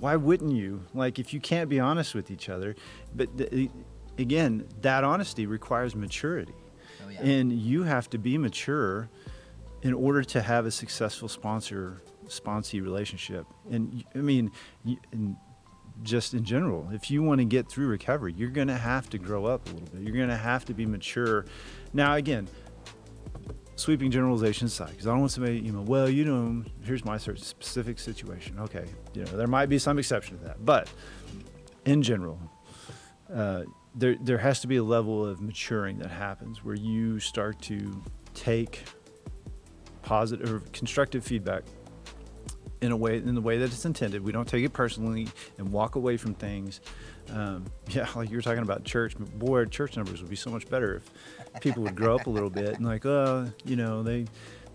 Why 0.00 0.16
wouldn't 0.16 0.52
you? 0.52 0.82
Like 0.92 1.18
if 1.18 1.32
you 1.32 1.40
can't 1.40 1.70
be 1.70 1.80
honest 1.80 2.14
with 2.14 2.30
each 2.30 2.50
other 2.50 2.76
but 3.14 3.34
the, 3.38 3.70
again 4.18 4.66
that 4.82 5.04
honesty 5.04 5.46
requires 5.46 5.94
maturity 5.94 6.54
yeah. 7.10 7.22
and 7.22 7.52
you 7.52 7.82
have 7.82 8.08
to 8.10 8.18
be 8.18 8.38
mature 8.38 9.08
in 9.82 9.92
order 9.92 10.22
to 10.22 10.40
have 10.40 10.66
a 10.66 10.70
successful 10.70 11.28
sponsor 11.28 12.02
sponsee 12.26 12.82
relationship. 12.82 13.46
And 13.70 14.04
I 14.14 14.18
mean, 14.18 14.50
y- 14.84 14.96
and 15.12 15.36
just 16.02 16.34
in 16.34 16.44
general, 16.44 16.88
if 16.92 17.10
you 17.10 17.22
want 17.22 17.40
to 17.40 17.44
get 17.44 17.68
through 17.68 17.86
recovery, 17.86 18.34
you're 18.36 18.50
going 18.50 18.68
to 18.68 18.76
have 18.76 19.08
to 19.10 19.18
grow 19.18 19.44
up 19.44 19.66
a 19.66 19.72
little 19.72 19.88
bit. 19.88 20.02
You're 20.02 20.16
going 20.16 20.28
to 20.28 20.36
have 20.36 20.64
to 20.66 20.74
be 20.74 20.86
mature. 20.86 21.44
Now, 21.92 22.14
again, 22.14 22.48
sweeping 23.76 24.10
generalizations 24.10 24.72
aside, 24.72 24.90
because 24.90 25.06
I 25.06 25.10
don't 25.10 25.20
want 25.20 25.32
somebody, 25.32 25.58
you 25.58 25.72
know, 25.72 25.82
well, 25.82 26.08
you 26.08 26.24
know, 26.24 26.64
here's 26.82 27.04
my 27.04 27.18
specific 27.18 27.98
situation. 27.98 28.58
Okay, 28.58 28.86
you 29.12 29.24
know, 29.24 29.36
there 29.36 29.46
might 29.46 29.66
be 29.66 29.78
some 29.78 29.98
exception 29.98 30.38
to 30.38 30.44
that, 30.44 30.64
but 30.64 30.90
in 31.84 32.02
general, 32.02 32.38
uh, 33.32 33.64
there 33.94 34.16
there 34.20 34.38
has 34.38 34.60
to 34.60 34.66
be 34.66 34.76
a 34.76 34.82
level 34.82 35.24
of 35.24 35.40
maturing 35.40 35.98
that 35.98 36.10
happens 36.10 36.64
where 36.64 36.74
you 36.74 37.20
start 37.20 37.60
to 37.62 38.02
take 38.34 38.84
positive 40.02 40.52
or 40.52 40.60
constructive 40.72 41.24
feedback 41.24 41.64
in 42.80 42.92
a 42.92 42.96
way 42.96 43.16
in 43.16 43.34
the 43.34 43.40
way 43.40 43.58
that 43.58 43.66
it's 43.66 43.84
intended. 43.84 44.22
We 44.22 44.32
don't 44.32 44.46
take 44.46 44.64
it 44.64 44.72
personally 44.72 45.28
and 45.58 45.72
walk 45.72 45.94
away 45.94 46.16
from 46.16 46.34
things. 46.34 46.80
Um, 47.30 47.64
yeah, 47.88 48.06
like 48.14 48.30
you 48.30 48.36
were 48.36 48.42
talking 48.42 48.62
about 48.62 48.84
church. 48.84 49.16
Boy, 49.16 49.64
church 49.66 49.96
numbers 49.96 50.20
would 50.20 50.30
be 50.30 50.36
so 50.36 50.50
much 50.50 50.68
better 50.68 50.96
if 50.96 51.60
people 51.60 51.82
would 51.84 51.94
grow 51.94 52.14
up 52.14 52.26
a 52.26 52.30
little 52.30 52.50
bit 52.50 52.76
and 52.76 52.84
like, 52.84 53.06
oh, 53.06 53.50
you 53.64 53.76
know, 53.76 54.02
they, 54.02 54.26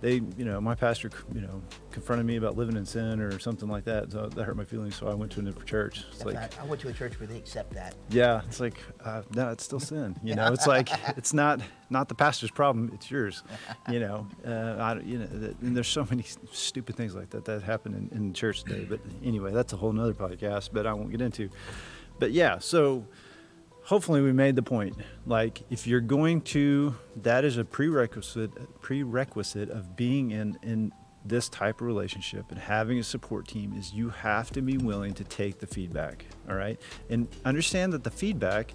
they, 0.01 0.15
you 0.37 0.45
know, 0.45 0.61
my 0.61 0.75
pastor, 0.75 1.09
you 1.33 1.41
know, 1.41 1.61
confronted 1.91 2.25
me 2.25 2.37
about 2.37 2.55
living 2.55 2.77
in 2.77 2.85
sin 2.85 3.19
or 3.19 3.37
something 3.39 3.67
like 3.67 3.83
that. 3.85 4.11
So 4.11 4.27
that 4.27 4.43
hurt 4.43 4.55
my 4.55 4.63
feelings. 4.63 4.95
So 4.95 5.07
I 5.07 5.13
went 5.13 5.31
to 5.33 5.41
a 5.41 5.43
different 5.43 5.67
church. 5.67 6.05
It's 6.09 6.19
That's 6.19 6.25
like, 6.25 6.35
not- 6.35 6.59
I 6.61 6.65
went 6.65 6.81
to 6.81 6.87
a 6.87 6.93
church 6.93 7.19
where 7.19 7.27
they 7.27 7.37
accept 7.37 7.73
that. 7.73 7.95
yeah, 8.09 8.41
it's 8.47 8.59
like 8.59 8.77
uh, 9.03 9.23
no, 9.35 9.49
it's 9.49 9.63
still 9.63 9.79
sin. 9.79 10.15
You 10.23 10.35
know, 10.35 10.53
it's 10.53 10.67
like 10.67 10.89
it's 11.17 11.33
not 11.33 11.59
not 11.89 12.07
the 12.07 12.15
pastor's 12.15 12.51
problem; 12.51 12.91
it's 12.93 13.09
yours. 13.11 13.43
You 13.89 13.99
know, 13.99 14.27
uh, 14.47 14.77
I, 14.79 14.93
don't- 14.93 15.05
you 15.05 15.17
know, 15.19 15.25
and 15.61 15.75
there's 15.75 15.87
so 15.89 16.05
many 16.09 16.23
stupid 16.51 16.95
things 16.95 17.13
like 17.15 17.31
that 17.31 17.45
that 17.45 17.63
happen 17.63 17.93
in, 18.11 18.17
in 18.17 18.33
church 18.33 18.63
today. 18.63 18.85
But 18.89 18.99
anyway, 19.23 19.51
that's 19.51 19.73
a 19.73 19.77
whole 19.77 19.91
nother 19.91 20.13
podcast. 20.13 20.69
But 20.71 20.87
I 20.87 20.93
won't 20.93 21.11
get 21.11 21.21
into. 21.21 21.49
But 22.19 22.31
yeah, 22.31 22.59
so 22.59 23.05
hopefully 23.89 24.21
we 24.21 24.31
made 24.31 24.55
the 24.55 24.61
point. 24.61 24.95
Like 25.25 25.63
if 25.71 25.87
you're 25.87 25.99
going 25.99 26.41
to, 26.41 26.95
that 27.23 27.43
is 27.43 27.57
a 27.57 27.65
prerequisite 27.65 28.79
prerequisite 28.81 29.69
of 29.71 29.95
being 29.95 30.29
in 30.29 30.57
in 30.61 30.91
this 31.25 31.49
type 31.49 31.81
of 31.81 31.87
relationship 31.87 32.45
and 32.49 32.57
having 32.59 32.99
a 32.99 33.03
support 33.03 33.47
team 33.47 33.73
is 33.75 33.91
you 33.91 34.09
have 34.09 34.51
to 34.51 34.61
be 34.61 34.77
willing 34.77 35.13
to 35.13 35.23
take 35.25 35.59
the 35.59 35.67
feedback 35.67 36.25
all 36.47 36.55
right? 36.55 36.79
And 37.09 37.27
understand 37.43 37.91
that 37.93 38.03
the 38.03 38.11
feedback 38.11 38.73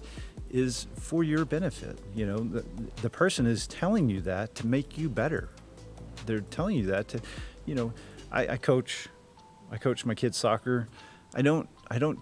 is 0.51 0.85
for 0.95 1.23
your 1.23 1.45
benefit 1.45 1.97
you 2.13 2.25
know? 2.25 2.37
The, 2.37 2.65
the 3.01 3.09
person 3.09 3.45
is 3.45 3.67
telling 3.67 4.09
you 4.09 4.19
that 4.21 4.53
to 4.55 4.67
make 4.67 4.97
you 4.97 5.09
better. 5.09 5.49
They're 6.25 6.41
telling 6.41 6.75
you 6.75 6.87
that 6.87 7.07
to 7.09 7.21
you 7.65 7.75
know 7.75 7.93
I, 8.31 8.47
I 8.49 8.57
coach 8.57 9.07
i 9.71 9.77
coach 9.77 10.05
my 10.05 10.13
kids 10.13 10.37
soccer. 10.37 10.89
I 11.33 11.41
don't 11.41 11.69
i 11.89 11.97
don't 11.99 12.19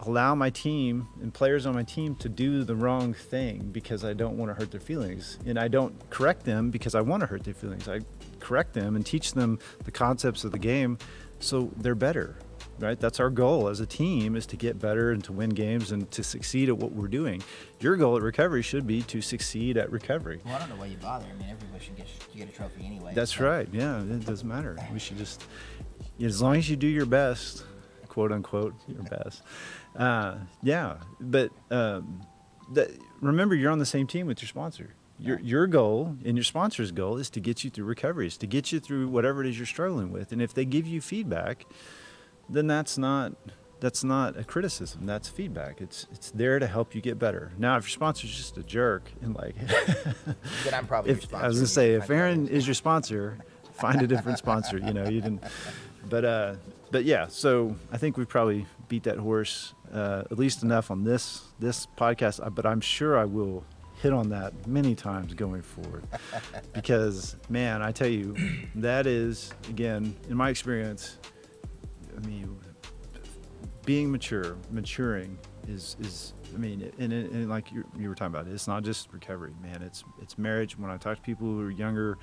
allow 0.00 0.34
my 0.34 0.50
team 0.50 1.08
and 1.20 1.34
players 1.34 1.66
on 1.66 1.74
my 1.74 1.82
team 1.82 2.14
to 2.16 2.28
do 2.28 2.62
the 2.64 2.76
wrong 2.76 3.12
thing 3.14 3.68
because 3.72 4.04
I 4.04 4.12
don't 4.12 4.36
want 4.36 4.50
to 4.50 4.54
hurt 4.54 4.70
their 4.70 4.80
feelings. 4.80 5.38
And 5.44 5.58
I 5.58 5.68
don't 5.68 6.08
correct 6.10 6.44
them 6.44 6.70
because 6.70 6.94
I 6.94 7.00
want 7.00 7.20
to 7.22 7.26
hurt 7.26 7.44
their 7.44 7.54
feelings. 7.54 7.88
I 7.88 8.00
correct 8.38 8.74
them 8.74 8.94
and 8.96 9.04
teach 9.04 9.32
them 9.32 9.58
the 9.84 9.90
concepts 9.90 10.44
of 10.44 10.52
the 10.52 10.58
game 10.58 10.98
so 11.40 11.70
they're 11.76 11.94
better. 11.94 12.36
Right? 12.80 12.98
That's 12.98 13.18
our 13.18 13.28
goal 13.30 13.66
as 13.66 13.80
a 13.80 13.86
team 13.86 14.36
is 14.36 14.46
to 14.46 14.56
get 14.56 14.78
better 14.78 15.10
and 15.10 15.22
to 15.24 15.32
win 15.32 15.50
games 15.50 15.90
and 15.90 16.08
to 16.12 16.22
succeed 16.22 16.68
at 16.68 16.78
what 16.78 16.92
we're 16.92 17.08
doing. 17.08 17.42
Your 17.80 17.96
goal 17.96 18.16
at 18.16 18.22
recovery 18.22 18.62
should 18.62 18.86
be 18.86 19.02
to 19.02 19.20
succeed 19.20 19.76
at 19.76 19.90
recovery. 19.90 20.40
Well, 20.44 20.54
I 20.54 20.60
don't 20.60 20.68
know 20.68 20.76
why 20.76 20.86
you 20.86 20.96
bother. 20.98 21.26
I 21.26 21.32
mean, 21.40 21.48
everybody 21.50 21.84
should 21.84 21.96
get 21.96 22.06
you 22.32 22.44
get 22.44 22.54
a 22.54 22.56
trophy 22.56 22.86
anyway. 22.86 23.14
That's 23.16 23.34
so- 23.36 23.44
right. 23.44 23.68
Yeah, 23.72 24.00
it 24.02 24.24
doesn't 24.24 24.46
matter. 24.46 24.76
We 24.92 25.00
should 25.00 25.18
just, 25.18 25.42
as 26.22 26.40
long 26.40 26.54
as 26.54 26.70
you 26.70 26.76
do 26.76 26.86
your 26.86 27.06
best, 27.06 27.64
quote 28.06 28.30
unquote, 28.30 28.74
your 28.86 29.02
best. 29.02 29.42
Uh, 29.96 30.36
yeah, 30.62 30.96
but 31.20 31.50
um, 31.70 32.22
that, 32.72 32.90
remember, 33.20 33.54
you're 33.54 33.70
on 33.70 33.78
the 33.78 33.86
same 33.86 34.06
team 34.06 34.26
with 34.26 34.40
your 34.42 34.48
sponsor. 34.48 34.94
Your, 35.20 35.40
your 35.40 35.66
goal 35.66 36.16
and 36.24 36.36
your 36.36 36.44
sponsor's 36.44 36.92
goal 36.92 37.16
is 37.16 37.28
to 37.30 37.40
get 37.40 37.64
you 37.64 37.70
through 37.70 37.86
recovery, 37.86 38.28
is 38.28 38.36
to 38.36 38.46
get 38.46 38.70
you 38.70 38.78
through 38.78 39.08
whatever 39.08 39.42
it 39.42 39.48
is 39.48 39.58
you're 39.58 39.66
struggling 39.66 40.12
with. 40.12 40.30
And 40.30 40.40
if 40.40 40.54
they 40.54 40.64
give 40.64 40.86
you 40.86 41.00
feedback, 41.00 41.64
then 42.48 42.66
that's 42.68 42.96
not 42.96 43.32
that's 43.80 44.02
not 44.02 44.36
a 44.36 44.44
criticism. 44.44 45.06
That's 45.06 45.28
feedback. 45.28 45.80
It's 45.80 46.06
it's 46.12 46.30
there 46.30 46.58
to 46.58 46.66
help 46.66 46.94
you 46.94 47.00
get 47.00 47.18
better. 47.18 47.52
Now, 47.58 47.76
if 47.76 47.84
your 47.84 47.90
sponsor's 47.90 48.34
just 48.34 48.56
a 48.58 48.62
jerk 48.62 49.10
and 49.22 49.34
like 49.34 49.54
Then 50.64 50.74
I'm 50.74 50.86
probably 50.86 51.12
if. 51.12 51.32
I 51.34 51.46
was 51.46 51.56
gonna 51.56 51.66
say 51.66 51.94
if 51.94 52.10
Aaron 52.10 52.48
is 52.48 52.66
your 52.66 52.74
sponsor, 52.74 53.38
find 53.72 54.00
a 54.02 54.06
different 54.06 54.38
sponsor. 54.38 54.78
You 54.78 54.92
know, 54.92 55.04
you 55.04 55.20
didn't. 55.20 55.42
But 56.08 56.24
uh, 56.24 56.54
but 56.90 57.04
yeah. 57.04 57.28
So 57.28 57.76
I 57.92 57.98
think 57.98 58.16
we've 58.16 58.28
probably 58.28 58.66
beat 58.88 59.04
that 59.04 59.18
horse 59.18 59.74
uh, 59.92 60.24
at 60.30 60.38
least 60.38 60.62
enough 60.62 60.90
on 60.90 61.04
this 61.04 61.42
this 61.58 61.86
podcast. 61.96 62.44
uh, 62.44 62.50
But 62.50 62.66
I'm 62.66 62.80
sure 62.80 63.18
I 63.18 63.24
will 63.24 63.64
hit 64.02 64.12
on 64.12 64.28
that 64.28 64.66
many 64.66 64.94
times 64.94 65.34
going 65.34 65.60
forward 65.62 66.04
because 66.72 67.36
man, 67.48 67.82
I 67.82 67.90
tell 67.92 68.08
you, 68.08 68.36
that 68.76 69.06
is 69.06 69.52
again 69.68 70.14
in 70.28 70.36
my 70.36 70.50
experience. 70.50 71.18
I 72.16 72.26
mean, 72.26 72.58
being 73.84 74.10
mature, 74.10 74.56
maturing 74.70 75.38
is 75.66 75.96
is 76.00 76.34
I 76.54 76.58
mean, 76.58 76.90
and, 76.98 77.12
and, 77.12 77.30
and 77.30 77.48
like 77.50 77.70
you, 77.70 77.84
you 77.98 78.08
were 78.08 78.14
talking 78.14 78.34
about, 78.34 78.48
it's 78.48 78.66
not 78.66 78.82
just 78.82 79.12
recovery, 79.12 79.52
man. 79.62 79.82
It's 79.82 80.02
it's 80.22 80.38
marriage. 80.38 80.78
When 80.78 80.90
I 80.90 80.96
talk 80.96 81.16
to 81.16 81.22
people 81.22 81.46
who 81.46 81.60
are 81.60 81.70
younger, 81.70 82.18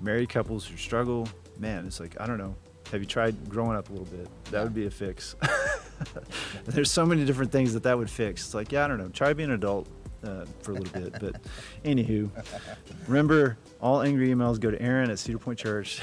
married 0.00 0.28
couples 0.28 0.66
who 0.66 0.76
struggle, 0.76 1.28
man, 1.58 1.86
it's 1.86 2.00
like 2.00 2.20
I 2.20 2.26
don't 2.26 2.38
know. 2.38 2.54
Have 2.92 3.00
you 3.00 3.06
tried 3.06 3.48
growing 3.48 3.76
up 3.76 3.88
a 3.88 3.92
little 3.92 4.06
bit? 4.06 4.28
That 4.50 4.64
would 4.64 4.74
be 4.74 4.86
a 4.86 4.90
fix. 4.90 5.36
There's 6.66 6.90
so 6.90 7.04
many 7.06 7.24
different 7.24 7.52
things 7.52 7.74
that 7.74 7.82
that 7.84 7.96
would 7.96 8.10
fix. 8.10 8.44
It's 8.44 8.54
like 8.54 8.72
yeah, 8.72 8.84
I 8.84 8.88
don't 8.88 8.98
know. 8.98 9.08
Try 9.08 9.32
being 9.32 9.50
an 9.50 9.56
adult 9.56 9.88
uh, 10.24 10.44
for 10.60 10.72
a 10.72 10.74
little 10.74 11.00
bit. 11.00 11.12
But 11.20 11.36
anywho, 11.84 12.30
remember 13.06 13.58
all 13.80 14.02
angry 14.02 14.28
emails 14.28 14.60
go 14.60 14.70
to 14.70 14.80
Aaron 14.80 15.10
at 15.10 15.18
Cedar 15.18 15.38
Point 15.38 15.58
Church, 15.58 16.00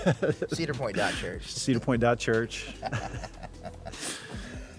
Cedar 0.52 0.74
Point 0.74 0.96
Dot 0.96 1.14
Church. 1.14 1.46
cedarpoint.church. 1.46 2.68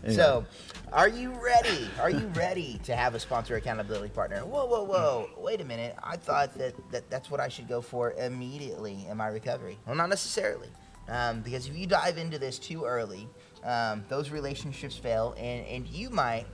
Anyway. 0.03 0.15
So, 0.15 0.45
are 0.93 1.09
you 1.09 1.32
ready? 1.32 1.88
Are 1.99 2.09
you 2.09 2.26
ready 2.36 2.80
to 2.86 2.95
have 2.95 3.13
a 3.13 3.20
sponsor 3.20 3.55
accountability 3.55 4.09
partner? 4.09 4.45
Whoa, 4.45 4.65
whoa, 4.65 4.84
whoa! 4.84 5.30
Wait 5.38 5.61
a 5.61 5.65
minute. 5.65 5.95
I 6.01 6.15
thought 6.15 6.53
that, 6.57 6.74
that 6.91 7.09
that's 7.09 7.30
what 7.30 7.39
I 7.39 7.47
should 7.47 7.67
go 7.67 7.82
for 7.82 8.13
immediately 8.13 9.05
in 9.09 9.17
my 9.17 9.28
recovery. 9.28 9.78
Well, 9.86 9.95
not 9.95 10.09
necessarily, 10.09 10.70
um, 11.07 11.41
because 11.41 11.67
if 11.67 11.78
you 11.78 11.86
dive 11.86 12.17
into 12.17 12.39
this 12.39 12.57
too 12.57 12.86
early, 12.86 13.28
um, 13.64 14.03
those 14.10 14.30
relationships 14.30 14.95
fail, 14.95 15.36
and 15.38 15.66
and 15.68 15.88
you 15.88 16.10
might 16.10 16.45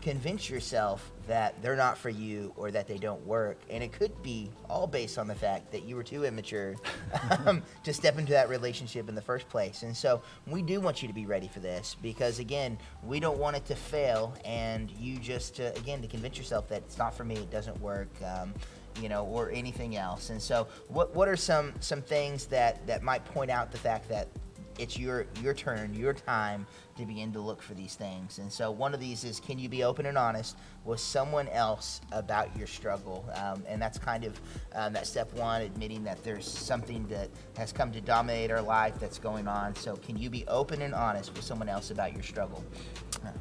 convince 0.00 0.48
yourself 0.48 1.12
that 1.26 1.60
they're 1.62 1.76
not 1.76 1.96
for 1.96 2.08
you 2.08 2.52
or 2.56 2.70
that 2.70 2.88
they 2.88 2.98
don't 2.98 3.24
work. 3.26 3.58
And 3.68 3.82
it 3.82 3.92
could 3.92 4.22
be 4.22 4.50
all 4.68 4.86
based 4.86 5.18
on 5.18 5.26
the 5.26 5.34
fact 5.34 5.70
that 5.72 5.84
you 5.84 5.94
were 5.94 6.02
too 6.02 6.24
immature 6.24 6.76
um, 7.46 7.62
to 7.84 7.92
step 7.92 8.18
into 8.18 8.32
that 8.32 8.48
relationship 8.48 9.08
in 9.08 9.14
the 9.14 9.22
first 9.22 9.48
place. 9.48 9.82
And 9.82 9.96
so 9.96 10.22
we 10.46 10.62
do 10.62 10.80
want 10.80 11.02
you 11.02 11.08
to 11.08 11.14
be 11.14 11.26
ready 11.26 11.48
for 11.48 11.60
this 11.60 11.96
because, 12.02 12.38
again, 12.38 12.78
we 13.04 13.20
don't 13.20 13.38
want 13.38 13.56
it 13.56 13.66
to 13.66 13.74
fail 13.74 14.34
and 14.44 14.90
you 14.92 15.18
just, 15.18 15.56
to, 15.56 15.76
again, 15.76 16.00
to 16.02 16.08
convince 16.08 16.38
yourself 16.38 16.68
that 16.68 16.82
it's 16.86 16.98
not 16.98 17.14
for 17.14 17.24
me, 17.24 17.34
it 17.34 17.50
doesn't 17.50 17.80
work. 17.80 18.08
Um, 18.24 18.54
you 19.00 19.08
know, 19.08 19.24
or 19.24 19.50
anything 19.50 19.96
else. 19.96 20.30
And 20.30 20.42
so, 20.42 20.66
what 20.88 21.14
what 21.14 21.28
are 21.28 21.36
some 21.36 21.72
some 21.78 22.02
things 22.02 22.46
that 22.46 22.84
that 22.88 23.04
might 23.04 23.24
point 23.24 23.48
out 23.48 23.70
the 23.70 23.78
fact 23.78 24.08
that 24.08 24.26
it's 24.78 24.98
your 24.98 25.26
your 25.42 25.54
turn, 25.54 25.94
your 25.94 26.12
time 26.12 26.66
to 26.96 27.06
begin 27.06 27.32
to 27.32 27.40
look 27.40 27.62
for 27.62 27.74
these 27.74 27.94
things. 27.94 28.38
And 28.38 28.52
so 28.52 28.70
one 28.70 28.94
of 28.94 29.00
these 29.00 29.24
is 29.24 29.40
can 29.40 29.58
you 29.58 29.68
be 29.68 29.82
open 29.84 30.06
and 30.06 30.18
honest 30.18 30.56
with 30.84 31.00
someone 31.00 31.48
else 31.48 32.00
about 32.12 32.54
your 32.56 32.66
struggle? 32.66 33.24
Um, 33.34 33.62
and 33.66 33.80
that's 33.80 33.98
kind 33.98 34.24
of 34.24 34.40
um, 34.74 34.92
that 34.92 35.06
step 35.06 35.32
one, 35.34 35.62
admitting 35.62 36.04
that 36.04 36.22
there's 36.22 36.46
something 36.46 37.06
that 37.08 37.28
has 37.56 37.72
come 37.72 37.90
to 37.92 38.00
dominate 38.00 38.50
our 38.50 38.62
life 38.62 38.98
that's 39.00 39.18
going 39.18 39.48
on. 39.48 39.74
So 39.74 39.96
can 39.96 40.16
you 40.16 40.30
be 40.30 40.46
open 40.46 40.82
and 40.82 40.94
honest 40.94 41.34
with 41.34 41.44
someone 41.44 41.68
else 41.68 41.90
about 41.90 42.12
your 42.12 42.22
struggle? 42.22 42.64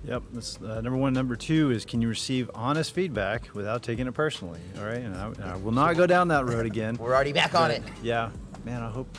Yep. 0.04 0.24
That's 0.34 0.62
uh, 0.62 0.82
number 0.82 0.98
one. 0.98 1.14
Number 1.14 1.36
two 1.36 1.72
is 1.72 1.86
can 1.86 2.02
you 2.02 2.08
receive 2.08 2.50
honest 2.54 2.94
feedback 2.94 3.54
without 3.54 3.84
taking 3.84 4.08
it 4.08 4.14
personally? 4.14 4.60
All 4.78 4.86
right. 4.86 4.98
And 4.98 5.16
I, 5.16 5.26
and 5.28 5.44
I 5.44 5.56
will 5.58 5.72
not 5.72 5.96
go 5.96 6.08
down 6.08 6.30
that 6.30 6.46
road 6.46 6.66
again. 6.66 6.96
We're 7.00 7.14
already 7.14 7.34
back 7.34 7.56
on 7.56 7.72
it. 7.72 7.84
Yeah. 8.02 8.32
Man, 8.66 8.82
I 8.82 8.90
hope 8.90 9.18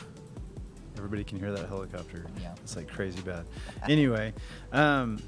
everybody 1.01 1.23
can 1.23 1.39
hear 1.39 1.51
that 1.51 1.67
helicopter. 1.67 2.27
Yeah. 2.39 2.53
It's 2.61 2.75
like 2.75 2.87
crazy 2.87 3.21
bad. 3.21 3.43
Anyway, 3.89 4.33
um, 4.71 5.19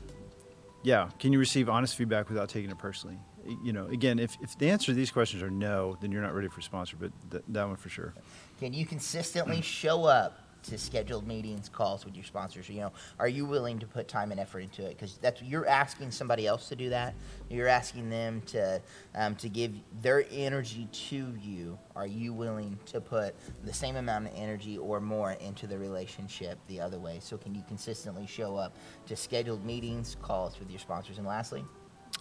yeah. 0.84 1.10
Can 1.18 1.34
you 1.34 1.40
receive 1.40 1.68
honest 1.68 1.96
feedback 1.96 2.30
without 2.30 2.48
taking 2.48 2.70
it 2.70 2.78
personally? 2.78 3.18
You 3.64 3.74
know, 3.74 3.88
again, 3.88 4.20
if, 4.20 4.38
if 4.40 4.56
the 4.60 4.70
answer 4.70 4.88
to 4.88 4.94
these 4.94 5.10
questions 5.10 5.42
are 5.42 5.50
no, 5.50 5.98
then 6.00 6.12
you're 6.12 6.22
not 6.22 6.36
ready 6.36 6.48
for 6.48 6.62
sponsor, 6.62 6.96
but 7.00 7.12
th- 7.32 7.44
that 7.48 7.68
one 7.68 7.76
for 7.76 7.90
sure. 7.90 8.14
Can 8.60 8.72
you 8.72 8.86
consistently 8.86 9.62
show 9.62 10.06
up 10.06 10.43
to 10.64 10.78
scheduled 10.78 11.28
meetings, 11.28 11.70
calls 11.70 12.06
with 12.06 12.16
your 12.16 12.24
sponsors? 12.24 12.70
You 12.70 12.82
know, 12.82 12.92
are 13.20 13.28
you 13.28 13.46
willing 13.46 13.80
to 13.80 13.86
put 13.86 14.08
time 14.08 14.32
and 14.32 14.40
effort 14.40 14.60
into 14.60 14.86
it? 14.86 14.90
Because 14.90 15.18
that's 15.22 15.42
you're 15.42 15.68
asking 15.68 16.12
somebody 16.12 16.48
else 16.48 16.70
to 16.70 16.76
do 16.76 16.90
that. 16.90 17.14
You're 17.50 17.68
asking 17.68 18.10
them 18.10 18.42
to 18.48 18.82
um, 19.16 19.36
to 19.36 19.50
give 19.50 19.74
their 20.02 20.26
energy 20.32 20.88
to 21.10 21.34
you. 21.42 21.78
Are 21.96 22.08
you 22.08 22.34
willing 22.34 22.80
to 22.88 23.00
put 23.02 23.36
the 23.64 23.74
same 23.74 23.96
amount 23.96 24.28
of 24.28 24.34
energy 24.36 24.78
or 24.78 25.00
more 25.00 25.34
into 25.34 25.68
the 25.68 25.78
relationship 25.78 26.58
the 26.68 26.82
other 26.82 27.00
way? 27.00 27.20
So 27.22 27.38
can 27.38 27.54
you 27.54 27.64
consistently 27.68 28.26
show 28.26 28.56
up 28.56 28.76
to 29.08 29.16
scheduled 29.16 29.66
meetings, 29.66 30.18
calls 30.22 30.60
with 30.60 30.70
your 30.70 30.80
sponsors? 30.80 31.18
And 31.18 31.28
lastly. 31.28 31.64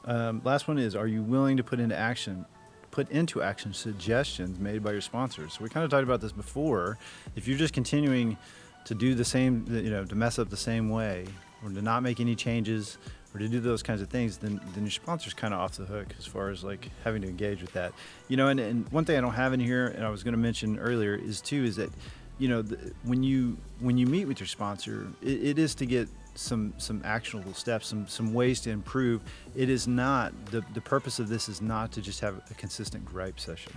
Um, 0.04 0.40
last 0.44 0.66
one 0.66 0.78
is: 0.78 0.96
Are 0.96 1.06
you 1.06 1.22
willing 1.22 1.56
to 1.58 1.64
put 1.64 1.78
into 1.78 1.96
action 1.96 2.44
put 2.92 3.10
into 3.10 3.42
action 3.42 3.74
suggestions 3.74 4.60
made 4.60 4.84
by 4.84 4.92
your 4.92 5.00
sponsors. 5.00 5.54
So 5.54 5.64
we 5.64 5.70
kind 5.70 5.82
of 5.82 5.90
talked 5.90 6.04
about 6.04 6.20
this 6.20 6.30
before. 6.30 6.98
If 7.34 7.48
you're 7.48 7.58
just 7.58 7.74
continuing 7.74 8.36
to 8.84 8.94
do 8.94 9.14
the 9.14 9.24
same, 9.24 9.66
you 9.68 9.90
know, 9.90 10.04
to 10.04 10.14
mess 10.14 10.38
up 10.38 10.50
the 10.50 10.56
same 10.56 10.90
way, 10.90 11.26
or 11.64 11.70
to 11.70 11.82
not 11.82 12.02
make 12.02 12.20
any 12.20 12.36
changes, 12.36 12.98
or 13.34 13.40
to 13.40 13.48
do 13.48 13.60
those 13.60 13.82
kinds 13.82 14.02
of 14.02 14.08
things, 14.08 14.36
then 14.36 14.60
then 14.74 14.84
your 14.84 14.90
sponsor's 14.90 15.34
kind 15.34 15.54
of 15.54 15.60
off 15.60 15.76
the 15.76 15.86
hook 15.86 16.08
as 16.18 16.26
far 16.26 16.50
as 16.50 16.62
like 16.62 16.90
having 17.02 17.22
to 17.22 17.28
engage 17.28 17.62
with 17.62 17.72
that. 17.72 17.92
You 18.28 18.36
know, 18.36 18.48
and, 18.48 18.60
and 18.60 18.92
one 18.92 19.04
thing 19.04 19.16
I 19.16 19.20
don't 19.20 19.32
have 19.32 19.52
in 19.52 19.60
here, 19.60 19.88
and 19.88 20.04
I 20.04 20.10
was 20.10 20.22
going 20.22 20.34
to 20.34 20.38
mention 20.38 20.78
earlier, 20.78 21.14
is 21.14 21.40
too, 21.40 21.64
is 21.64 21.76
that 21.76 21.90
you 22.38 22.48
know, 22.48 22.60
the, 22.60 22.92
when 23.04 23.22
you 23.22 23.56
when 23.80 23.96
you 23.96 24.06
meet 24.06 24.26
with 24.26 24.38
your 24.38 24.48
sponsor, 24.48 25.06
it, 25.22 25.42
it 25.42 25.58
is 25.58 25.74
to 25.76 25.86
get 25.86 26.08
some 26.34 26.72
some 26.78 27.02
actionable 27.04 27.54
steps, 27.54 27.86
some 27.86 28.06
some 28.08 28.32
ways 28.32 28.60
to 28.60 28.70
improve. 28.70 29.20
It 29.54 29.68
is 29.68 29.86
not 29.86 30.32
the 30.46 30.64
the 30.74 30.80
purpose 30.80 31.18
of 31.18 31.28
this 31.28 31.48
is 31.48 31.60
not 31.60 31.92
to 31.92 32.00
just 32.00 32.20
have 32.20 32.40
a 32.50 32.54
consistent 32.54 33.04
gripe 33.04 33.38
session, 33.38 33.72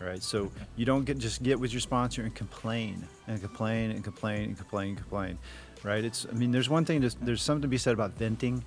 right? 0.00 0.22
So 0.22 0.50
you 0.76 0.84
don't 0.84 1.04
get 1.04 1.18
just 1.18 1.42
get 1.42 1.58
with 1.58 1.72
your 1.72 1.80
sponsor 1.80 2.22
and 2.22 2.34
complain 2.34 3.06
and 3.26 3.40
complain 3.40 3.90
and 3.90 4.02
complain 4.02 4.44
and 4.44 4.56
complain 4.56 4.88
and 4.90 4.98
complain, 4.98 5.38
right? 5.82 6.04
It's 6.04 6.26
I 6.30 6.34
mean 6.34 6.50
there's 6.50 6.68
one 6.68 6.84
thing 6.84 7.02
to, 7.02 7.10
there's 7.20 7.42
something 7.42 7.62
to 7.62 7.68
be 7.68 7.78
said 7.78 7.94
about 7.94 8.12
venting. 8.12 8.64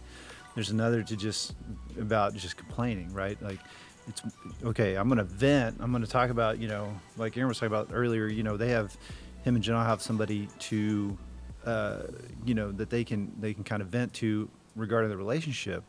There's 0.53 0.69
another 0.69 1.03
to 1.03 1.15
just 1.17 1.55
about 1.99 2.33
just 2.35 2.55
complaining, 2.55 3.13
right? 3.13 3.41
Like 3.41 3.59
it's 4.07 4.21
okay. 4.63 4.95
I'm 4.95 5.09
to 5.15 5.23
vent. 5.23 5.77
I'm 5.79 5.99
to 5.99 6.07
talk 6.07 6.29
about 6.29 6.59
you 6.59 6.67
know 6.67 6.93
like 7.17 7.35
Aaron 7.37 7.49
was 7.49 7.57
talking 7.57 7.67
about 7.67 7.89
earlier. 7.91 8.27
You 8.27 8.43
know 8.43 8.55
they 8.55 8.69
have 8.69 8.95
him 9.43 9.55
and 9.55 9.63
Janelle 9.63 9.85
have 9.85 10.01
somebody 10.01 10.47
to 10.59 11.17
uh, 11.65 12.03
you 12.45 12.53
know 12.53 12.71
that 12.71 12.89
they 12.89 13.03
can 13.03 13.31
they 13.39 13.53
can 13.53 13.63
kind 13.63 13.81
of 13.81 13.89
vent 13.89 14.13
to 14.13 14.49
regarding 14.75 15.09
the 15.09 15.17
relationship. 15.17 15.83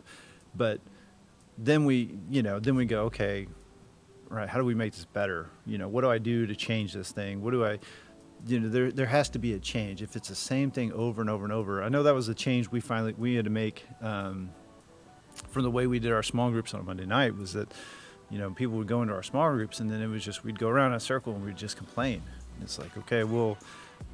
But 0.54 0.80
then 1.58 1.84
we 1.84 2.16
you 2.30 2.42
know 2.42 2.58
then 2.58 2.76
we 2.76 2.84
go 2.84 3.04
okay 3.04 3.46
right 4.28 4.48
how 4.48 4.58
do 4.58 4.64
we 4.64 4.74
make 4.74 4.92
this 4.94 5.04
better? 5.04 5.50
You 5.66 5.78
know 5.78 5.88
what 5.88 6.02
do 6.02 6.10
i 6.10 6.18
do 6.18 6.46
to 6.46 6.56
change 6.56 6.92
this 6.92 7.12
thing? 7.12 7.42
What 7.42 7.52
do 7.52 7.64
i 7.64 7.78
you 8.46 8.60
know 8.60 8.68
there 8.68 8.92
there 8.92 9.06
has 9.06 9.28
to 9.30 9.38
be 9.38 9.54
a 9.54 9.58
change. 9.58 10.02
If 10.02 10.16
it's 10.16 10.28
the 10.28 10.34
same 10.34 10.70
thing 10.70 10.92
over 10.92 11.20
and 11.20 11.30
over 11.30 11.44
and 11.44 11.52
over 11.52 11.82
i 11.82 11.88
know 11.88 12.02
that 12.02 12.14
was 12.14 12.28
a 12.28 12.34
change 12.34 12.70
we 12.70 12.80
finally 12.80 13.14
we 13.16 13.34
had 13.34 13.44
to 13.44 13.50
make 13.50 13.86
um, 14.02 14.50
from 15.48 15.62
the 15.62 15.70
way 15.70 15.86
we 15.86 15.98
did 15.98 16.12
our 16.12 16.22
small 16.22 16.50
groups 16.50 16.74
on 16.74 16.80
a 16.80 16.82
monday 16.82 17.06
night 17.06 17.36
was 17.36 17.52
that 17.52 17.72
you 18.30 18.38
know 18.38 18.50
people 18.50 18.76
would 18.76 18.86
go 18.86 19.02
into 19.02 19.14
our 19.14 19.22
small 19.22 19.50
groups 19.52 19.80
and 19.80 19.90
then 19.90 20.02
it 20.02 20.08
was 20.08 20.24
just 20.24 20.44
we'd 20.44 20.58
go 20.58 20.68
around 20.68 20.90
in 20.92 20.96
a 20.96 21.00
circle 21.00 21.34
and 21.34 21.44
we'd 21.44 21.56
just 21.56 21.76
complain. 21.76 22.22
It's 22.62 22.78
like 22.78 22.96
okay 22.96 23.24
well 23.24 23.56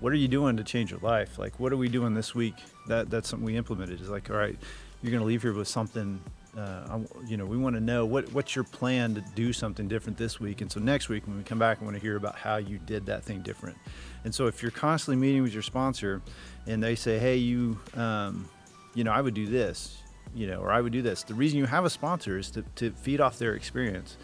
what 0.01 0.13
are 0.13 0.17
you 0.17 0.29
doing 0.29 0.57
to 0.57 0.65
change 0.65 0.91
your 0.91 1.01
life? 1.01 1.39
Like, 1.39 1.61
what 1.61 1.73
are 1.73 1.77
we 1.77 1.89
doing 1.89 2.15
this 2.15 2.35
week? 2.35 2.55
That 2.89 3.11
that's 3.11 3.29
something 3.29 3.47
we 3.47 3.57
implemented. 3.57 4.01
Is 4.01 4.11
like, 4.11 4.31
all 4.31 4.37
right, 4.37 4.57
you're 5.03 5.11
going 5.11 5.21
to 5.21 5.27
leave 5.27 5.43
here 5.43 5.53
with 5.53 5.69
something. 5.69 6.21
Uh, 6.57 6.99
you 7.27 7.39
know, 7.39 7.47
we 7.47 7.57
want 7.57 7.75
to 7.77 7.81
know 7.81 8.05
what 8.05 8.31
what's 8.33 8.55
your 8.55 8.65
plan 8.65 9.15
to 9.15 9.25
do 9.35 9.53
something 9.53 9.89
different 9.89 10.19
this 10.19 10.39
week. 10.39 10.61
And 10.61 10.71
so 10.71 10.81
next 10.81 11.09
week 11.09 11.27
when 11.27 11.39
we 11.39 11.45
come 11.45 11.59
back, 11.59 11.79
I 11.81 11.85
want 11.85 11.97
to 11.97 12.03
hear 12.03 12.17
about 12.17 12.37
how 12.37 12.57
you 12.57 12.79
did 12.79 13.07
that 13.07 13.25
thing 13.25 13.41
different. 13.41 13.79
And 14.25 14.35
so 14.35 14.47
if 14.47 14.63
you're 14.63 14.71
constantly 14.71 15.17
meeting 15.17 15.43
with 15.43 15.55
your 15.55 15.63
sponsor, 15.63 16.21
and 16.67 16.83
they 16.83 16.95
say, 16.95 17.19
hey, 17.19 17.37
you, 17.37 17.79
um, 17.95 18.49
you 18.95 19.05
know, 19.05 19.13
I 19.13 19.21
would 19.21 19.35
do 19.35 19.47
this, 19.47 20.03
you 20.35 20.47
know, 20.47 20.61
or 20.61 20.71
I 20.71 20.81
would 20.81 20.93
do 20.93 21.03
this. 21.03 21.23
The 21.23 21.35
reason 21.35 21.59
you 21.59 21.67
have 21.67 21.85
a 21.85 21.91
sponsor 21.91 22.39
is 22.39 22.51
to, 22.53 22.63
to 22.77 22.91
feed 22.93 23.21
off 23.21 23.39
their 23.39 23.55
experience 23.55 24.17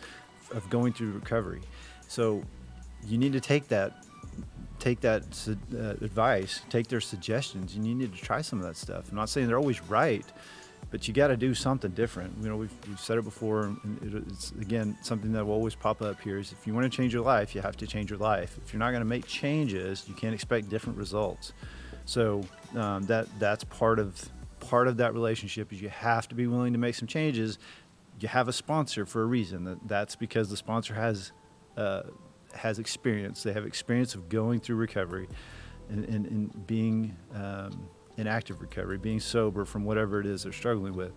of 0.52 0.68
going 0.70 0.92
through 0.92 1.12
recovery. 1.12 1.62
So 2.08 2.42
you 3.06 3.18
need 3.18 3.32
to 3.32 3.40
take 3.40 3.68
that 3.68 4.04
take 4.88 5.00
that 5.00 5.22
uh, 5.74 6.04
advice, 6.04 6.62
take 6.70 6.88
their 6.88 7.00
suggestions, 7.00 7.74
and 7.74 7.86
you 7.86 7.94
need 7.94 8.14
to 8.14 8.20
try 8.20 8.40
some 8.40 8.58
of 8.58 8.64
that 8.64 8.76
stuff. 8.76 9.10
I'm 9.10 9.16
not 9.16 9.28
saying 9.28 9.46
they're 9.46 9.58
always 9.58 9.82
right, 9.82 10.24
but 10.90 11.06
you 11.06 11.12
got 11.12 11.28
to 11.28 11.36
do 11.36 11.54
something 11.54 11.90
different. 11.90 12.32
You 12.40 12.48
know, 12.48 12.56
we've, 12.56 12.72
we've 12.88 13.00
said 13.00 13.18
it 13.18 13.24
before, 13.24 13.64
and 13.64 14.00
it, 14.02 14.24
it's 14.32 14.52
again 14.52 14.96
something 15.02 15.32
that 15.32 15.44
will 15.44 15.54
always 15.54 15.74
pop 15.74 16.00
up 16.00 16.20
here 16.22 16.38
is 16.38 16.52
if 16.52 16.66
you 16.66 16.72
want 16.72 16.90
to 16.90 16.96
change 16.96 17.12
your 17.12 17.22
life, 17.22 17.54
you 17.54 17.60
have 17.60 17.76
to 17.76 17.86
change 17.86 18.08
your 18.10 18.18
life. 18.18 18.58
If 18.64 18.72
you're 18.72 18.80
not 18.80 18.90
going 18.90 19.02
to 19.02 19.08
make 19.08 19.26
changes, 19.26 20.04
you 20.08 20.14
can't 20.14 20.34
expect 20.34 20.70
different 20.70 20.98
results. 20.98 21.52
So 22.06 22.42
um, 22.74 23.02
that 23.04 23.26
that's 23.38 23.64
part 23.64 23.98
of 23.98 24.28
part 24.60 24.88
of 24.88 24.96
that 24.96 25.12
relationship 25.12 25.72
is 25.72 25.82
you 25.82 25.90
have 25.90 26.28
to 26.28 26.34
be 26.34 26.46
willing 26.46 26.72
to 26.72 26.78
make 26.78 26.94
some 26.94 27.08
changes. 27.08 27.58
You 28.20 28.28
have 28.28 28.48
a 28.48 28.52
sponsor 28.52 29.04
for 29.04 29.22
a 29.22 29.26
reason. 29.26 29.64
That 29.64 29.78
that's 29.86 30.16
because 30.16 30.48
the 30.48 30.56
sponsor 30.56 30.94
has. 30.94 31.32
Uh, 31.76 32.02
has 32.54 32.78
experience. 32.78 33.42
They 33.42 33.52
have 33.52 33.64
experience 33.64 34.14
of 34.14 34.28
going 34.28 34.60
through 34.60 34.76
recovery 34.76 35.28
and, 35.88 36.04
and, 36.04 36.26
and 36.26 36.66
being 36.66 37.16
um, 37.34 37.88
in 38.16 38.26
active 38.26 38.60
recovery, 38.60 38.98
being 38.98 39.20
sober 39.20 39.64
from 39.64 39.84
whatever 39.84 40.20
it 40.20 40.26
is 40.26 40.42
they're 40.42 40.52
struggling 40.52 40.94
with. 40.94 41.12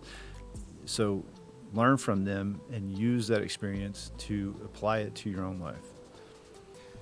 So 0.84 1.24
learn 1.72 1.96
from 1.96 2.24
them 2.24 2.60
and 2.72 2.96
use 2.96 3.26
that 3.28 3.42
experience 3.42 4.12
to 4.18 4.54
apply 4.64 4.98
it 4.98 5.14
to 5.16 5.30
your 5.30 5.44
own 5.44 5.58
life. 5.58 5.76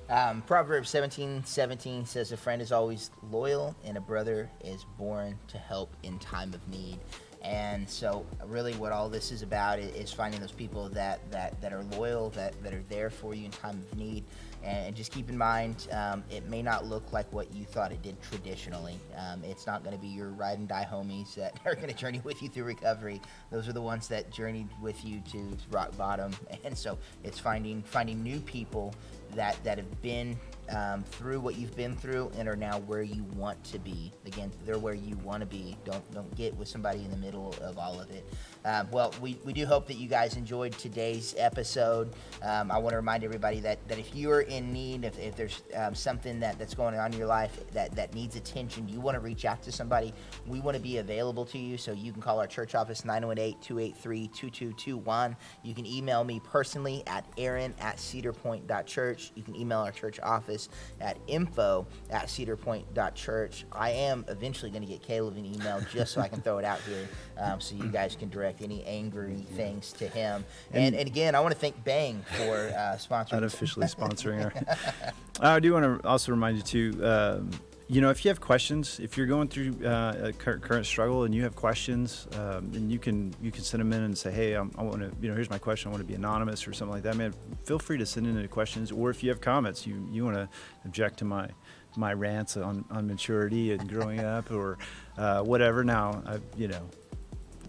Um, 0.09 0.43
Proverbs 0.43 0.91
17 0.91 1.45
17 1.45 2.05
says, 2.05 2.33
A 2.33 2.37
friend 2.37 2.61
is 2.61 2.72
always 2.72 3.12
loyal, 3.31 3.76
and 3.85 3.97
a 3.97 4.01
brother 4.01 4.51
is 4.64 4.85
born 4.99 5.39
to 5.49 5.59
help 5.59 5.95
in 6.03 6.18
time 6.18 6.53
of 6.53 6.66
need. 6.68 6.99
And 7.43 7.88
so, 7.88 8.26
really, 8.47 8.74
what 8.74 8.93
all 8.93 9.09
this 9.09 9.32
is 9.32 9.43
about 9.43 9.78
is 9.78 10.12
finding 10.12 10.41
those 10.41 10.53
people 10.53 10.91
that, 10.91 11.20
that, 11.30 11.59
that 11.62 11.72
are 11.72 11.82
loyal, 11.97 12.28
that, 12.30 12.62
that 12.62 12.74
are 12.74 12.84
there 12.91 13.09
for 13.09 13.34
you 13.34 13.47
in 13.47 13.51
time 13.51 13.82
of 13.91 13.99
need. 13.99 14.24
And 14.62 14.95
just 14.95 15.11
keep 15.11 15.30
in 15.30 15.38
mind, 15.38 15.88
um, 15.91 16.22
it 16.30 16.47
may 16.51 16.61
not 16.61 16.84
look 16.84 17.14
like 17.14 17.32
what 17.32 17.55
you 17.55 17.64
thought 17.64 17.93
it 17.93 18.03
did 18.03 18.20
traditionally. 18.20 18.99
Um, 19.16 19.43
it's 19.43 19.66
not 19.66 19.82
going 19.82 19.97
to 19.97 20.03
be 20.03 20.09
your 20.09 20.28
ride 20.28 20.59
and 20.59 20.68
die 20.68 20.86
homies 20.91 21.34
that 21.36 21.59
are 21.64 21.74
going 21.74 21.88
to 21.88 21.95
journey 21.95 22.20
with 22.24 22.43
you 22.43 22.51
through 22.51 22.64
recovery. 22.64 23.22
Those 23.51 23.68
are 23.68 23.72
the 23.72 23.80
ones 23.80 24.07
that 24.09 24.30
journeyed 24.30 24.68
with 24.82 25.03
you 25.03 25.22
to 25.32 25.57
rock 25.70 25.97
bottom. 25.97 26.32
And 26.62 26.76
so, 26.76 26.99
it's 27.24 27.38
finding 27.38 27.82
finding 27.82 28.22
new 28.22 28.38
people 28.41 28.95
that 29.34 29.57
that 29.64 29.78
have 29.78 30.03
been 30.03 30.36
um, 30.75 31.03
through 31.03 31.41
what 31.41 31.57
you've 31.57 31.77
been 31.77 31.97
through 31.97 32.31
and 32.37 32.49
are 32.49 32.57
now 32.57 32.79
where 32.81 33.03
you 33.03 33.25
want 33.37 33.62
to 33.64 33.79
be. 33.79 34.12
Again, 34.27 34.51
they're 34.64 34.79
where 34.79 34.95
you 34.95 35.16
want 35.18 35.41
to 35.41 35.47
be. 35.47 35.77
Don't 35.85 36.09
don't 36.12 36.35
get 36.37 36.55
with 36.57 36.68
somebody 36.68 37.05
in 37.05 37.11
the 37.11 37.16
middle 37.16 37.55
of 37.61 37.79
all 37.79 38.01
of 38.01 38.11
it. 38.11 38.27
Um, 38.65 38.89
well, 38.91 39.15
we, 39.21 39.39
we 39.45 39.53
do 39.53 39.65
hope 39.67 39.87
that 39.87 39.97
you 39.97 40.09
guys 40.09 40.37
enjoyed 40.37 40.73
today's 40.73 41.35
episode. 41.39 42.13
Um, 42.43 42.71
I 42.71 42.79
want 42.79 42.93
to 42.93 42.97
remind 42.97 43.25
everybody 43.25 43.61
that, 43.61 43.87
that 43.89 43.99
if 43.99 44.15
you're 44.15 44.43
in 44.43 44.73
need, 44.73 45.05
if, 45.05 45.19
if 45.19 45.37
there's 45.37 45.63
um, 45.75 45.95
something 45.95 46.41
that, 46.41 46.59
that's 46.59 46.75
going 46.75 46.97
on 46.99 47.13
in 47.13 47.19
your 47.19 47.29
life 47.29 47.59
that, 47.73 47.95
that 47.97 48.15
needs 48.15 48.37
attention, 48.37 48.89
you 48.89 49.01
want 49.01 49.15
to 49.15 49.21
reach 49.21 49.45
out 49.45 49.63
to 49.63 49.73
somebody, 49.73 50.13
we 50.47 50.61
want 50.61 50.77
to 50.77 50.83
be 50.83 50.99
available 50.99 51.45
to 51.47 51.59
you. 51.59 51.79
So 51.79 51.93
you 51.93 52.13
can 52.13 52.21
call 52.21 52.39
our 52.39 52.47
church 52.47 52.75
office 52.75 53.05
918 53.05 53.61
283 53.61 54.29
2221. 54.29 55.37
You 55.63 55.75
can 55.75 55.87
email 55.87 56.25
me 56.25 56.41
personally 56.45 57.03
at 57.07 57.25
aaron 57.39 57.75
at 57.81 57.97
cedarpoint.church. 57.97 59.33
You 59.35 59.43
can 59.43 59.57
email 59.57 59.79
our 59.79 59.93
church 59.93 60.21
office 60.21 60.69
at 61.01 61.17
info 61.27 61.87
at 62.11 62.27
cedarpoint.church. 62.27 63.65
I 63.73 63.91
am 63.91 64.25
eventually 64.29 64.71
going 64.71 64.83
to 64.83 64.89
get 64.89 65.03
Caleb 65.03 65.37
an 65.37 65.47
email 65.47 65.81
just 65.93 66.13
so 66.13 66.21
I 66.21 66.29
can 66.29 66.41
throw 66.41 66.59
it 66.59 66.65
out 66.65 66.81
here 66.81 67.09
um, 67.39 67.61
so 67.61 67.75
you 67.75 67.89
guys 67.89 68.17
can 68.17 68.29
direct 68.29 68.49
any 68.61 68.84
angry 68.84 69.46
things 69.57 69.92
to 69.94 70.07
him. 70.07 70.44
And, 70.72 70.84
and, 70.84 70.96
and 70.96 71.09
again, 71.09 71.34
I 71.34 71.40
want 71.40 71.55
to 71.55 71.61
thank 71.61 71.82
Bang 71.84 72.24
for 72.36 72.57
uh, 72.57 72.96
sponsoring. 72.98 73.38
Unofficially 73.38 73.86
sponsoring 73.98 74.42
her. 74.42 75.12
I 75.40 75.61
do 75.61 75.72
want 75.72 76.03
to 76.03 76.09
also 76.09 76.32
remind 76.32 76.57
you 76.57 76.62
too. 76.62 77.05
Um, 77.05 77.51
you 77.88 78.01
know, 78.01 78.11
if 78.11 78.24
you 78.24 78.28
have 78.28 78.40
questions, 78.40 79.01
if 79.01 79.16
you're 79.16 79.26
going 79.26 79.48
through 79.48 79.84
uh, 79.84 80.28
a 80.28 80.32
current 80.32 80.86
struggle 80.86 81.24
and 81.24 81.34
you 81.34 81.42
have 81.42 81.57
questions, 81.57 82.28
um, 82.34 82.70
and 82.72 82.90
you 82.90 83.01
can 83.01 83.34
you 83.42 83.51
can 83.51 83.64
send 83.64 83.80
them 83.80 83.92
in 83.92 84.05
and 84.05 84.16
say, 84.16 84.30
hey, 84.30 84.55
I'm, 84.55 84.70
i 84.78 84.82
want 84.84 85.01
to, 85.01 85.11
you 85.20 85.28
know, 85.28 85.34
here's 85.34 85.51
my 85.51 85.59
question. 85.59 85.88
I 85.88 85.90
want 85.90 86.03
to 86.03 86.07
be 86.07 86.14
anonymous 86.14 86.68
or 86.68 86.72
something 86.72 86.94
like 86.94 87.03
that. 87.03 87.16
Man, 87.16 87.34
feel 87.64 87.80
free 87.80 87.98
to 87.98 88.07
send 88.07 88.28
in 88.28 88.38
any 88.38 88.46
questions. 88.46 88.92
Or 88.92 89.11
if 89.11 89.24
you 89.24 89.28
have 89.30 89.40
comments, 89.40 89.88
you 89.88 90.07
you 90.09 90.24
want 90.24 90.36
to 90.36 90.48
object 90.84 91.18
to 91.18 91.24
my 91.24 91.48
my 91.96 92.12
rants 92.12 92.57
on, 92.57 92.84
on 92.90 93.07
maturity 93.07 93.72
and 93.72 93.88
growing 93.88 94.20
up 94.20 94.51
or 94.51 94.78
uh, 95.18 95.42
whatever. 95.42 95.82
Now, 95.82 96.22
I, 96.26 96.38
you 96.57 96.68
know, 96.68 96.88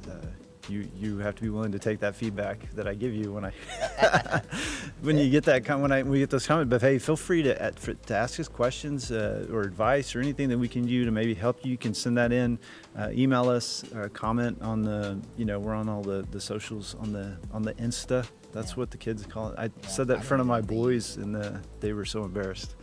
uh, 0.07 0.25
you 0.71 0.87
you 0.97 1.17
have 1.19 1.35
to 1.35 1.41
be 1.41 1.49
willing 1.49 1.71
to 1.71 1.79
take 1.79 1.99
that 1.99 2.15
feedback 2.15 2.71
that 2.75 2.87
I 2.87 2.93
give 2.93 3.13
you 3.13 3.33
when 3.33 3.45
I 3.45 4.41
when 5.01 5.17
you 5.17 5.29
get 5.29 5.43
that 5.45 5.67
when 5.79 5.91
I 5.91 6.01
when 6.01 6.11
we 6.11 6.19
get 6.19 6.29
those 6.29 6.47
comments. 6.47 6.69
But 6.69 6.81
hey, 6.81 6.97
feel 6.97 7.17
free 7.17 7.43
to 7.43 7.71
to 7.71 8.15
ask 8.15 8.39
us 8.39 8.47
questions 8.47 9.11
uh, 9.11 9.47
or 9.51 9.61
advice 9.61 10.15
or 10.15 10.21
anything 10.21 10.49
that 10.49 10.57
we 10.57 10.67
can 10.67 10.85
do 10.85 11.05
to 11.05 11.11
maybe 11.11 11.33
help 11.33 11.63
you. 11.65 11.71
You 11.71 11.77
can 11.77 11.93
send 11.93 12.17
that 12.17 12.31
in, 12.31 12.57
uh, 12.97 13.09
email 13.11 13.49
us, 13.49 13.83
uh, 13.93 14.07
comment 14.13 14.61
on 14.61 14.81
the 14.81 15.19
you 15.37 15.45
know 15.45 15.59
we're 15.59 15.75
on 15.75 15.89
all 15.89 16.01
the 16.01 16.25
the 16.31 16.41
socials 16.41 16.95
on 16.95 17.11
the 17.11 17.37
on 17.51 17.63
the 17.63 17.73
Insta 17.75 18.25
That's 18.51 18.75
what 18.75 18.91
the 18.91 18.97
kids 18.97 19.25
call 19.25 19.49
it. 19.49 19.55
I 19.57 19.69
said 19.87 20.07
that 20.07 20.17
in 20.17 20.21
front 20.21 20.41
of 20.41 20.47
my 20.47 20.61
boys, 20.61 21.17
and 21.17 21.33
the, 21.33 21.61
they 21.79 21.93
were 21.93 22.05
so 22.05 22.23
embarrassed. 22.23 22.75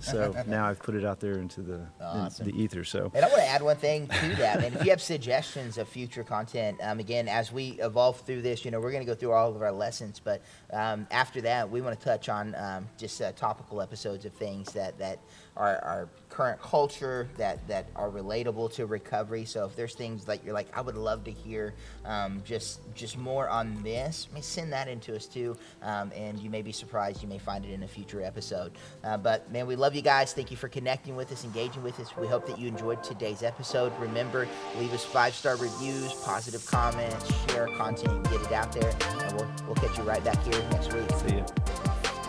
So 0.00 0.34
now 0.46 0.66
I've 0.66 0.78
put 0.80 0.94
it 0.94 1.04
out 1.04 1.20
there 1.20 1.34
into 1.34 1.60
the 1.62 1.86
Awesome. 2.00 2.48
in 2.48 2.54
the 2.56 2.62
ether. 2.62 2.84
So 2.84 3.10
And 3.14 3.24
I 3.24 3.28
want 3.28 3.40
to 3.40 3.46
add 3.48 3.62
one 3.62 3.76
thing 3.76 4.08
to 4.08 4.36
that. 4.36 4.64
And 4.64 4.74
if 4.76 4.84
you 4.84 4.90
have 4.90 5.02
suggestions 5.02 5.78
of 5.78 5.88
future 5.88 6.24
content, 6.24 6.78
um, 6.82 7.00
again, 7.00 7.28
as 7.28 7.52
we 7.52 7.70
evolve 7.80 8.20
through 8.20 8.42
this, 8.42 8.64
you 8.64 8.70
know, 8.70 8.80
we're 8.80 8.92
going 8.92 9.04
to 9.04 9.10
go 9.10 9.14
through 9.14 9.32
all 9.32 9.54
of 9.54 9.60
our 9.62 9.72
lessons. 9.72 10.20
But 10.22 10.42
um, 10.72 11.06
after 11.10 11.40
that, 11.42 11.70
we 11.70 11.80
want 11.80 11.98
to 11.98 12.04
touch 12.04 12.28
on 12.28 12.54
um, 12.56 12.88
just 12.96 13.20
uh, 13.20 13.32
topical 13.32 13.80
episodes 13.82 14.24
of 14.24 14.32
things 14.32 14.72
that 14.72 14.98
that 14.98 15.18
are 15.56 15.78
our 15.84 16.08
current 16.40 16.62
culture 16.62 17.28
that 17.36 17.58
that 17.68 17.84
are 17.94 18.08
relatable 18.08 18.72
to 18.72 18.86
recovery. 18.86 19.44
So 19.44 19.66
if 19.66 19.76
there's 19.76 19.94
things 19.94 20.26
like 20.26 20.42
you're 20.42 20.54
like, 20.54 20.74
I 20.74 20.80
would 20.80 20.96
love 20.96 21.22
to 21.24 21.30
hear 21.30 21.74
um, 22.06 22.42
just 22.46 22.80
just 22.94 23.18
more 23.18 23.46
on 23.50 23.82
this, 23.82 24.26
may 24.32 24.40
send 24.40 24.72
that 24.72 24.88
into 24.88 25.14
us 25.14 25.26
too. 25.26 25.54
Um, 25.82 26.10
and 26.16 26.38
you 26.38 26.48
may 26.48 26.62
be 26.62 26.72
surprised. 26.72 27.20
You 27.20 27.28
may 27.28 27.36
find 27.36 27.66
it 27.66 27.72
in 27.72 27.82
a 27.82 27.88
future 27.88 28.22
episode. 28.22 28.72
Uh, 29.04 29.18
but 29.18 29.52
man, 29.52 29.66
we 29.66 29.76
love 29.76 29.94
you 29.94 30.00
guys. 30.00 30.32
Thank 30.32 30.50
you 30.50 30.56
for 30.56 30.68
connecting 30.68 31.14
with 31.14 31.30
us, 31.30 31.44
engaging 31.44 31.82
with 31.82 32.00
us. 32.00 32.16
We 32.16 32.26
hope 32.26 32.46
that 32.46 32.58
you 32.58 32.68
enjoyed 32.68 33.04
today's 33.04 33.42
episode. 33.42 33.92
Remember, 33.98 34.48
leave 34.78 34.94
us 34.94 35.04
five 35.04 35.34
star 35.34 35.56
reviews, 35.56 36.14
positive 36.24 36.64
comments, 36.64 37.30
share 37.50 37.66
content, 37.76 38.24
get 38.30 38.40
it 38.40 38.52
out 38.52 38.72
there, 38.72 38.94
and 38.98 39.36
we'll, 39.36 39.50
we'll 39.66 39.74
catch 39.74 39.98
you 39.98 40.04
right 40.04 40.24
back 40.24 40.42
here 40.44 40.62
next 40.70 40.90
week. 40.94 41.10
see 41.18 41.36
ya. 41.36 42.19